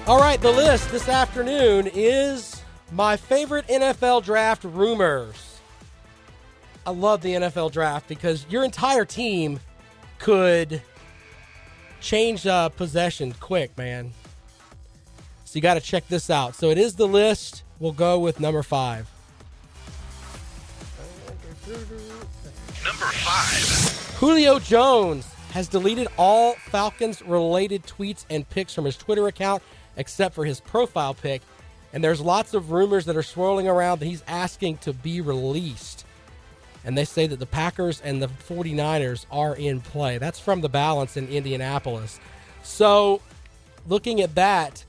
All 0.08 0.20
right, 0.20 0.40
the 0.40 0.52
list 0.52 0.92
this 0.92 1.10
afternoon 1.10 1.90
is 1.94 2.62
my 2.92 3.18
favorite 3.18 3.68
NFL 3.68 4.24
draft 4.24 4.64
rumors. 4.64 5.60
I 6.86 6.92
love 6.92 7.22
the 7.22 7.34
NFL 7.34 7.72
draft 7.72 8.08
because 8.08 8.46
your 8.50 8.64
entire 8.64 9.04
team 9.04 9.60
could 10.20 10.84
change 12.02 12.46
uh, 12.46 12.70
possession 12.70 13.34
quick, 13.40 13.76
man. 13.80 14.12
So 15.46 15.58
you 15.58 15.62
got 15.62 15.74
to 15.74 15.82
check 15.82 16.08
this 16.08 16.30
out. 16.30 16.54
So 16.54 16.70
it 16.70 16.78
is 16.78 16.96
the 16.96 17.08
list. 17.08 17.64
We'll 17.80 17.94
go 17.94 18.20
with 18.20 18.40
number 18.40 18.62
five. 18.62 19.10
Number 22.86 23.06
five. 23.06 24.16
Julio 24.20 24.60
Jones 24.60 25.26
has 25.54 25.68
deleted 25.68 26.08
all 26.18 26.54
Falcons 26.54 27.22
related 27.24 27.84
tweets 27.84 28.26
and 28.30 28.48
pics 28.50 28.74
from 28.76 28.86
his 28.86 28.96
Twitter 28.96 29.28
account 29.28 29.64
except 29.98 30.36
for 30.36 30.46
his 30.46 30.60
profile 30.60 31.16
pic. 31.16 31.42
And 31.94 32.04
there's 32.04 32.22
lots 32.22 32.54
of 32.54 32.72
rumors 32.72 33.06
that 33.06 33.18
are 33.18 33.24
swirling 33.24 33.68
around 33.68 34.00
that 34.00 34.06
he's 34.06 34.24
asking 34.28 34.78
to 34.80 34.94
be 34.94 35.20
released. 35.22 36.06
And 36.84 36.96
they 36.96 37.06
say 37.06 37.26
that 37.26 37.40
the 37.40 37.46
Packers 37.48 38.02
and 38.02 38.22
the 38.22 38.28
49ers 38.28 39.26
are 39.32 39.56
in 39.56 39.82
play. 39.82 40.20
That's 40.20 40.40
from 40.40 40.62
the 40.62 40.70
balance 40.70 41.18
in 41.18 41.28
Indianapolis. 41.30 42.20
So, 42.62 43.22
looking 43.88 44.22
at 44.22 44.36
that, 44.36 44.86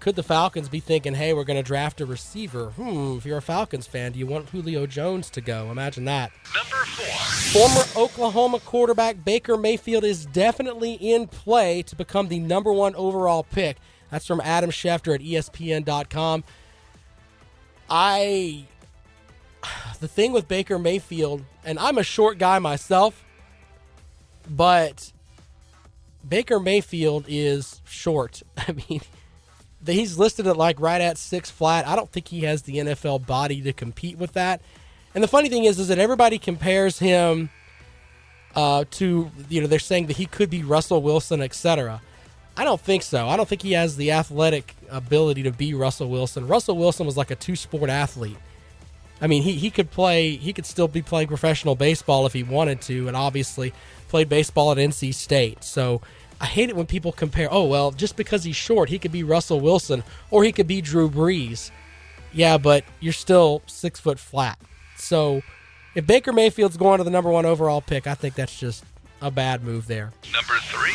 could 0.00 0.14
the 0.14 0.22
Falcons 0.22 0.68
be 0.68 0.80
thinking, 0.80 1.14
hey, 1.14 1.32
we're 1.34 1.44
going 1.44 1.56
to 1.56 1.62
draft 1.62 2.00
a 2.00 2.06
receiver? 2.06 2.70
Hmm, 2.70 3.16
if 3.18 3.26
you're 3.26 3.38
a 3.38 3.42
Falcons 3.42 3.86
fan, 3.86 4.12
do 4.12 4.18
you 4.18 4.26
want 4.26 4.48
Julio 4.50 4.86
Jones 4.86 5.28
to 5.30 5.40
go? 5.40 5.70
Imagine 5.70 6.04
that. 6.04 6.30
Number 6.54 6.84
four. 6.86 7.68
Former 7.68 7.84
Oklahoma 7.96 8.60
quarterback 8.60 9.24
Baker 9.24 9.56
Mayfield 9.56 10.04
is 10.04 10.26
definitely 10.26 10.92
in 10.94 11.26
play 11.26 11.82
to 11.82 11.96
become 11.96 12.28
the 12.28 12.38
number 12.38 12.72
one 12.72 12.94
overall 12.94 13.42
pick. 13.42 13.78
That's 14.10 14.26
from 14.26 14.40
Adam 14.40 14.70
Schefter 14.70 15.14
at 15.14 15.20
ESPN.com. 15.20 16.44
I. 17.90 18.64
The 20.00 20.06
thing 20.06 20.30
with 20.30 20.46
Baker 20.46 20.78
Mayfield, 20.78 21.44
and 21.64 21.76
I'm 21.76 21.98
a 21.98 22.04
short 22.04 22.38
guy 22.38 22.60
myself, 22.60 23.24
but 24.48 25.12
Baker 26.26 26.60
Mayfield 26.60 27.24
is 27.26 27.80
short. 27.84 28.44
I 28.56 28.76
mean, 28.88 29.00
he's 29.94 30.18
listed 30.18 30.46
at 30.46 30.56
like 30.56 30.80
right 30.80 31.00
at 31.00 31.18
six 31.18 31.50
flat. 31.50 31.86
I 31.86 31.96
don't 31.96 32.10
think 32.10 32.28
he 32.28 32.40
has 32.40 32.62
the 32.62 32.76
NFL 32.76 33.26
body 33.26 33.60
to 33.62 33.72
compete 33.72 34.18
with 34.18 34.32
that. 34.32 34.60
And 35.14 35.22
the 35.24 35.28
funny 35.28 35.48
thing 35.48 35.64
is, 35.64 35.78
is 35.78 35.88
that 35.88 35.98
everybody 35.98 36.38
compares 36.38 36.98
him 36.98 37.50
uh, 38.54 38.84
to 38.92 39.30
you 39.48 39.60
know 39.60 39.66
they're 39.66 39.78
saying 39.78 40.06
that 40.06 40.16
he 40.16 40.26
could 40.26 40.50
be 40.50 40.62
Russell 40.62 41.02
Wilson, 41.02 41.40
etc. 41.40 42.02
I 42.56 42.64
don't 42.64 42.80
think 42.80 43.04
so. 43.04 43.28
I 43.28 43.36
don't 43.36 43.48
think 43.48 43.62
he 43.62 43.72
has 43.72 43.96
the 43.96 44.10
athletic 44.10 44.74
ability 44.90 45.44
to 45.44 45.52
be 45.52 45.74
Russell 45.74 46.08
Wilson. 46.08 46.48
Russell 46.48 46.76
Wilson 46.76 47.06
was 47.06 47.16
like 47.16 47.30
a 47.30 47.36
two 47.36 47.54
sport 47.54 47.88
athlete. 47.88 48.36
I 49.20 49.26
mean, 49.26 49.42
he, 49.42 49.52
he 49.52 49.70
could 49.70 49.90
play, 49.90 50.36
he 50.36 50.52
could 50.52 50.66
still 50.66 50.88
be 50.88 51.02
playing 51.02 51.28
professional 51.28 51.74
baseball 51.74 52.26
if 52.26 52.32
he 52.32 52.42
wanted 52.42 52.80
to, 52.82 53.08
and 53.08 53.16
obviously 53.16 53.72
played 54.08 54.28
baseball 54.28 54.72
at 54.72 54.78
NC 54.78 55.14
State. 55.14 55.62
So 55.62 56.00
I 56.40 56.46
hate 56.46 56.68
it 56.68 56.76
when 56.76 56.86
people 56.86 57.12
compare, 57.12 57.48
oh, 57.50 57.64
well, 57.64 57.90
just 57.90 58.16
because 58.16 58.44
he's 58.44 58.56
short, 58.56 58.88
he 58.88 58.98
could 58.98 59.12
be 59.12 59.24
Russell 59.24 59.60
Wilson 59.60 60.04
or 60.30 60.44
he 60.44 60.52
could 60.52 60.66
be 60.66 60.80
Drew 60.80 61.10
Brees. 61.10 61.70
Yeah, 62.32 62.58
but 62.58 62.84
you're 63.00 63.12
still 63.12 63.62
six 63.66 63.98
foot 63.98 64.18
flat. 64.18 64.58
So 64.96 65.42
if 65.94 66.06
Baker 66.06 66.32
Mayfield's 66.32 66.76
going 66.76 66.98
to 66.98 67.04
the 67.04 67.10
number 67.10 67.30
one 67.30 67.46
overall 67.46 67.80
pick, 67.80 68.06
I 68.06 68.14
think 68.14 68.34
that's 68.34 68.58
just 68.58 68.84
a 69.20 69.30
bad 69.30 69.64
move 69.64 69.86
there. 69.86 70.12
Number 70.32 70.54
three. 70.62 70.92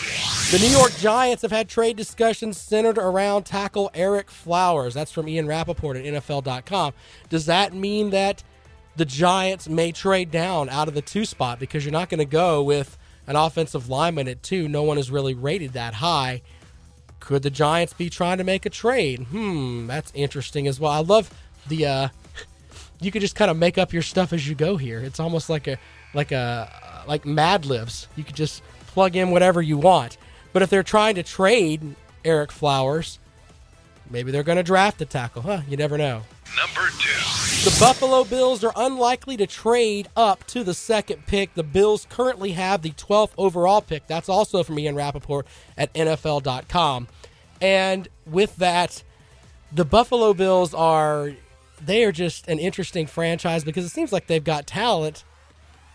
The 0.51 0.59
New 0.59 0.71
York 0.71 0.95
Giants 0.97 1.41
have 1.41 1.51
had 1.51 1.67
trade 1.67 1.97
discussions 1.97 2.57
centered 2.57 2.97
around 2.97 3.43
tackle 3.43 3.89
Ereck 3.93 4.29
Flowers. 4.29 4.93
That's 4.93 5.11
from 5.11 5.27
Ian 5.27 5.47
Rapoport 5.47 5.97
at 5.97 6.05
NFL.com. 6.05 6.93
Does 7.29 7.47
that 7.47 7.73
mean 7.73 8.11
that 8.11 8.43
the 8.95 9.05
Giants 9.05 9.67
may 9.67 9.91
trade 9.91 10.29
down 10.29 10.69
out 10.69 10.87
of 10.87 10.93
the 10.93 11.01
two 11.01 11.25
spot 11.25 11.59
because 11.59 11.83
you're 11.83 11.91
not 11.91 12.09
going 12.09 12.19
to 12.19 12.25
go 12.25 12.61
with 12.61 12.97
an 13.27 13.35
offensive 13.35 13.89
lineman 13.89 14.27
at 14.27 14.43
two? 14.43 14.67
No 14.67 14.83
one 14.83 14.97
is 14.97 15.11
really 15.11 15.33
rated 15.33 15.73
that 15.73 15.95
high. 15.95 16.41
Could 17.19 17.43
the 17.43 17.49
Giants 17.49 17.93
be 17.93 18.09
trying 18.09 18.37
to 18.39 18.43
make 18.43 18.65
a 18.65 18.69
trade? 18.69 19.21
Hmm, 19.23 19.87
that's 19.87 20.11
interesting 20.13 20.67
as 20.67 20.79
well. 20.79 20.91
I 20.91 20.99
love 20.99 21.29
the 21.67 21.85
uh 21.85 22.07
you 22.99 23.11
could 23.11 23.21
just 23.21 23.35
kind 23.35 23.49
of 23.49 23.57
make 23.57 23.77
up 23.77 23.93
your 23.93 24.01
stuff 24.01 24.33
as 24.33 24.47
you 24.47 24.55
go 24.55 24.77
here. 24.77 24.99
It's 24.99 25.19
almost 25.19 25.49
like 25.49 25.67
a 25.67 25.77
like 26.13 26.31
a 26.31 27.03
like 27.07 27.25
Mad 27.25 27.65
Libs. 27.65 28.07
You 28.15 28.23
could 28.23 28.35
just 28.35 28.61
plug 28.87 29.15
in 29.15 29.31
whatever 29.31 29.61
you 29.61 29.77
want. 29.77 30.17
But 30.51 30.61
if 30.61 30.69
they're 30.69 30.83
trying 30.83 31.15
to 31.15 31.23
trade 31.23 31.95
Ereck 32.23 32.51
Flowers, 32.51 33.19
maybe 34.09 34.31
they're 34.31 34.43
going 34.43 34.57
to 34.57 34.63
draft 34.63 35.01
a 35.01 35.05
tackle. 35.05 35.41
Huh? 35.41 35.61
You 35.67 35.77
never 35.77 35.97
know. 35.97 36.21
Number 36.55 36.89
two. 36.99 37.69
The 37.69 37.75
Buffalo 37.79 38.23
Bills 38.23 38.63
are 38.63 38.73
unlikely 38.75 39.37
to 39.37 39.47
trade 39.47 40.07
up 40.15 40.45
to 40.47 40.63
the 40.63 40.73
second 40.73 41.25
pick. 41.25 41.53
The 41.55 41.63
Bills 41.63 42.05
currently 42.09 42.51
have 42.51 42.81
the 42.81 42.91
12th 42.91 43.31
overall 43.37 43.81
pick. 43.81 44.05
That's 44.07 44.29
also 44.29 44.63
from 44.63 44.77
Ian 44.77 44.95
Rapoport 44.95 45.47
at 45.77 45.93
NFL.com. 45.93 47.07
And 47.61 48.07
with 48.25 48.57
that, 48.57 49.03
the 49.71 49.85
Buffalo 49.85 50.33
Bills 50.33 50.73
are 50.73 51.31
they 51.81 52.03
are 52.03 52.11
just 52.11 52.47
an 52.47 52.59
interesting 52.59 53.07
franchise 53.07 53.63
because 53.63 53.85
it 53.85 53.89
seems 53.89 54.11
like 54.13 54.27
they've 54.27 54.43
got 54.43 54.67
talent, 54.67 55.23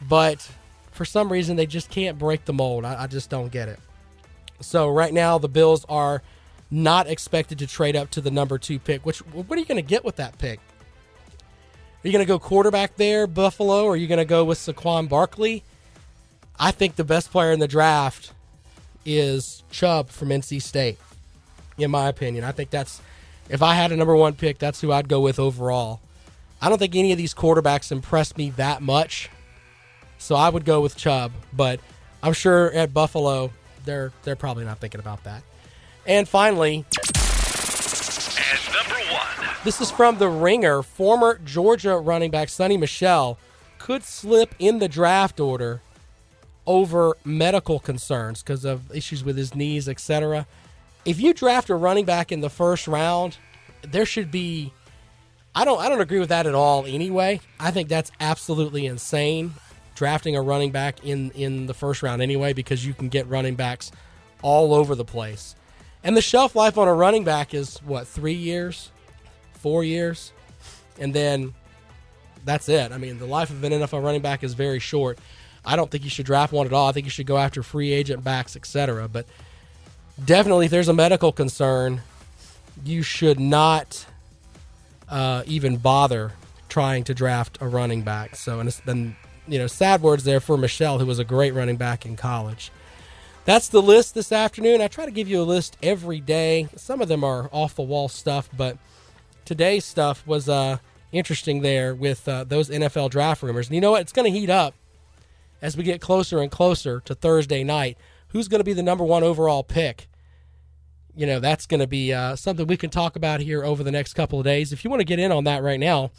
but 0.01 0.51
for 0.91 1.05
some 1.05 1.31
reason 1.31 1.57
they 1.57 1.67
just 1.67 1.91
can't 1.91 2.19
break 2.19 2.45
the 2.45 2.53
mold. 2.53 2.85
I, 2.85 3.05
I 3.05 3.07
just 3.07 3.31
don't 3.31 3.53
get 3.53 3.69
it. 3.69 3.79
So 4.61 4.89
right 4.89 5.13
now 5.13 5.39
the 5.39 5.49
Bills 5.49 5.85
are 5.89 6.23
not 6.71 7.07
expected 7.07 7.59
to 7.59 7.67
trade 7.67 7.97
up 7.97 8.11
to 8.11 8.21
the 8.21 8.31
number 8.31 8.59
two 8.59 8.79
pick. 8.79 9.07
Which 9.07 9.19
what 9.19 9.57
are 9.57 9.61
you 9.61 9.67
going 9.67 9.77
to 9.77 9.89
get 9.89 10.05
with 10.05 10.17
that 10.17 10.39
pick? 10.39 10.61
Are 12.05 12.09
you 12.09 12.13
going 12.13 12.25
to 12.25 12.29
go 12.29 12.39
quarterback 12.39 12.97
there, 12.97 13.27
Buffalo, 13.27 13.85
or 13.85 13.93
are 13.93 13.97
you 13.97 14.07
going 14.07 14.19
to 14.19 14.25
go 14.25 14.45
with 14.45 14.59
Saquon 14.59 15.09
Barkley? 15.09 15.65
I 16.59 16.71
think 16.71 16.97
the 16.97 17.05
best 17.05 17.31
player 17.31 17.53
in 17.53 17.59
the 17.59 17.69
draft 17.69 18.33
is 19.05 19.63
Chubb 19.71 20.11
from 20.11 20.29
NC 20.29 20.63
State. 20.63 20.99
In 21.77 21.91
my 21.91 22.09
opinion, 22.09 22.45
I 22.45 22.53
think 22.53 22.71
that's 22.71 23.01
if 23.49 23.63
I 23.63 23.75
had 23.75 23.93
a 23.93 23.97
number 23.97 24.15
one 24.15 24.35
pick, 24.35 24.59
that's 24.59 24.81
who 24.81 24.93
I'd 24.93 25.09
go 25.09 25.21
with 25.21 25.39
overall. 25.39 26.01
I 26.61 26.69
don't 26.69 26.79
think 26.79 26.97
any 26.97 27.13
of 27.13 27.19
these 27.19 27.35
quarterbacks 27.35 27.93
impressed 27.93 28.37
me 28.37 28.51
that 28.51 28.83
much, 28.83 29.31
so 30.19 30.35
I 30.35 30.49
would 30.49 30.65
go 30.65 30.81
with 30.81 30.97
Chubb. 30.97 31.33
But 31.53 31.81
I'm 32.23 32.33
sure 32.33 32.73
at 32.73 32.93
Buffalo, 32.93 33.53
they're 33.85 34.13
they're 34.25 34.37
probably 34.37 34.65
not 34.65 34.79
thinking 34.79 35.01
about 35.01 35.25
that. 35.25 35.43
And 36.09 36.27
finally, 36.27 36.87
And 37.15 38.75
number 38.75 38.95
one. 39.13 39.57
this 39.63 39.81
is 39.81 39.91
from 39.91 40.17
the 40.17 40.29
Ringer. 40.29 40.83
Former 40.83 41.39
Georgia 41.45 41.99
running 41.99 42.31
back 42.31 42.49
Sony 42.49 42.79
Michel 42.79 43.39
could 43.79 44.03
slip 44.03 44.55
in 44.59 44.79
the 44.79 44.89
draft 44.89 45.39
order 45.39 45.83
over 46.67 47.15
medical 47.25 47.79
concerns 47.79 48.43
because 48.43 48.65
of 48.65 48.91
issues 48.95 49.23
with 49.23 49.37
his 49.37 49.55
knees, 49.55 49.87
etc. 49.89 50.47
If 51.05 51.21
you 51.21 51.35
draft 51.35 51.69
a 51.69 51.75
running 51.75 52.07
back 52.07 52.33
in 52.33 52.41
the 52.41 52.51
first 52.51 52.89
round, 52.89 53.37
there 53.83 54.07
should 54.07 54.31
be 54.31 54.73
I 55.55 55.67
don't 55.67 55.79
I 55.79 55.91
don't 55.91 56.01
agree 56.01 56.21
with 56.21 56.31
that 56.31 56.47
at 56.47 56.55
all 56.55 56.87
anyway. 56.87 57.41
I 57.61 57.71
think 57.71 57.89
that's 57.91 58.11
absolutely 58.19 58.87
insane 58.87 59.53
drafting 59.95 60.37
a 60.37 60.41
running 60.43 60.71
back 60.71 61.05
in 61.05 61.33
in 61.33 61.67
the 61.67 61.75
first 61.75 62.03
round 62.03 62.23
anyway 62.23 62.55
because 62.55 62.87
you 62.87 62.95
can 62.95 63.11
get 63.11 63.29
running 63.29 63.57
backs 63.57 63.91
all 64.41 64.73
over 64.73 64.95
the 64.95 65.05
place. 65.05 65.55
And 66.05 66.17
the 66.17 66.23
shelf 66.23 66.55
life 66.55 66.79
on 66.79 66.89
a 66.89 66.95
running 66.95 67.25
back 67.25 67.55
is 67.55 67.79
what, 67.79 68.07
3 68.07 68.33
years? 68.33 68.91
four 69.59 69.85
years, 69.85 70.33
and 70.99 71.13
then 71.13 71.55
that's 72.45 72.69
it. 72.69 72.93
I 72.93 72.99
mean, 72.99 73.19
the 73.19 73.27
life 73.27 73.51
of 73.51 73.63
an 73.63 73.73
NFL 73.73 74.03
running 74.03 74.23
back 74.23 74.43
is 74.43 74.55
very 74.55 74.79
short. 74.79 75.19
I 75.65 75.77
don't 75.77 75.91
think 75.91 76.05
you 76.05 76.11
should 76.11 76.27
draft 76.27 76.53
one 76.53 76.67
at 76.67 76.73
all. 76.73 76.89
I 76.89 76.93
think 76.93 77.05
you 77.05 77.11
should 77.11 77.27
go 77.27 77.37
after 77.37 77.63
free 77.63 77.93
agent 77.93 78.25
backs, 78.25 78.57
etc. 78.57 79.09
But 79.09 79.27
definitely, 80.25 80.67
if 80.67 80.71
there's 80.71 80.89
a 80.89 80.95
medical 80.95 81.33
concern, 81.33 82.01
you 82.85 83.03
should 83.03 83.39
not 83.39 84.07
uh, 85.11 85.43
even 85.47 85.77
bother 85.77 86.33
trying 86.69 87.05
to 87.05 87.15
draft 87.15 87.59
a 87.61 87.69
running 87.69 88.03
back. 88.03 88.37
So, 88.37 88.61
and 88.61 88.69
it's 88.69 88.81
been 88.81 89.17
you 89.47 89.59
know 89.59 89.67
sad 89.67 90.01
words 90.01 90.25
there 90.25 90.41
for 90.41 90.57
Michel, 90.57 90.99
who 90.99 91.07
was 91.07 91.19
a 91.19 91.25
great 91.25 91.53
running 91.53 91.77
back 91.77 92.07
in 92.07 92.17
college. 92.17 92.71
That's 93.49 93.69
the 93.71 93.81
list 93.81 94.15
this 94.15 94.31
afternoon. 94.31 94.83
I 94.83 94.89
try 94.89 95.07
to 95.07 95.11
give 95.11 95.27
you 95.27 95.41
a 95.41 95.43
list 95.43 95.79
every 95.83 96.21
day. 96.21 96.69
Some 96.77 97.01
of 97.01 97.09
them 97.09 97.25
are 97.25 97.49
off 97.51 97.77
the 97.77 97.83
wall 97.83 98.11
stuff, 98.11 98.47
but 98.55 98.77
today's 99.47 99.87
stuff 99.87 100.23
was 100.27 100.51
uh, 100.51 100.77
interesting 101.13 101.63
there 101.63 101.95
with 101.95 102.29
uh, 102.29 102.45
those 102.45 102.69
NFL 102.69 103.09
draft 103.09 103.43
rumors. 103.43 103.69
And 103.69 103.75
you 103.75 103.81
know 103.81 103.93
what? 103.93 104.03
It's 104.03 104.13
going 104.13 104.31
to 104.31 104.39
heat 104.39 104.51
up 104.51 104.75
as 105.63 105.79
we 105.79 105.83
get 105.83 106.03
closer 106.03 106.43
and 106.43 106.51
closer 106.51 107.01
to 107.01 107.15
Thursday 107.15 107.65
night. 107.65 107.97
Who's 108.33 108.49
going 108.49 108.61
to 108.61 108.65
be 108.65 108.75
the 108.75 108.83
number 108.83 109.03
one 109.03 109.23
overall 109.23 109.65
pick? 109.65 110.11
You 111.17 111.27
know, 111.27 111.41
that's 111.41 111.65
going 111.65 111.81
to 111.81 111.87
be 111.87 112.13
uh, 112.13 112.37
something 112.37 112.67
we 112.67 112.77
can 112.77 112.91
talk 112.91 113.17
about 113.17 113.41
here 113.41 113.65
over 113.65 113.83
the 113.83 113.91
next 113.91 114.13
couple 114.13 114.39
of 114.39 114.45
days. 114.45 114.75
If 114.75 114.85
you 114.85 114.91
want 114.91 115.01
to 115.01 115.07
get 115.07 115.19
in 115.19 115.33
on 115.33 115.45
that 115.45 115.63
right 115.63 115.81
now, 115.81 116.11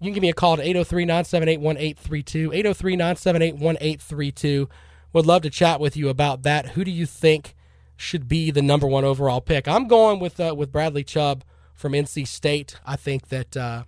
you 0.00 0.06
can 0.06 0.14
give 0.14 0.22
me 0.22 0.30
a 0.30 0.32
call 0.32 0.54
at 0.54 0.60
803 0.60 1.04
978 1.04 1.60
1832. 1.60 2.52
803 2.54 2.96
978 2.96 3.54
1832. 3.56 4.68
Would 5.16 5.24
love 5.24 5.40
to 5.44 5.50
chat 5.50 5.80
with 5.80 5.96
you 5.96 6.10
about 6.10 6.42
that. 6.42 6.72
Who 6.72 6.84
do 6.84 6.90
you 6.90 7.06
think 7.06 7.54
should 7.96 8.28
be 8.28 8.50
the 8.50 8.60
number 8.60 8.86
one 8.86 9.02
overall 9.02 9.40
pick? 9.40 9.66
I'm 9.66 9.88
going 9.88 10.20
with 10.20 10.38
uh, 10.38 10.54
with 10.54 10.70
Bradley 10.70 11.04
Chubb 11.04 11.42
from 11.72 11.92
NC 11.92 12.28
State. 12.28 12.76
I 12.84 12.96
think 12.96 13.28
that, 13.28 13.56
uh, 13.56 13.84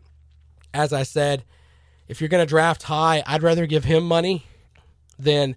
as 0.73 0.91
I 0.91 1.03
said, 1.03 1.45
if 2.09 2.19
you're 2.19 2.29
going 2.29 2.43
to 2.43 2.49
draft 2.49 2.85
high, 2.85 3.23
I'd 3.27 3.43
rather 3.43 3.67
give 3.67 3.85
him 3.85 4.05
money 4.05 4.47
than 5.19 5.55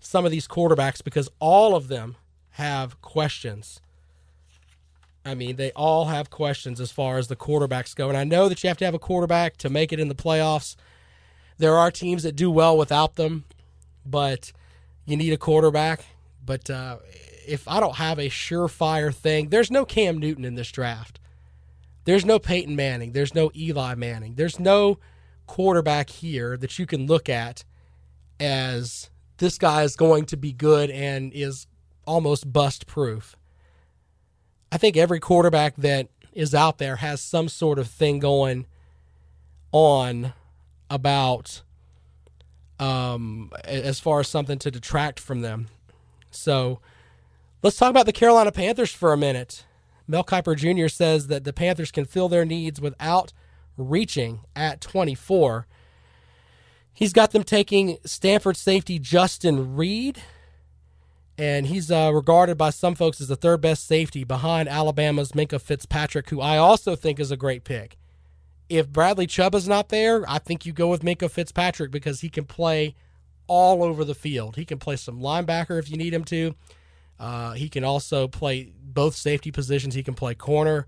some 0.00 0.24
of 0.24 0.30
these 0.30 0.48
quarterbacks 0.48 1.04
because 1.04 1.28
all 1.38 1.76
of 1.76 1.88
them 1.88 2.16
have 2.52 3.02
questions. 3.02 3.82
I 5.22 5.34
mean, 5.34 5.56
they 5.56 5.70
all 5.72 6.06
have 6.06 6.30
questions 6.30 6.80
as 6.80 6.92
far 6.92 7.18
as 7.18 7.28
the 7.28 7.36
quarterbacks 7.36 7.94
go. 7.94 8.08
And 8.08 8.16
I 8.16 8.24
know 8.24 8.48
that 8.48 8.64
you 8.64 8.68
have 8.68 8.78
to 8.78 8.86
have 8.86 8.94
a 8.94 8.98
quarterback 8.98 9.58
to 9.58 9.68
make 9.68 9.92
it 9.92 10.00
in 10.00 10.08
the 10.08 10.14
playoffs. 10.14 10.76
There 11.58 11.76
are 11.76 11.90
teams 11.90 12.22
that 12.22 12.36
do 12.36 12.50
well 12.50 12.74
without 12.74 13.16
them, 13.16 13.44
but 14.06 14.52
you 15.10 15.16
need 15.16 15.32
a 15.32 15.38
quarterback. 15.38 16.04
But 16.44 16.70
uh, 16.70 16.98
if 17.46 17.66
I 17.68 17.80
don't 17.80 17.96
have 17.96 18.18
a 18.18 18.28
surefire 18.28 19.14
thing, 19.14 19.48
there's 19.48 19.70
no 19.70 19.84
Cam 19.84 20.18
Newton 20.18 20.44
in 20.44 20.54
this 20.54 20.70
draft. 20.70 21.20
There's 22.04 22.24
no 22.24 22.38
Peyton 22.38 22.76
Manning. 22.76 23.12
There's 23.12 23.34
no 23.34 23.50
Eli 23.54 23.94
Manning. 23.94 24.34
There's 24.34 24.58
no 24.58 24.98
quarterback 25.46 26.10
here 26.10 26.56
that 26.56 26.78
you 26.78 26.86
can 26.86 27.06
look 27.06 27.28
at 27.28 27.64
as 28.38 29.10
this 29.38 29.58
guy 29.58 29.82
is 29.82 29.96
going 29.96 30.24
to 30.26 30.36
be 30.36 30.52
good 30.52 30.90
and 30.90 31.32
is 31.32 31.66
almost 32.06 32.52
bust 32.52 32.86
proof. 32.86 33.36
I 34.72 34.78
think 34.78 34.96
every 34.96 35.20
quarterback 35.20 35.76
that 35.76 36.08
is 36.32 36.54
out 36.54 36.78
there 36.78 36.96
has 36.96 37.20
some 37.20 37.48
sort 37.48 37.78
of 37.78 37.88
thing 37.88 38.18
going 38.18 38.66
on 39.72 40.32
about 40.88 41.62
um, 42.80 43.52
as 43.64 44.00
far 44.00 44.20
as 44.20 44.28
something 44.28 44.58
to 44.58 44.70
detract 44.70 45.20
from 45.20 45.42
them. 45.42 45.68
So 46.30 46.80
let's 47.62 47.76
talk 47.76 47.90
about 47.90 48.06
the 48.06 48.12
Carolina 48.12 48.50
Panthers 48.50 48.90
for 48.90 49.12
a 49.12 49.18
minute. 49.18 49.64
Mel 50.08 50.24
Kiper 50.24 50.56
Jr. 50.56 50.88
says 50.88 51.28
that 51.28 51.44
the 51.44 51.52
Panthers 51.52 51.92
can 51.92 52.06
fill 52.06 52.28
their 52.28 52.44
needs 52.44 52.80
without 52.80 53.32
reaching 53.76 54.40
at 54.56 54.80
24. 54.80 55.66
He's 56.92 57.12
got 57.12 57.30
them 57.30 57.44
taking 57.44 57.98
Stanford 58.04 58.56
safety 58.56 58.98
Justin 58.98 59.76
Reid, 59.76 60.20
and 61.38 61.66
he's 61.66 61.90
uh, 61.90 62.10
regarded 62.12 62.58
by 62.58 62.70
some 62.70 62.94
folks 62.94 63.20
as 63.20 63.28
the 63.28 63.36
third 63.36 63.60
best 63.60 63.86
safety 63.86 64.24
behind 64.24 64.68
Alabama's 64.68 65.32
Minkah 65.32 65.60
Fitzpatrick, 65.60 66.30
who 66.30 66.40
I 66.40 66.56
also 66.56 66.96
think 66.96 67.20
is 67.20 67.30
a 67.30 67.36
great 67.36 67.64
pick. 67.64 67.96
If 68.70 68.88
Bradley 68.88 69.26
Chubb 69.26 69.56
is 69.56 69.66
not 69.66 69.88
there, 69.88 70.24
I 70.30 70.38
think 70.38 70.64
you 70.64 70.72
go 70.72 70.86
with 70.86 71.02
Minkah 71.02 71.28
Fitzpatrick 71.30 71.90
because 71.90 72.20
he 72.20 72.28
can 72.28 72.44
play 72.44 72.94
all 73.48 73.82
over 73.82 74.04
the 74.04 74.14
field. 74.14 74.54
He 74.54 74.64
can 74.64 74.78
play 74.78 74.94
some 74.94 75.18
linebacker 75.18 75.76
if 75.76 75.90
you 75.90 75.96
need 75.96 76.14
him 76.14 76.22
to. 76.26 76.54
Uh, 77.18 77.52
he 77.54 77.68
can 77.68 77.82
also 77.82 78.28
play 78.28 78.72
both 78.80 79.16
safety 79.16 79.50
positions. 79.50 79.96
He 79.96 80.04
can 80.04 80.14
play 80.14 80.36
corner. 80.36 80.86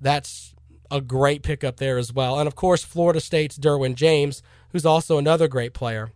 That's 0.00 0.54
a 0.88 1.00
great 1.00 1.42
pickup 1.42 1.78
there 1.78 1.98
as 1.98 2.12
well. 2.12 2.38
And 2.38 2.46
of 2.46 2.54
course, 2.54 2.84
Florida 2.84 3.20
State's 3.20 3.58
Derwin 3.58 3.96
James, 3.96 4.40
who's 4.70 4.86
also 4.86 5.18
another 5.18 5.48
great 5.48 5.74
player. 5.74 6.12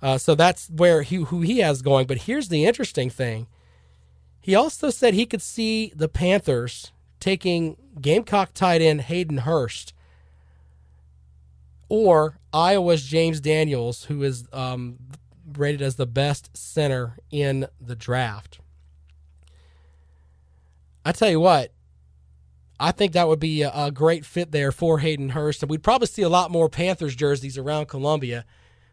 Uh, 0.00 0.16
so 0.16 0.34
that's 0.34 0.70
where 0.70 1.02
he 1.02 1.16
who 1.16 1.42
he 1.42 1.58
has 1.58 1.82
going. 1.82 2.06
But 2.06 2.22
here's 2.22 2.48
the 2.48 2.64
interesting 2.64 3.10
thing: 3.10 3.46
he 4.40 4.54
also 4.54 4.88
said 4.88 5.12
he 5.12 5.26
could 5.26 5.42
see 5.42 5.92
the 5.94 6.08
Panthers 6.08 6.92
taking 7.20 7.76
Gamecock 8.00 8.54
tight 8.54 8.80
end 8.80 9.02
Hayden 9.02 9.38
Hurst 9.38 9.92
or 11.88 12.38
Iowa's 12.52 13.02
James 13.04 13.40
Daniels, 13.40 14.04
who 14.04 14.22
is 14.22 14.46
um, 14.52 14.98
rated 15.56 15.82
as 15.82 15.96
the 15.96 16.06
best 16.06 16.56
center 16.56 17.18
in 17.30 17.66
the 17.80 17.96
draft. 17.96 18.60
I 21.04 21.12
tell 21.12 21.30
you 21.30 21.40
what, 21.40 21.72
I 22.78 22.92
think 22.92 23.12
that 23.12 23.28
would 23.28 23.40
be 23.40 23.62
a, 23.62 23.72
a, 23.74 23.90
great 23.90 24.24
fit 24.24 24.52
there 24.52 24.70
for 24.70 24.98
Hayden 24.98 25.30
Hurst, 25.30 25.62
and 25.62 25.70
we'd 25.70 25.82
probably 25.82 26.06
see 26.06 26.22
a 26.22 26.28
lot 26.28 26.50
more 26.50 26.68
Panthers 26.68 27.16
jerseys 27.16 27.58
around 27.58 27.88
Columbia 27.88 28.44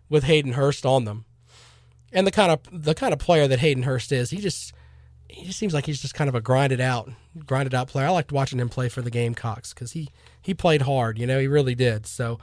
with 0.09 0.23
Hayden 0.23 0.53
Hurst 0.53 0.85
on 0.85 1.05
them. 1.05 1.25
And 2.11 2.25
the 2.25 2.31
kind 2.31 2.51
of 2.51 2.59
the 2.71 2.95
kind 2.95 3.13
of 3.13 3.19
player 3.19 3.47
that 3.47 3.59
Hayden 3.59 3.83
Hurst 3.83 4.11
is, 4.11 4.29
he 4.29 4.37
just 4.37 4.73
he 5.27 5.45
just 5.45 5.59
seems 5.59 5.73
like 5.73 5.85
he's 5.85 6.01
just 6.01 6.13
kind 6.13 6.29
of 6.29 6.35
a 6.35 6.41
grinded 6.41 6.79
out, 6.79 7.11
grinded 7.45 7.73
out 7.73 7.89
player. 7.89 8.07
I 8.07 8.11
liked 8.11 8.31
watching 8.31 8.59
him 8.59 8.69
play 8.69 8.87
for 8.87 9.01
the 9.01 9.11
Gamecocks 9.11 9.73
because 9.73 9.91
he 9.91 10.09
he 10.41 10.53
played 10.53 10.83
hard, 10.83 11.19
you 11.19 11.27
know, 11.27 11.39
he 11.39 11.47
really 11.47 11.75
did. 11.75 12.05
So 12.07 12.39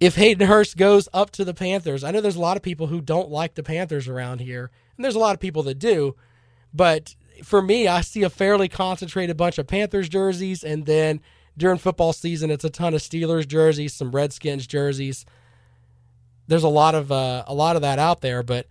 if 0.00 0.16
Hayden 0.16 0.46
Hurst 0.46 0.76
goes 0.76 1.08
up 1.12 1.30
to 1.32 1.44
the 1.44 1.54
Panthers, 1.54 2.04
I 2.04 2.10
know 2.10 2.20
there's 2.20 2.36
a 2.36 2.40
lot 2.40 2.56
of 2.56 2.62
people 2.62 2.88
who 2.88 3.00
don't 3.00 3.30
like 3.30 3.54
the 3.54 3.62
Panthers 3.62 4.08
around 4.08 4.40
here, 4.40 4.70
and 4.96 5.04
there's 5.04 5.14
a 5.14 5.20
lot 5.20 5.34
of 5.34 5.40
people 5.40 5.62
that 5.64 5.78
do, 5.78 6.16
but 6.74 7.14
for 7.42 7.62
me, 7.62 7.86
I 7.88 8.00
see 8.00 8.22
a 8.22 8.30
fairly 8.30 8.68
concentrated 8.68 9.36
bunch 9.36 9.58
of 9.58 9.66
Panthers 9.66 10.08
jerseys, 10.08 10.62
and 10.64 10.86
then 10.86 11.20
during 11.56 11.78
football 11.78 12.12
season, 12.12 12.50
it's 12.50 12.64
a 12.64 12.70
ton 12.70 12.94
of 12.94 13.00
Steelers 13.00 13.46
jerseys, 13.46 13.94
some 13.94 14.12
Redskins 14.12 14.66
jerseys. 14.66 15.24
There's 16.46 16.62
a 16.62 16.68
lot 16.68 16.94
of 16.94 17.10
uh, 17.10 17.44
a 17.46 17.54
lot 17.54 17.76
of 17.76 17.82
that 17.82 17.98
out 17.98 18.20
there, 18.20 18.42
but 18.42 18.66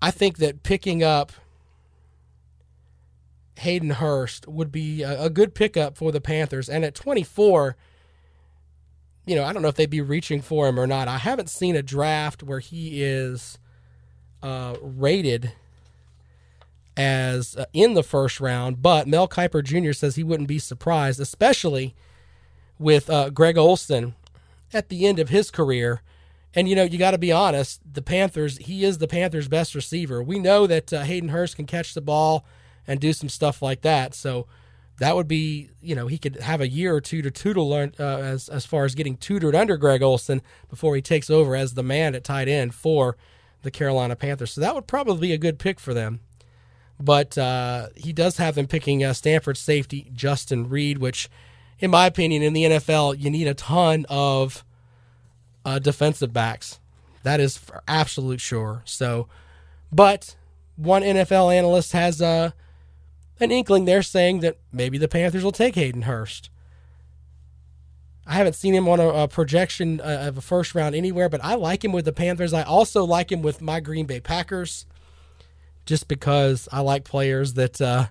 I 0.00 0.10
think 0.10 0.38
that 0.38 0.62
picking 0.62 1.02
up 1.02 1.32
Hayden 3.58 3.90
Hurst 3.90 4.46
would 4.46 4.70
be 4.70 5.02
a, 5.02 5.24
a 5.24 5.30
good 5.30 5.54
pickup 5.54 5.96
for 5.96 6.12
the 6.12 6.20
Panthers, 6.20 6.68
and 6.68 6.84
at 6.84 6.94
24 6.94 7.76
you 9.26 9.36
know, 9.36 9.44
I 9.44 9.52
don't 9.52 9.62
know 9.62 9.68
if 9.68 9.76
they'd 9.76 9.88
be 9.88 10.00
reaching 10.00 10.40
for 10.40 10.68
him 10.68 10.78
or 10.78 10.86
not. 10.86 11.08
I 11.08 11.18
haven't 11.18 11.50
seen 11.50 11.76
a 11.76 11.82
draft 11.82 12.42
where 12.42 12.58
he 12.58 13.02
is 13.02 13.58
uh, 14.42 14.76
rated 14.80 15.52
as 16.96 17.56
uh, 17.56 17.66
in 17.72 17.94
the 17.94 18.02
first 18.02 18.40
round, 18.40 18.82
but 18.82 19.06
Mel 19.06 19.28
Kiper 19.28 19.62
Jr. 19.62 19.92
says 19.92 20.16
he 20.16 20.24
wouldn't 20.24 20.48
be 20.48 20.58
surprised, 20.58 21.20
especially 21.20 21.94
with 22.78 23.08
uh, 23.08 23.30
Greg 23.30 23.56
Olsen 23.56 24.14
at 24.72 24.88
the 24.88 25.06
end 25.06 25.18
of 25.18 25.28
his 25.28 25.50
career. 25.50 26.02
And 26.54 26.68
you 26.68 26.74
know, 26.74 26.82
you 26.82 26.98
got 26.98 27.12
to 27.12 27.18
be 27.18 27.32
honest. 27.32 27.80
The 27.90 28.02
Panthers, 28.02 28.58
he 28.58 28.84
is 28.84 28.98
the 28.98 29.08
Panthers' 29.08 29.48
best 29.48 29.74
receiver. 29.74 30.22
We 30.22 30.38
know 30.38 30.66
that 30.66 30.92
uh, 30.92 31.02
Hayden 31.02 31.30
Hurst 31.30 31.56
can 31.56 31.66
catch 31.66 31.94
the 31.94 32.00
ball 32.00 32.44
and 32.86 33.00
do 33.00 33.12
some 33.12 33.28
stuff 33.28 33.62
like 33.62 33.82
that. 33.82 34.14
So 34.14 34.46
that 35.02 35.16
would 35.16 35.28
be, 35.28 35.70
you 35.80 35.94
know, 35.94 36.06
he 36.06 36.18
could 36.18 36.36
have 36.36 36.60
a 36.60 36.68
year 36.68 36.94
or 36.94 37.00
two 37.00 37.22
to 37.22 37.30
tutor 37.30 37.60
learn 37.60 37.94
uh, 38.00 38.18
as 38.18 38.48
as 38.48 38.64
far 38.64 38.84
as 38.84 38.94
getting 38.94 39.16
tutored 39.16 39.54
under 39.54 39.76
Greg 39.76 40.02
Olsen 40.02 40.42
before 40.70 40.96
he 40.96 41.02
takes 41.02 41.28
over 41.30 41.54
as 41.54 41.74
the 41.74 41.82
man 41.82 42.14
at 42.14 42.24
tight 42.24 42.48
end 42.48 42.74
for 42.74 43.16
the 43.62 43.70
Carolina 43.70 44.16
Panthers. 44.16 44.52
So 44.52 44.60
that 44.60 44.74
would 44.74 44.86
probably 44.86 45.28
be 45.28 45.32
a 45.32 45.38
good 45.38 45.58
pick 45.58 45.78
for 45.78 45.94
them 45.94 46.20
but 47.02 47.36
uh, 47.36 47.88
he 47.96 48.12
does 48.12 48.36
have 48.36 48.54
them 48.54 48.68
picking 48.68 49.02
uh, 49.02 49.12
Stanford 49.12 49.56
safety 49.56 50.10
Justin 50.14 50.68
Reid, 50.68 50.98
which, 50.98 51.28
in 51.80 51.90
my 51.90 52.06
opinion, 52.06 52.42
in 52.42 52.52
the 52.52 52.64
NFL, 52.64 53.18
you 53.18 53.28
need 53.28 53.48
a 53.48 53.54
ton 53.54 54.06
of 54.08 54.64
uh, 55.64 55.80
defensive 55.80 56.32
backs. 56.32 56.78
That 57.24 57.40
is 57.40 57.56
for 57.56 57.82
absolute 57.88 58.40
sure. 58.40 58.82
So, 58.84 59.28
but 59.90 60.36
one 60.76 61.02
NFL 61.02 61.54
analyst 61.54 61.92
has 61.92 62.22
uh, 62.22 62.52
an 63.42 63.50
inkling 63.50 63.84
there 63.84 64.02
saying 64.02 64.40
that 64.40 64.58
maybe 64.72 64.98
the 64.98 65.08
Panthers 65.08 65.44
will 65.44 65.52
take 65.52 65.74
Hayden 65.74 66.02
Hurst. 66.02 66.50
I 68.26 68.34
haven't 68.34 68.54
seen 68.54 68.74
him 68.74 68.88
on 68.88 69.00
a, 69.00 69.08
a 69.08 69.28
projection 69.28 70.00
uh, 70.00 70.26
of 70.28 70.38
a 70.38 70.40
first 70.40 70.74
round 70.74 70.94
anywhere, 70.94 71.28
but 71.28 71.42
I 71.42 71.54
like 71.54 71.84
him 71.84 71.92
with 71.92 72.04
the 72.04 72.12
Panthers. 72.12 72.52
I 72.52 72.62
also 72.62 73.04
like 73.04 73.32
him 73.32 73.42
with 73.42 73.60
my 73.60 73.80
Green 73.80 74.06
Bay 74.06 74.20
Packers 74.20 74.86
just 75.84 76.06
because 76.06 76.68
I 76.70 76.80
like 76.80 77.04
players 77.04 77.54
that 77.54 77.80
uh, 77.80 78.06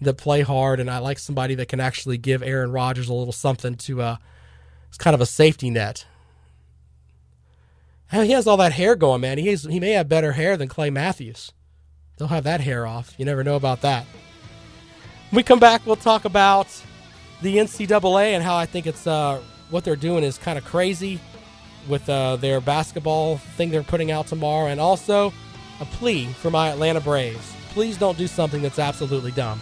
that 0.00 0.14
play 0.14 0.42
hard, 0.42 0.78
and 0.78 0.88
I 0.88 0.98
like 0.98 1.18
somebody 1.18 1.56
that 1.56 1.66
can 1.66 1.80
actually 1.80 2.18
give 2.18 2.42
Aaron 2.42 2.70
Rodgers 2.70 3.08
a 3.08 3.14
little 3.14 3.32
something 3.32 3.74
to. 3.74 4.02
Uh, 4.02 4.16
it's 4.88 4.98
kind 4.98 5.14
of 5.14 5.20
a 5.20 5.26
safety 5.26 5.70
net. 5.70 6.06
He 8.10 8.30
has 8.30 8.46
all 8.46 8.56
that 8.56 8.72
hair 8.72 8.96
going, 8.96 9.20
man. 9.20 9.36
He 9.36 9.48
has, 9.48 9.64
he 9.64 9.78
may 9.80 9.90
have 9.90 10.08
better 10.08 10.32
hair 10.32 10.56
than 10.56 10.66
Clay 10.66 10.88
Matthews. 10.88 11.52
They'll 12.16 12.28
have 12.28 12.44
that 12.44 12.62
hair 12.62 12.86
off. 12.86 13.14
You 13.18 13.26
never 13.26 13.44
know 13.44 13.56
about 13.56 13.82
that. 13.82 14.06
When 15.30 15.36
we 15.36 15.42
come 15.42 15.60
back, 15.60 15.84
we'll 15.84 15.96
talk 15.96 16.24
about 16.24 16.68
the 17.42 17.58
NCAA 17.58 18.32
and 18.32 18.42
how 18.42 18.56
I 18.56 18.64
think 18.64 18.86
it's 18.86 19.06
uh, 19.06 19.42
what 19.68 19.84
they're 19.84 19.94
doing 19.94 20.24
is 20.24 20.38
kind 20.38 20.56
of 20.56 20.64
crazy 20.64 21.20
with 21.86 22.08
uh, 22.08 22.36
their 22.36 22.62
basketball 22.62 23.36
thing 23.36 23.68
they're 23.68 23.82
putting 23.82 24.10
out 24.10 24.26
tomorrow, 24.26 24.68
and 24.68 24.80
also 24.80 25.34
a 25.80 25.84
plea 25.84 26.26
for 26.26 26.50
my 26.50 26.70
Atlanta 26.70 27.00
Braves. 27.00 27.54
Please 27.70 27.98
don't 27.98 28.16
do 28.16 28.26
something 28.26 28.62
that's 28.62 28.78
absolutely 28.78 29.32
dumb. 29.32 29.60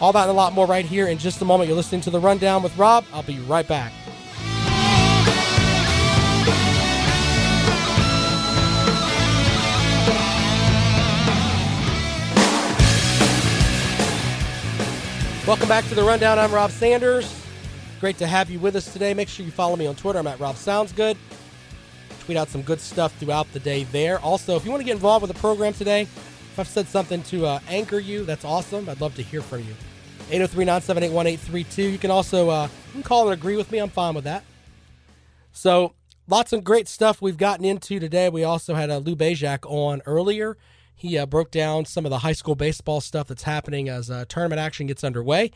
All 0.00 0.14
that 0.14 0.22
and 0.22 0.30
a 0.30 0.32
lot 0.32 0.54
more 0.54 0.66
right 0.66 0.86
here 0.86 1.08
in 1.08 1.18
just 1.18 1.42
a 1.42 1.44
moment. 1.44 1.68
You're 1.68 1.76
listening 1.76 2.00
to 2.02 2.10
the 2.10 2.18
Rundown 2.18 2.62
with 2.62 2.74
Rob. 2.78 3.04
I'll 3.12 3.22
be 3.22 3.38
right 3.40 3.68
back. 3.68 3.92
Welcome 15.50 15.66
back 15.66 15.84
to 15.88 15.96
the 15.96 16.04
Rundown. 16.04 16.38
I'm 16.38 16.52
Rob 16.52 16.70
Sanders. 16.70 17.44
Great 17.98 18.16
to 18.18 18.26
have 18.28 18.50
you 18.50 18.60
with 18.60 18.76
us 18.76 18.92
today. 18.92 19.14
Make 19.14 19.28
sure 19.28 19.44
you 19.44 19.50
follow 19.50 19.74
me 19.74 19.84
on 19.84 19.96
Twitter. 19.96 20.20
I'm 20.20 20.28
at 20.28 20.38
Rob 20.38 20.54
Sounds 20.54 20.92
Good. 20.92 21.16
Tweet 22.20 22.38
out 22.38 22.48
some 22.48 22.62
good 22.62 22.80
stuff 22.80 23.12
throughout 23.18 23.52
the 23.52 23.58
day 23.58 23.82
there. 23.82 24.20
Also, 24.20 24.54
if 24.54 24.64
you 24.64 24.70
want 24.70 24.80
to 24.80 24.84
get 24.84 24.92
involved 24.92 25.22
with 25.22 25.32
the 25.32 25.38
program 25.40 25.72
today, 25.72 26.02
if 26.02 26.56
I've 26.56 26.68
said 26.68 26.86
something 26.86 27.24
to 27.24 27.46
uh, 27.46 27.58
anchor 27.66 27.98
you, 27.98 28.24
that's 28.24 28.44
awesome. 28.44 28.88
I'd 28.88 29.00
love 29.00 29.16
to 29.16 29.22
hear 29.22 29.42
from 29.42 29.58
you. 29.62 29.74
803 30.30 30.66
978 30.66 31.12
1832. 31.12 31.82
You 31.82 31.98
can 31.98 32.12
also 32.12 32.48
uh, 32.48 32.68
you 32.86 32.92
can 32.92 33.02
call 33.02 33.24
and 33.28 33.34
agree 33.34 33.56
with 33.56 33.72
me. 33.72 33.78
I'm 33.78 33.90
fine 33.90 34.14
with 34.14 34.24
that. 34.24 34.44
So, 35.50 35.94
lots 36.28 36.52
of 36.52 36.62
great 36.62 36.86
stuff 36.86 37.20
we've 37.20 37.36
gotten 37.36 37.64
into 37.64 37.98
today. 37.98 38.28
We 38.28 38.44
also 38.44 38.74
had 38.74 38.88
uh, 38.88 38.98
Lou 38.98 39.16
Bezjak 39.16 39.68
on 39.68 40.00
earlier. 40.06 40.56
He 41.00 41.16
uh, 41.16 41.24
broke 41.24 41.50
down 41.50 41.86
some 41.86 42.04
of 42.04 42.10
the 42.10 42.18
high 42.18 42.34
school 42.34 42.54
baseball 42.54 43.00
stuff 43.00 43.28
that's 43.28 43.44
happening 43.44 43.88
as 43.88 44.10
uh, 44.10 44.26
tournament 44.28 44.60
action 44.60 44.86
gets 44.86 45.02
underway. 45.02 45.50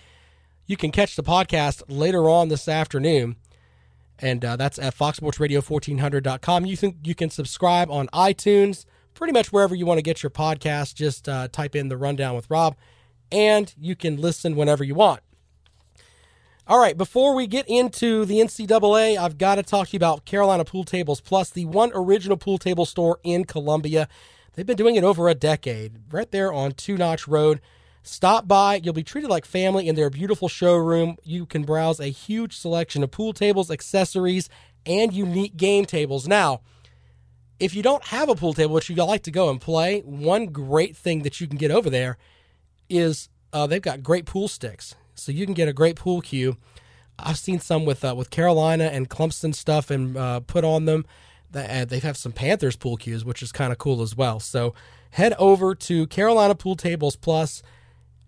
You 0.64 0.78
can 0.78 0.90
catch 0.90 1.16
the 1.16 1.22
podcast 1.22 1.82
later 1.86 2.30
on 2.30 2.48
this 2.48 2.66
afternoon, 2.66 3.36
and 4.18 4.42
uh, 4.42 4.56
that's 4.56 4.78
at 4.78 4.96
foxsportsradio1400.com. 4.96 6.64
You 6.64 6.78
can, 6.78 6.98
you 7.04 7.14
can 7.14 7.28
subscribe 7.28 7.90
on 7.90 8.08
iTunes, 8.08 8.86
pretty 9.12 9.34
much 9.34 9.52
wherever 9.52 9.74
you 9.74 9.84
want 9.84 9.98
to 9.98 10.02
get 10.02 10.22
your 10.22 10.30
podcast. 10.30 10.94
Just 10.94 11.28
uh, 11.28 11.48
type 11.48 11.76
in 11.76 11.88
the 11.88 11.98
Rundown 11.98 12.34
with 12.34 12.48
Rob, 12.48 12.74
and 13.30 13.74
you 13.78 13.94
can 13.94 14.16
listen 14.16 14.56
whenever 14.56 14.82
you 14.82 14.94
want. 14.94 15.20
All 16.66 16.80
right, 16.80 16.96
before 16.96 17.34
we 17.34 17.46
get 17.46 17.68
into 17.68 18.24
the 18.24 18.38
NCAA, 18.38 19.18
I've 19.18 19.36
got 19.36 19.56
to 19.56 19.62
talk 19.62 19.88
to 19.88 19.92
you 19.92 19.98
about 19.98 20.24
Carolina 20.24 20.64
Pool 20.64 20.84
Tables 20.84 21.20
Plus, 21.20 21.50
the 21.50 21.66
one 21.66 21.90
original 21.94 22.38
pool 22.38 22.56
table 22.56 22.86
store 22.86 23.18
in 23.22 23.44
Columbia. 23.44 24.08
They've 24.54 24.66
been 24.66 24.76
doing 24.76 24.96
it 24.96 25.04
over 25.04 25.28
a 25.28 25.34
decade, 25.34 26.12
right 26.12 26.30
there 26.30 26.52
on 26.52 26.72
Two 26.72 26.96
Notch 26.96 27.26
Road. 27.26 27.60
Stop 28.02 28.46
by. 28.46 28.76
You'll 28.76 28.92
be 28.92 29.02
treated 29.02 29.30
like 29.30 29.44
family 29.44 29.88
in 29.88 29.94
their 29.94 30.10
beautiful 30.10 30.48
showroom. 30.48 31.16
You 31.24 31.46
can 31.46 31.62
browse 31.62 32.00
a 32.00 32.08
huge 32.08 32.56
selection 32.56 33.02
of 33.02 33.10
pool 33.10 33.32
tables, 33.32 33.70
accessories, 33.70 34.48
and 34.86 35.12
unique 35.12 35.56
game 35.56 35.86
tables. 35.86 36.28
Now, 36.28 36.60
if 37.58 37.74
you 37.74 37.82
don't 37.82 38.04
have 38.04 38.28
a 38.28 38.34
pool 38.34 38.52
table, 38.52 38.74
which 38.74 38.90
you 38.90 38.96
like 38.96 39.22
to 39.22 39.30
go 39.30 39.48
and 39.48 39.60
play, 39.60 40.00
one 40.00 40.46
great 40.46 40.96
thing 40.96 41.22
that 41.22 41.40
you 41.40 41.46
can 41.46 41.56
get 41.56 41.70
over 41.70 41.88
there 41.88 42.18
is 42.88 43.28
uh, 43.52 43.66
they've 43.66 43.80
got 43.80 44.02
great 44.02 44.26
pool 44.26 44.48
sticks. 44.48 44.94
So 45.14 45.32
you 45.32 45.46
can 45.46 45.54
get 45.54 45.68
a 45.68 45.72
great 45.72 45.96
pool 45.96 46.20
cue. 46.20 46.56
I've 47.18 47.38
seen 47.38 47.60
some 47.60 47.84
with 47.84 48.04
uh, 48.04 48.14
with 48.14 48.30
Carolina 48.30 48.84
and 48.84 49.08
Clemson 49.08 49.54
stuff 49.54 49.90
and 49.90 50.16
uh, 50.16 50.40
put 50.40 50.64
on 50.64 50.84
them. 50.84 51.06
They 51.54 51.80
uh, 51.80 51.84
they 51.86 52.00
have 52.00 52.16
some 52.16 52.32
Panthers 52.32 52.76
pool 52.76 52.96
cues, 52.96 53.24
which 53.24 53.42
is 53.42 53.52
kind 53.52 53.72
of 53.72 53.78
cool 53.78 54.02
as 54.02 54.14
well. 54.14 54.40
So 54.40 54.74
head 55.10 55.32
over 55.38 55.74
to 55.74 56.06
Carolina 56.08 56.54
Pool 56.54 56.76
Tables 56.76 57.16
Plus 57.16 57.62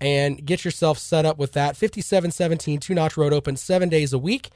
and 0.01 0.45
get 0.45 0.65
yourself 0.65 0.99
set 0.99 1.27
up 1.27 1.37
with 1.37 1.53
that. 1.53 1.77
5717 1.77 2.81
Two 2.81 2.95
Notch 2.95 3.17
Road 3.17 3.33
open 3.33 3.57
seven 3.57 3.89
days 3.89 4.13
a 4.13 4.19
week. 4.19 4.51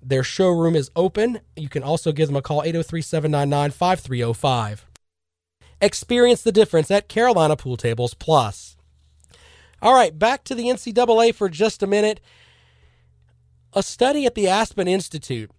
Their 0.00 0.22
showroom 0.22 0.76
is 0.76 0.90
open. 0.94 1.40
You 1.56 1.68
can 1.68 1.82
also 1.82 2.12
give 2.12 2.28
them 2.28 2.36
a 2.36 2.42
call 2.42 2.62
803 2.62 3.02
799 3.02 3.70
5305. 3.70 4.86
Experience 5.80 6.42
the 6.42 6.52
difference 6.52 6.90
at 6.90 7.08
Carolina 7.08 7.56
Pool 7.56 7.76
Tables 7.76 8.14
Plus. 8.14 8.76
All 9.82 9.94
right, 9.94 10.18
back 10.18 10.44
to 10.44 10.54
the 10.54 10.64
NCAA 10.64 11.34
for 11.34 11.48
just 11.48 11.82
a 11.82 11.86
minute. 11.86 12.20
A 13.72 13.82
study 13.82 14.24
at 14.24 14.34
the 14.34 14.46
Aspen 14.46 14.86
Institute 14.86 15.50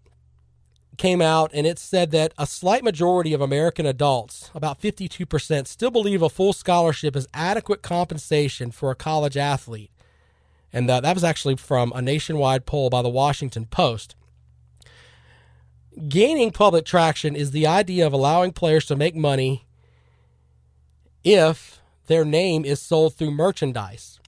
came 0.98 1.22
out 1.22 1.52
and 1.54 1.66
it 1.68 1.80
said 1.80 2.12
that 2.12 2.34
a 2.38 2.46
slight 2.46 2.84
majority 2.84 3.34
of 3.34 3.42
American 3.42 3.86
adults, 3.86 4.50
about 4.54 4.82
52%, 4.82 5.68
still 5.68 5.92
believe 5.92 6.22
a 6.22 6.30
full 6.30 6.54
scholarship 6.54 7.16
is 7.16 7.28
adequate 7.34 7.82
compensation 7.82 8.72
for 8.72 8.92
a 8.92 8.96
college 8.96 9.38
athlete. 9.38 9.92
And 10.74 10.90
uh, 10.90 11.02
that 11.02 11.16
was 11.16 11.24
actually 11.24 11.56
from 11.56 11.92
a 11.96 12.02
nationwide 12.02 12.66
poll 12.66 12.90
by 12.90 13.02
the 13.02 13.10
Washington 13.10 13.66
Post. 13.66 14.16
Gaining 16.10 16.52
public 16.52 16.86
traction 16.86 17.36
is 17.36 17.52
the 17.52 17.66
idea 17.66 18.06
of 18.06 18.12
allowing 18.12 18.52
players 18.52 18.86
to 18.88 18.96
make 18.96 19.16
money 19.16 19.66
if 21.24 21.82
their 22.08 22.26
name 22.26 22.66
is 22.66 22.82
sold 22.82 23.16
through 23.16 23.32
merchandise. 23.32 24.20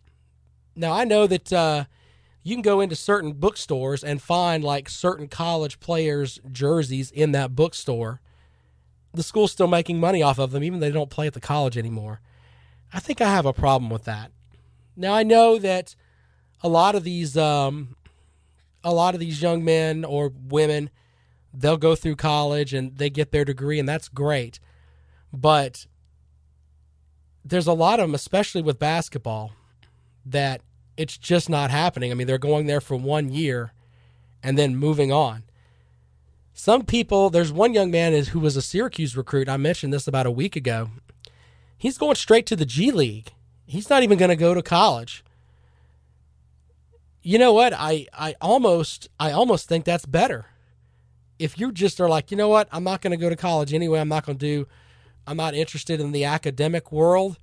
Now, 0.76 0.94
I 0.94 1.04
know 1.04 1.28
that. 1.28 1.52
Uh, 1.52 1.86
you 2.48 2.56
can 2.56 2.62
go 2.62 2.80
into 2.80 2.96
certain 2.96 3.34
bookstores 3.34 4.06
and 4.06 4.22
find 4.22 4.64
like 4.64 4.88
certain 4.88 5.28
college 5.28 5.82
players' 5.82 6.40
jerseys 6.50 7.12
in 7.12 7.34
that 7.34 7.58
bookstore. 7.58 8.22
The 9.14 9.22
school's 9.22 9.52
still 9.52 9.68
making 9.68 10.00
money 10.00 10.24
off 10.24 10.40
of 10.40 10.52
them, 10.52 10.64
even 10.64 10.80
though 10.80 10.86
they 10.86 10.94
don't 10.94 11.10
play 11.10 11.28
at 11.28 11.34
the 11.34 11.42
college 11.42 11.78
anymore. 11.78 12.22
I 12.94 13.02
think 13.02 13.20
I 13.20 13.30
have 13.30 13.46
a 13.46 13.52
problem 13.52 13.92
with 13.92 14.06
that. 14.06 14.32
Now 14.96 15.14
I 15.14 15.24
know 15.24 15.60
that 15.60 15.94
a 16.64 16.70
lot 16.70 16.96
of 16.96 17.04
these, 17.04 17.36
um, 17.36 17.98
a 18.82 18.94
lot 18.94 19.14
of 19.14 19.20
these 19.20 19.42
young 19.42 19.66
men 19.66 20.06
or 20.06 20.32
women, 20.48 20.90
they'll 21.54 21.76
go 21.76 21.96
through 21.96 22.16
college 22.16 22.74
and 22.74 22.98
they 22.98 23.10
get 23.10 23.32
their 23.32 23.44
degree, 23.44 23.78
and 23.78 23.90
that's 23.90 24.08
great. 24.08 24.62
But 25.34 25.86
there's 27.44 27.68
a 27.68 27.74
lot 27.74 28.00
of 28.00 28.08
them, 28.08 28.16
especially 28.16 28.62
with 28.62 28.80
basketball, 28.80 29.52
that 30.26 30.62
it's 30.98 31.18
just 31.18 31.50
not 31.50 31.70
happening. 31.70 32.12
I 32.12 32.16
mean, 32.16 32.28
they're 32.28 32.38
going 32.38 32.66
there 32.66 32.82
for 32.82 32.96
one 32.96 33.30
year 33.30 33.72
and 34.44 34.58
then 34.58 34.76
moving 34.76 35.12
on. 35.12 35.44
Some 36.54 36.84
people, 36.86 37.30
there's 37.30 37.52
one 37.52 37.74
young 37.74 37.92
man 37.92 38.14
who 38.26 38.40
was 38.40 38.58
a 38.58 38.62
Syracuse 38.64 39.16
recruit. 39.16 39.48
I 39.48 39.58
mentioned 39.58 39.94
this 39.94 40.08
about 40.08 40.26
a 40.26 40.32
week 40.32 40.56
ago. 40.56 40.90
He's 41.78 42.00
going 42.00 42.16
straight 42.16 42.48
to 42.48 42.56
the 42.56 42.66
G 42.66 42.90
League. 42.92 43.32
He's 43.68 43.90
not 43.90 44.02
even 44.02 44.18
going 44.18 44.30
to 44.30 44.36
go 44.36 44.56
to 44.56 44.64
college. 44.64 45.24
You 47.22 47.38
know 47.38 47.54
what? 47.54 47.74
I, 47.74 48.08
I 48.14 48.36
almost 48.42 49.10
I 49.20 49.32
almost 49.32 49.68
think 49.70 49.86
that's 49.86 50.06
better. 50.06 50.46
If 51.38 51.60
you 51.60 51.72
just 51.72 52.02
are 52.02 52.10
like, 52.10 52.32
you 52.32 52.38
know 52.38 52.50
what, 52.50 52.68
I'm 52.72 52.84
not 52.84 53.02
going 53.02 53.12
to 53.12 53.18
go 53.18 53.30
to 53.30 53.36
college 53.36 53.74
anyway. 53.74 54.00
I'm 54.00 54.08
not 54.08 54.26
going 54.26 54.40
to 54.40 54.46
do. 54.46 54.68
I'm 55.28 55.38
not 55.38 55.54
interested 55.54 56.00
in 56.00 56.12
the 56.12 56.24
academic 56.24 56.92
world 56.92 57.38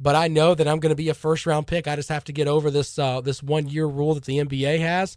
but 0.00 0.14
I 0.14 0.28
know 0.28 0.54
that 0.54 0.68
I'm 0.68 0.80
going 0.80 0.90
to 0.90 0.96
be 0.96 1.08
a 1.08 1.14
first 1.14 1.46
round 1.46 1.66
pick. 1.66 1.88
I 1.88 1.96
just 1.96 2.08
have 2.08 2.24
to 2.24 2.32
get 2.32 2.48
over 2.48 2.70
this 2.70 2.98
uh, 2.98 3.20
this 3.20 3.42
one 3.42 3.68
year 3.68 3.86
rule 3.86 4.14
that 4.14 4.24
the 4.24 4.38
NBA 4.38 4.80
has. 4.80 5.16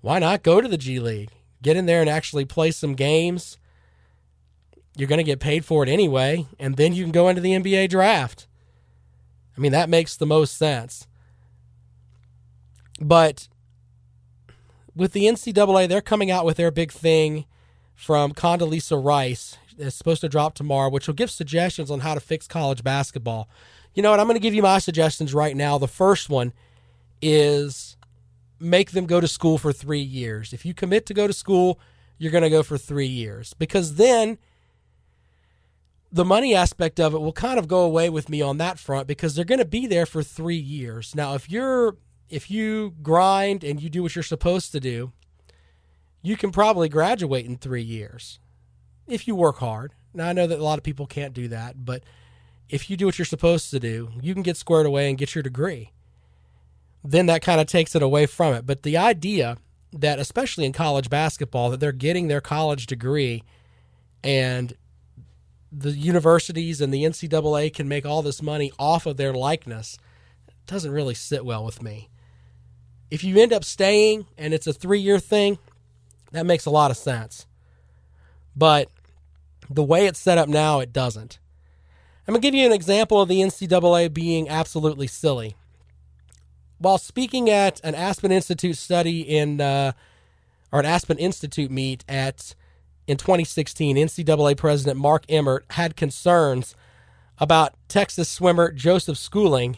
Why 0.00 0.18
not 0.18 0.42
go 0.42 0.60
to 0.60 0.68
the 0.68 0.78
G 0.78 1.00
League? 1.00 1.30
Get 1.62 1.76
in 1.76 1.86
there 1.86 2.00
and 2.00 2.10
actually 2.10 2.44
play 2.44 2.70
some 2.70 2.94
games. 2.94 3.58
You're 4.96 5.08
going 5.08 5.18
to 5.18 5.24
get 5.24 5.40
paid 5.40 5.64
for 5.64 5.82
it 5.82 5.88
anyway, 5.88 6.46
and 6.58 6.76
then 6.76 6.92
you 6.92 7.04
can 7.04 7.12
go 7.12 7.28
into 7.28 7.40
the 7.40 7.52
NBA 7.52 7.88
draft. 7.88 8.46
I 9.56 9.60
mean, 9.60 9.72
that 9.72 9.88
makes 9.88 10.16
the 10.16 10.26
most 10.26 10.56
sense. 10.56 11.06
But 13.00 13.48
with 14.94 15.12
the 15.12 15.24
NCAA, 15.24 15.88
they're 15.88 16.00
coming 16.00 16.30
out 16.30 16.44
with 16.44 16.56
their 16.56 16.70
big 16.70 16.92
thing 16.92 17.46
from 17.94 18.32
Condoleezza 18.32 19.02
Rice. 19.02 19.56
It's 19.78 19.96
supposed 19.96 20.20
to 20.20 20.28
drop 20.28 20.54
tomorrow, 20.54 20.90
which 20.90 21.06
will 21.06 21.14
give 21.14 21.30
suggestions 21.30 21.90
on 21.90 22.00
how 22.00 22.14
to 22.14 22.20
fix 22.20 22.46
college 22.46 22.84
basketball. 22.84 23.48
You 23.94 24.02
know 24.02 24.10
what? 24.10 24.20
I'm 24.20 24.26
going 24.26 24.36
to 24.36 24.40
give 24.40 24.54
you 24.54 24.62
my 24.62 24.78
suggestions 24.78 25.34
right 25.34 25.56
now. 25.56 25.78
The 25.78 25.88
first 25.88 26.30
one 26.30 26.52
is 27.20 27.96
make 28.58 28.92
them 28.92 29.06
go 29.06 29.20
to 29.20 29.28
school 29.28 29.58
for 29.58 29.72
three 29.72 30.00
years. 30.00 30.52
If 30.52 30.64
you 30.64 30.72
commit 30.72 31.06
to 31.06 31.14
go 31.14 31.26
to 31.26 31.32
school, 31.32 31.78
you're 32.18 32.32
going 32.32 32.44
to 32.44 32.50
go 32.50 32.62
for 32.62 32.78
three 32.78 33.06
years 33.06 33.54
because 33.54 33.96
then 33.96 34.38
the 36.12 36.24
money 36.24 36.54
aspect 36.54 37.00
of 37.00 37.14
it 37.14 37.20
will 37.20 37.32
kind 37.32 37.58
of 37.58 37.66
go 37.66 37.80
away 37.80 38.10
with 38.10 38.28
me 38.28 38.42
on 38.42 38.58
that 38.58 38.78
front 38.78 39.06
because 39.06 39.34
they're 39.34 39.44
going 39.44 39.58
to 39.58 39.64
be 39.64 39.86
there 39.86 40.06
for 40.06 40.22
three 40.22 40.56
years. 40.56 41.14
Now, 41.14 41.34
if 41.34 41.50
you're 41.50 41.96
if 42.28 42.50
you 42.50 42.94
grind 43.02 43.62
and 43.64 43.82
you 43.82 43.90
do 43.90 44.02
what 44.02 44.14
you're 44.14 44.22
supposed 44.22 44.72
to 44.72 44.80
do, 44.80 45.12
you 46.22 46.36
can 46.36 46.50
probably 46.50 46.88
graduate 46.88 47.44
in 47.44 47.56
three 47.56 47.82
years 47.82 48.38
if 49.06 49.26
you 49.26 49.34
work 49.34 49.58
hard. 49.58 49.92
Now, 50.14 50.28
I 50.28 50.32
know 50.32 50.46
that 50.46 50.58
a 50.58 50.62
lot 50.62 50.78
of 50.78 50.84
people 50.84 51.06
can't 51.06 51.34
do 51.34 51.48
that, 51.48 51.84
but 51.84 52.02
if 52.72 52.88
you 52.88 52.96
do 52.96 53.04
what 53.04 53.18
you're 53.18 53.26
supposed 53.26 53.70
to 53.70 53.78
do, 53.78 54.08
you 54.20 54.32
can 54.32 54.42
get 54.42 54.56
squared 54.56 54.86
away 54.86 55.08
and 55.08 55.18
get 55.18 55.34
your 55.34 55.42
degree. 55.42 55.92
then 57.04 57.26
that 57.26 57.42
kind 57.42 57.60
of 57.60 57.66
takes 57.66 57.96
it 57.96 58.02
away 58.02 58.26
from 58.26 58.54
it. 58.54 58.64
But 58.64 58.84
the 58.84 58.96
idea 58.96 59.56
that, 59.92 60.20
especially 60.20 60.64
in 60.64 60.72
college 60.72 61.10
basketball, 61.10 61.68
that 61.70 61.80
they're 61.80 61.90
getting 61.92 62.28
their 62.28 62.40
college 62.40 62.86
degree 62.86 63.42
and 64.22 64.74
the 65.72 65.90
universities 65.90 66.80
and 66.80 66.94
the 66.94 67.02
NCAA 67.02 67.74
can 67.74 67.88
make 67.88 68.06
all 68.06 68.22
this 68.22 68.40
money 68.40 68.70
off 68.78 69.04
of 69.04 69.16
their 69.16 69.34
likeness 69.34 69.98
doesn't 70.66 70.92
really 70.92 71.14
sit 71.14 71.44
well 71.44 71.64
with 71.64 71.82
me. 71.82 72.08
If 73.10 73.24
you 73.24 73.36
end 73.36 73.52
up 73.52 73.64
staying 73.64 74.26
and 74.38 74.54
it's 74.54 74.68
a 74.68 74.72
three 74.72 75.00
year 75.00 75.18
thing, 75.18 75.58
that 76.30 76.46
makes 76.46 76.66
a 76.66 76.70
lot 76.70 76.92
of 76.92 76.96
sense. 76.96 77.46
But 78.54 78.88
the 79.68 79.82
way 79.82 80.06
it's 80.06 80.20
set 80.20 80.38
up 80.38 80.48
now, 80.48 80.78
it 80.78 80.92
doesn't. 80.92 81.40
I'm 82.26 82.34
going 82.34 82.40
to 82.40 82.46
give 82.46 82.54
you 82.54 82.66
an 82.66 82.72
example 82.72 83.20
of 83.20 83.28
the 83.28 83.40
NCAA 83.40 84.12
being 84.14 84.48
absolutely 84.48 85.08
silly. 85.08 85.56
While 86.78 86.98
speaking 86.98 87.50
at 87.50 87.80
an 87.82 87.96
Aspen 87.96 88.30
Institute 88.30 88.76
study 88.76 89.20
in, 89.22 89.60
uh, 89.60 89.92
or 90.70 90.80
an 90.80 90.86
Aspen 90.86 91.18
Institute 91.18 91.70
meet 91.70 92.04
at 92.08 92.54
in 93.08 93.16
2016, 93.16 93.96
NCAA 93.96 94.56
President 94.56 94.98
Mark 94.98 95.24
Emmert 95.28 95.64
had 95.70 95.96
concerns 95.96 96.76
about 97.38 97.74
Texas 97.88 98.28
swimmer 98.28 98.70
Joseph 98.70 99.18
Schooling. 99.18 99.76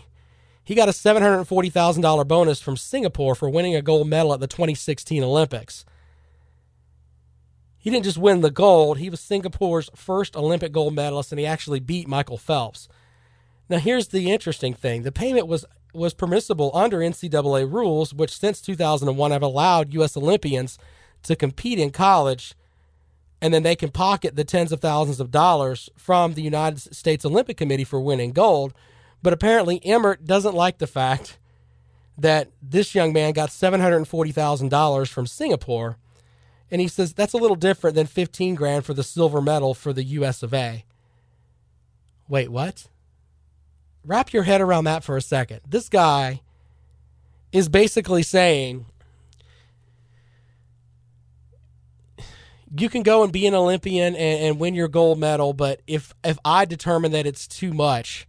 He 0.62 0.74
got 0.74 0.88
a 0.88 0.92
$740,000 0.92 2.28
bonus 2.28 2.60
from 2.60 2.76
Singapore 2.76 3.34
for 3.34 3.48
winning 3.48 3.74
a 3.74 3.82
gold 3.82 4.06
medal 4.06 4.34
at 4.34 4.40
the 4.40 4.46
2016 4.46 5.22
Olympics. 5.22 5.86
He 7.84 7.90
didn't 7.90 8.06
just 8.06 8.16
win 8.16 8.40
the 8.40 8.50
gold, 8.50 8.96
he 8.96 9.10
was 9.10 9.20
Singapore's 9.20 9.90
first 9.94 10.36
Olympic 10.36 10.72
gold 10.72 10.94
medalist, 10.94 11.32
and 11.32 11.38
he 11.38 11.44
actually 11.44 11.80
beat 11.80 12.08
Michael 12.08 12.38
Phelps. 12.38 12.88
Now, 13.68 13.76
here's 13.76 14.08
the 14.08 14.30
interesting 14.32 14.72
thing 14.72 15.02
the 15.02 15.12
payment 15.12 15.46
was, 15.46 15.66
was 15.92 16.14
permissible 16.14 16.70
under 16.72 17.00
NCAA 17.00 17.70
rules, 17.70 18.14
which 18.14 18.38
since 18.38 18.62
2001 18.62 19.30
have 19.32 19.42
allowed 19.42 19.92
U.S. 19.92 20.16
Olympians 20.16 20.78
to 21.24 21.36
compete 21.36 21.78
in 21.78 21.90
college, 21.90 22.54
and 23.42 23.52
then 23.52 23.64
they 23.64 23.76
can 23.76 23.90
pocket 23.90 24.34
the 24.34 24.44
tens 24.44 24.72
of 24.72 24.80
thousands 24.80 25.20
of 25.20 25.30
dollars 25.30 25.90
from 25.94 26.32
the 26.32 26.42
United 26.42 26.80
States 26.94 27.26
Olympic 27.26 27.58
Committee 27.58 27.84
for 27.84 28.00
winning 28.00 28.32
gold. 28.32 28.72
But 29.22 29.34
apparently, 29.34 29.84
Emmert 29.84 30.24
doesn't 30.24 30.54
like 30.54 30.78
the 30.78 30.86
fact 30.86 31.38
that 32.16 32.48
this 32.62 32.94
young 32.94 33.12
man 33.12 33.34
got 33.34 33.50
$740,000 33.50 35.08
from 35.08 35.26
Singapore 35.26 35.98
and 36.70 36.80
he 36.80 36.88
says 36.88 37.12
that's 37.12 37.32
a 37.32 37.38
little 37.38 37.56
different 37.56 37.96
than 37.96 38.06
15 38.06 38.54
grand 38.54 38.84
for 38.84 38.94
the 38.94 39.02
silver 39.02 39.40
medal 39.40 39.74
for 39.74 39.92
the 39.92 40.04
US 40.04 40.42
of 40.42 40.52
A. 40.54 40.84
Wait, 42.28 42.50
what? 42.50 42.88
Wrap 44.04 44.32
your 44.32 44.42
head 44.44 44.60
around 44.60 44.84
that 44.84 45.04
for 45.04 45.16
a 45.16 45.22
second. 45.22 45.60
This 45.68 45.88
guy 45.88 46.40
is 47.52 47.68
basically 47.68 48.22
saying 48.22 48.86
you 52.76 52.88
can 52.88 53.02
go 53.02 53.22
and 53.22 53.32
be 53.32 53.46
an 53.46 53.54
Olympian 53.54 54.16
and, 54.16 54.40
and, 54.40 54.58
win 54.58 54.74
your 54.74 54.88
gold 54.88 55.18
medal, 55.18 55.52
but 55.52 55.80
if 55.86 56.12
if 56.24 56.38
I 56.44 56.64
determine 56.64 57.12
that 57.12 57.26
it's 57.26 57.46
too 57.46 57.72
much, 57.72 58.26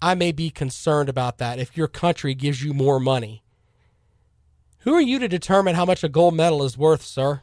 I 0.00 0.14
may 0.14 0.32
be 0.32 0.50
concerned 0.50 1.08
about 1.08 1.38
that 1.38 1.58
if 1.58 1.76
your 1.76 1.88
country 1.88 2.34
gives 2.34 2.62
you 2.62 2.72
more 2.72 2.98
money. 2.98 3.42
Who 4.80 4.94
are 4.94 5.00
you 5.00 5.18
to 5.18 5.28
determine 5.28 5.74
how 5.74 5.84
much 5.84 6.04
a 6.04 6.08
gold 6.08 6.34
medal 6.34 6.62
is 6.62 6.78
worth, 6.78 7.02
sir? 7.02 7.42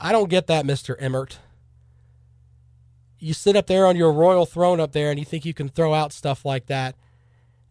I 0.00 0.12
don't 0.12 0.30
get 0.30 0.46
that, 0.46 0.64
Mr. 0.64 0.94
Emmert. 0.98 1.38
You 3.18 3.34
sit 3.34 3.56
up 3.56 3.66
there 3.66 3.86
on 3.86 3.96
your 3.96 4.12
royal 4.12 4.46
throne 4.46 4.78
up 4.78 4.92
there 4.92 5.10
and 5.10 5.18
you 5.18 5.24
think 5.24 5.44
you 5.44 5.54
can 5.54 5.68
throw 5.68 5.92
out 5.92 6.12
stuff 6.12 6.44
like 6.44 6.66
that. 6.66 6.94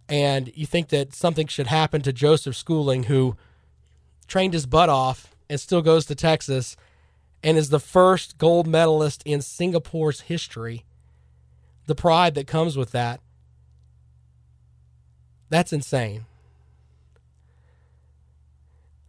And 0.09 0.51
you 0.55 0.65
think 0.65 0.89
that 0.89 1.13
something 1.13 1.47
should 1.47 1.67
happen 1.67 2.01
to 2.01 2.13
Joseph 2.13 2.55
Schooling, 2.55 3.03
who 3.03 3.35
trained 4.27 4.53
his 4.53 4.65
butt 4.65 4.89
off 4.89 5.35
and 5.49 5.59
still 5.59 5.81
goes 5.81 6.05
to 6.05 6.15
Texas 6.15 6.75
and 7.43 7.57
is 7.57 7.69
the 7.69 7.79
first 7.79 8.37
gold 8.37 8.67
medalist 8.67 9.23
in 9.25 9.41
Singapore's 9.41 10.21
history. 10.21 10.83
The 11.85 11.95
pride 11.95 12.35
that 12.35 12.47
comes 12.47 12.77
with 12.77 12.91
that. 12.91 13.21
That's 15.49 15.71
insane. 15.71 16.25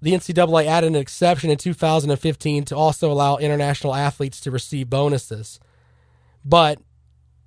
The 0.01 0.13
NCAA 0.13 0.67
added 0.67 0.89
an 0.89 0.97
exception 0.97 1.51
in 1.51 1.59
2015 1.59 2.65
to 2.67 2.77
also 2.77 3.11
allow 3.11 3.37
international 3.37 3.95
athletes 3.95 4.41
to 4.43 4.51
receive 4.51 4.89
bonuses. 4.89 5.59
But 6.45 6.79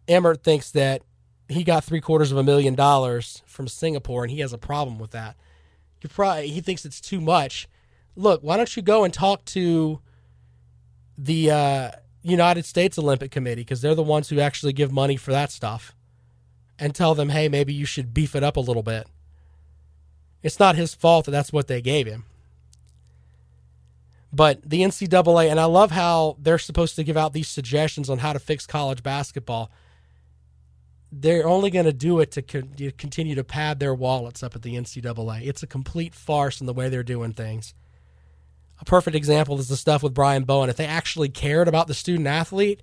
Emmert 0.07 0.43
thinks 0.43 0.71
that 0.71 1.01
he 1.47 1.63
got 1.63 1.83
three 1.83 2.01
quarters 2.01 2.31
of 2.31 2.37
a 2.37 2.43
million 2.43 2.75
dollars 2.75 3.41
from 3.45 3.67
Singapore, 3.67 4.23
and 4.23 4.31
he 4.31 4.39
has 4.39 4.53
a 4.53 4.57
problem 4.57 4.99
with 4.99 5.11
that. 5.11 5.35
Probably, 6.09 6.47
he 6.47 6.61
thinks 6.61 6.83
it's 6.83 6.99
too 6.99 7.21
much. 7.21 7.67
Look, 8.15 8.41
why 8.41 8.57
don't 8.57 8.75
you 8.75 8.81
go 8.81 9.03
and 9.03 9.13
talk 9.13 9.45
to 9.45 10.01
the 11.17 11.51
uh, 11.51 11.91
United 12.23 12.65
States 12.65 12.97
Olympic 12.97 13.31
Committee 13.31 13.61
because 13.61 13.81
they're 13.81 13.95
the 13.95 14.03
ones 14.03 14.29
who 14.29 14.39
actually 14.39 14.73
give 14.73 14.91
money 14.91 15.15
for 15.15 15.31
that 15.31 15.51
stuff, 15.51 15.95
and 16.79 16.95
tell 16.95 17.13
them, 17.13 17.29
hey, 17.29 17.47
maybe 17.47 17.73
you 17.73 17.85
should 17.85 18.13
beef 18.13 18.35
it 18.35 18.43
up 18.43 18.57
a 18.57 18.61
little 18.61 18.83
bit. 18.83 19.07
It's 20.41 20.59
not 20.59 20.75
his 20.75 20.95
fault 20.95 21.25
that 21.25 21.31
that's 21.31 21.53
what 21.53 21.67
they 21.67 21.81
gave 21.81 22.07
him. 22.07 22.25
But 24.33 24.61
the 24.67 24.81
NCAA, 24.81 25.49
and 25.49 25.59
I 25.59 25.65
love 25.65 25.91
how 25.91 26.37
they're 26.39 26.57
supposed 26.57 26.95
to 26.95 27.03
give 27.03 27.17
out 27.17 27.33
these 27.33 27.49
suggestions 27.49 28.09
on 28.09 28.19
how 28.19 28.31
to 28.33 28.39
fix 28.39 28.65
college 28.65 29.03
basketball. 29.03 29.71
They're 31.11 31.47
only 31.47 31.69
going 31.69 31.85
to 31.85 31.93
do 31.93 32.21
it 32.21 32.31
to 32.31 32.41
continue 32.93 33.35
to 33.35 33.43
pad 33.43 33.79
their 33.79 33.93
wallets 33.93 34.41
up 34.41 34.55
at 34.55 34.61
the 34.61 34.75
NCAA. 34.75 35.45
It's 35.45 35.63
a 35.63 35.67
complete 35.67 36.15
farce 36.15 36.61
in 36.61 36.67
the 36.67 36.73
way 36.73 36.87
they're 36.87 37.03
doing 37.03 37.33
things. 37.33 37.73
A 38.79 38.85
perfect 38.85 39.15
example 39.17 39.59
is 39.59 39.67
the 39.67 39.75
stuff 39.75 40.01
with 40.01 40.13
Brian 40.13 40.45
Bowen. 40.45 40.69
If 40.69 40.77
they 40.77 40.85
actually 40.85 41.27
cared 41.27 41.67
about 41.67 41.87
the 41.87 41.93
student 41.93 42.27
athlete, 42.27 42.81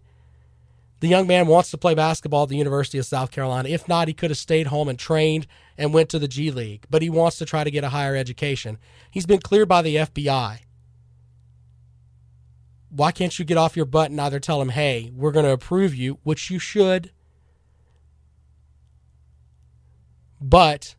the 1.01 1.09
young 1.09 1.27
man 1.27 1.47
wants 1.47 1.71
to 1.71 1.79
play 1.79 1.95
basketball 1.95 2.43
at 2.43 2.51
the 2.51 2.57
University 2.57 2.99
of 2.99 3.07
South 3.07 3.31
Carolina. 3.31 3.69
If 3.71 3.89
not, 3.89 4.09
he 4.09 4.15
could 4.15 4.31
have 4.31 4.39
stayed 4.39 4.67
home 4.67 4.89
and 4.89 4.99
trained 4.99 5.47
and 5.79 5.95
went 5.95 6.11
to 6.11 6.19
the 6.19 6.29
G 6.29 6.51
League, 6.51 6.85
but 6.91 7.01
he 7.01 7.09
wants 7.09 7.39
to 7.39 7.47
try 7.47 7.65
to 7.65 7.71
get 7.71 7.85
a 7.85 7.89
higher 7.89 8.15
education. 8.15 8.79
He's 9.11 9.27
been 9.27 9.41
cleared 9.41 9.69
by 9.69 9.81
the 9.81 9.97
FBI 9.97 10.59
why 12.91 13.13
can't 13.13 13.39
you 13.39 13.45
get 13.45 13.59
off 13.59 13.77
your 13.77 13.87
butt 13.87 14.11
and 14.11 14.21
either 14.21 14.41
tell 14.41 14.59
them, 14.59 14.71
hey, 14.71 15.11
we're 15.15 15.33
going 15.33 15.45
to 15.45 15.53
approve 15.53 15.95
you, 15.95 16.19
which 16.23 16.51
you 16.51 16.59
should, 16.59 17.13
but, 20.41 20.95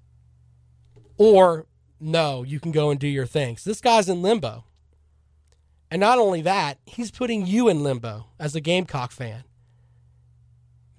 or 1.18 1.66
no, 2.00 2.44
you 2.44 2.60
can 2.60 2.72
go 2.72 2.90
and 2.92 3.00
do 3.00 3.08
your 3.08 3.26
things. 3.26 3.64
This 3.64 3.82
guy's 3.82 4.10
in 4.10 4.22
limbo. 4.22 4.66
And 5.92 6.00
not 6.00 6.20
only 6.20 6.42
that, 6.42 6.78
he's 6.86 7.10
putting 7.10 7.48
you 7.48 7.68
in 7.68 7.82
limbo 7.82 8.28
as 8.40 8.56
a 8.56 8.62
Gamecock 8.62 9.12
fan 9.12 9.44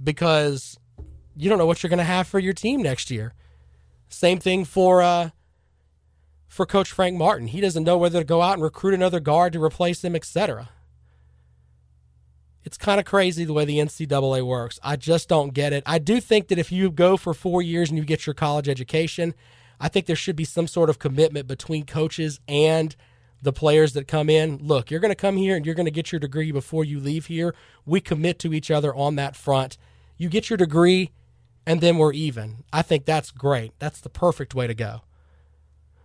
because 0.03 0.78
you 1.36 1.49
don't 1.49 1.59
know 1.59 1.66
what 1.66 1.82
you're 1.82 1.91
going 1.91 1.99
to 1.99 2.05
have 2.05 2.26
for 2.26 2.41
your 2.41 2.53
team 2.53 2.82
next 2.82 3.11
year. 3.11 3.34
Same 4.09 4.41
thing 4.41 4.64
for 4.64 5.01
uh, 5.01 5.30
for 6.49 6.66
Coach 6.66 6.91
Frank 6.91 7.16
Martin. 7.16 7.47
He 7.47 7.61
doesn't 7.61 7.84
know 7.84 7.97
whether 7.97 8.18
to 8.18 8.24
go 8.24 8.43
out 8.43 8.55
and 8.55 8.62
recruit 8.62 8.95
another 8.95 9.20
guard 9.20 9.53
to 9.53 9.62
replace 9.62 10.03
him, 10.05 10.16
etc. 10.16 10.70
It's 12.64 12.76
kind 12.76 13.00
of 13.00 13.06
crazy 13.06 13.44
the 13.44 13.52
way 13.52 13.64
the 13.64 13.78
NCAA 13.78 14.44
works. 14.46 14.78
I 14.82 14.96
just 14.96 15.28
don't 15.28 15.54
get 15.54 15.72
it. 15.72 15.82
I 15.86 15.98
do 15.98 16.20
think 16.20 16.48
that 16.48 16.58
if 16.58 16.70
you 16.70 16.90
go 16.90 17.16
for 17.16 17.32
four 17.32 17.62
years 17.62 17.88
and 17.88 17.98
you 17.98 18.04
get 18.04 18.26
your 18.26 18.34
college 18.34 18.68
education, 18.68 19.34
I 19.80 19.88
think 19.88 20.06
there 20.06 20.16
should 20.16 20.36
be 20.36 20.44
some 20.44 20.66
sort 20.66 20.90
of 20.90 20.98
commitment 20.98 21.46
between 21.46 21.86
coaches 21.86 22.38
and 22.46 22.94
the 23.42 23.52
players 23.52 23.94
that 23.94 24.06
come 24.06 24.28
in. 24.28 24.58
Look, 24.58 24.90
you're 24.90 25.00
going 25.00 25.11
to 25.11 25.14
come 25.14 25.38
here 25.38 25.56
and 25.56 25.64
you're 25.64 25.74
going 25.74 25.86
to 25.86 25.90
get 25.90 26.12
your 26.12 26.18
degree 26.18 26.52
before 26.52 26.84
you 26.84 27.00
leave 27.00 27.26
here. 27.26 27.54
We 27.86 28.00
commit 28.00 28.38
to 28.40 28.52
each 28.52 28.70
other 28.70 28.94
on 28.94 29.16
that 29.16 29.36
front. 29.36 29.78
You 30.18 30.28
get 30.28 30.50
your 30.50 30.58
degree, 30.58 31.12
and 31.66 31.80
then 31.80 31.96
we're 31.96 32.12
even. 32.12 32.64
I 32.72 32.82
think 32.82 33.06
that's 33.06 33.30
great. 33.30 33.72
That's 33.78 34.00
the 34.00 34.11
perfect 34.11 34.54
way 34.54 34.66
to 34.66 34.74
go. 34.74 35.00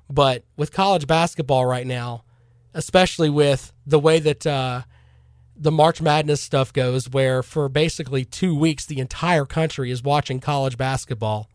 But 0.09 0.45
with 0.55 0.71
college 0.71 1.05
basketball 1.07 1.65
right 1.65 1.85
now, 1.85 2.23
especially 2.73 3.29
with 3.29 3.73
the 3.85 3.99
way 3.99 4.19
that 4.19 4.47
uh, 4.47 4.83
the 5.57 5.71
March 5.71 6.01
Madness 6.01 6.41
stuff 6.41 6.73
goes, 6.73 7.09
where 7.09 7.41
for 7.41 7.69
basically 7.69 8.25
two 8.25 8.55
weeks, 8.55 8.85
the 8.85 8.99
entire 8.99 9.45
country 9.45 9.91
is 9.91 10.03
watching 10.03 10.39
college 10.39 10.77
basketball. 10.77 11.49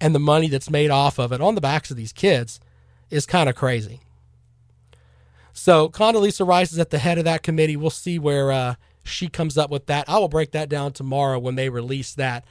And 0.00 0.14
the 0.14 0.20
money 0.20 0.48
that's 0.48 0.70
made 0.70 0.90
off 0.90 1.18
of 1.18 1.32
it 1.32 1.40
on 1.40 1.54
the 1.54 1.60
backs 1.60 1.90
of 1.90 1.96
these 1.96 2.12
kids 2.12 2.60
is 3.10 3.26
kind 3.26 3.48
of 3.48 3.54
crazy. 3.54 4.00
So 5.52 5.88
Condoleezza 5.88 6.46
Rice 6.46 6.72
is 6.72 6.78
at 6.78 6.90
the 6.90 6.98
head 6.98 7.18
of 7.18 7.24
that 7.24 7.42
committee. 7.42 7.76
We'll 7.76 7.90
see 7.90 8.18
where 8.18 8.50
uh, 8.50 8.74
she 9.04 9.28
comes 9.28 9.58
up 9.58 9.70
with 9.70 9.86
that. 9.86 10.08
I 10.08 10.18
will 10.18 10.28
break 10.28 10.52
that 10.52 10.68
down 10.68 10.92
tomorrow 10.92 11.38
when 11.38 11.56
they 11.56 11.68
release 11.68 12.14
that. 12.14 12.44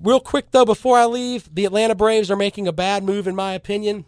Real 0.00 0.20
quick, 0.20 0.50
though, 0.52 0.64
before 0.64 0.96
I 0.96 1.04
leave, 1.04 1.54
the 1.54 1.66
Atlanta 1.66 1.94
Braves 1.94 2.30
are 2.30 2.36
making 2.36 2.66
a 2.66 2.72
bad 2.72 3.04
move, 3.04 3.26
in 3.26 3.36
my 3.36 3.52
opinion. 3.52 4.06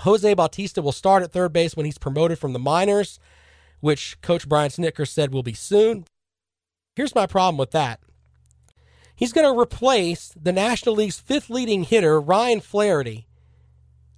Jose 0.00 0.32
Bautista 0.32 0.80
will 0.80 0.92
start 0.92 1.22
at 1.22 1.30
third 1.30 1.52
base 1.52 1.76
when 1.76 1.84
he's 1.84 1.98
promoted 1.98 2.38
from 2.38 2.54
the 2.54 2.58
minors 2.58 3.20
which 3.80 4.20
Coach 4.20 4.48
Brian 4.48 4.70
Snitker 4.70 5.08
said 5.08 5.32
will 5.32 5.42
be 5.42 5.54
soon. 5.54 6.04
Here's 6.94 7.14
my 7.14 7.26
problem 7.26 7.56
with 7.56 7.70
that. 7.72 8.00
He's 9.14 9.32
going 9.32 9.52
to 9.52 9.60
replace 9.60 10.34
the 10.40 10.52
National 10.52 10.94
League's 10.94 11.20
fifth 11.20 11.50
leading 11.50 11.84
hitter, 11.84 12.20
Ryan 12.20 12.60
Flaherty, 12.60 13.26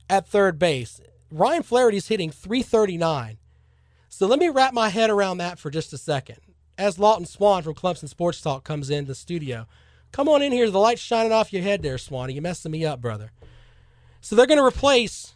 at 0.08 0.28
third 0.28 0.58
base. 0.58 1.00
Ryan 1.30 1.62
Flaherty's 1.62 2.08
hitting 2.08 2.30
339. 2.30 3.38
So 4.08 4.26
let 4.26 4.38
me 4.38 4.48
wrap 4.48 4.74
my 4.74 4.90
head 4.90 5.10
around 5.10 5.38
that 5.38 5.58
for 5.58 5.70
just 5.70 5.92
a 5.92 5.98
second. 5.98 6.36
As 6.78 6.98
Lawton 6.98 7.26
Swan 7.26 7.62
from 7.62 7.74
Clemson 7.74 8.08
Sports 8.08 8.40
Talk 8.40 8.62
comes 8.64 8.90
in 8.90 9.06
the 9.06 9.14
studio, 9.14 9.66
come 10.12 10.28
on 10.28 10.42
in 10.42 10.52
here. 10.52 10.70
The 10.70 10.78
light's 10.78 11.00
shining 11.00 11.32
off 11.32 11.52
your 11.52 11.62
head 11.62 11.82
there, 11.82 11.98
Swanee. 11.98 12.34
You're 12.34 12.42
messing 12.42 12.72
me 12.72 12.84
up, 12.84 13.00
brother. 13.00 13.32
So 14.20 14.36
they're 14.36 14.46
going 14.46 14.58
to 14.58 14.64
replace 14.64 15.34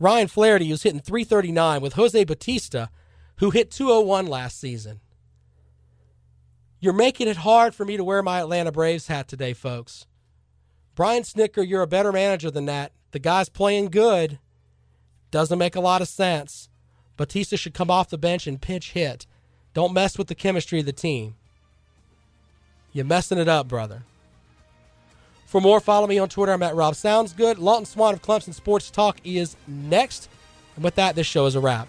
Ryan 0.00 0.28
Flaherty, 0.28 0.68
who's 0.68 0.82
hitting 0.82 1.00
339, 1.00 1.82
with 1.82 1.92
Jose 1.94 2.24
Bautista, 2.24 2.90
who 3.38 3.50
hit 3.50 3.70
201 3.70 4.26
last 4.26 4.60
season. 4.60 5.00
You're 6.80 6.92
making 6.92 7.28
it 7.28 7.38
hard 7.38 7.74
for 7.74 7.84
me 7.84 7.96
to 7.96 8.04
wear 8.04 8.22
my 8.22 8.40
Atlanta 8.40 8.70
Braves 8.70 9.06
hat 9.06 9.26
today, 9.26 9.54
folks. 9.54 10.06
Brian 10.94 11.22
Snitker, 11.22 11.66
you're 11.66 11.82
a 11.82 11.86
better 11.86 12.12
manager 12.12 12.50
than 12.50 12.66
that. 12.66 12.92
The 13.12 13.18
guy's 13.18 13.48
playing 13.48 13.86
good. 13.86 14.38
Doesn't 15.30 15.58
make 15.58 15.74
a 15.74 15.80
lot 15.80 16.02
of 16.02 16.08
sense. 16.08 16.68
Bautista 17.16 17.56
should 17.56 17.74
come 17.74 17.90
off 17.90 18.10
the 18.10 18.18
bench 18.18 18.46
and 18.46 18.60
pinch 18.60 18.92
hit. 18.92 19.26
Don't 19.72 19.94
mess 19.94 20.18
with 20.18 20.28
the 20.28 20.34
chemistry 20.34 20.80
of 20.80 20.86
the 20.86 20.92
team. 20.92 21.34
You're 22.92 23.04
messing 23.04 23.38
it 23.38 23.48
up, 23.48 23.66
brother. 23.66 24.02
For 25.46 25.60
more, 25.60 25.80
follow 25.80 26.06
me 26.06 26.18
on 26.18 26.28
Twitter. 26.28 26.52
I'm 26.52 26.62
at 26.62 26.74
Rob 26.74 26.96
Sounds 26.96 27.32
Good. 27.32 27.58
Lawton 27.58 27.86
Swan 27.86 28.14
of 28.14 28.22
Clemson 28.22 28.54
Sports 28.54 28.90
Talk 28.90 29.18
is 29.24 29.56
next. 29.66 30.28
And 30.76 30.84
with 30.84 30.96
that, 30.96 31.14
this 31.14 31.26
show 31.26 31.46
is 31.46 31.54
a 31.54 31.60
wrap. 31.60 31.88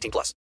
18 0.01 0.11
plus. 0.11 0.33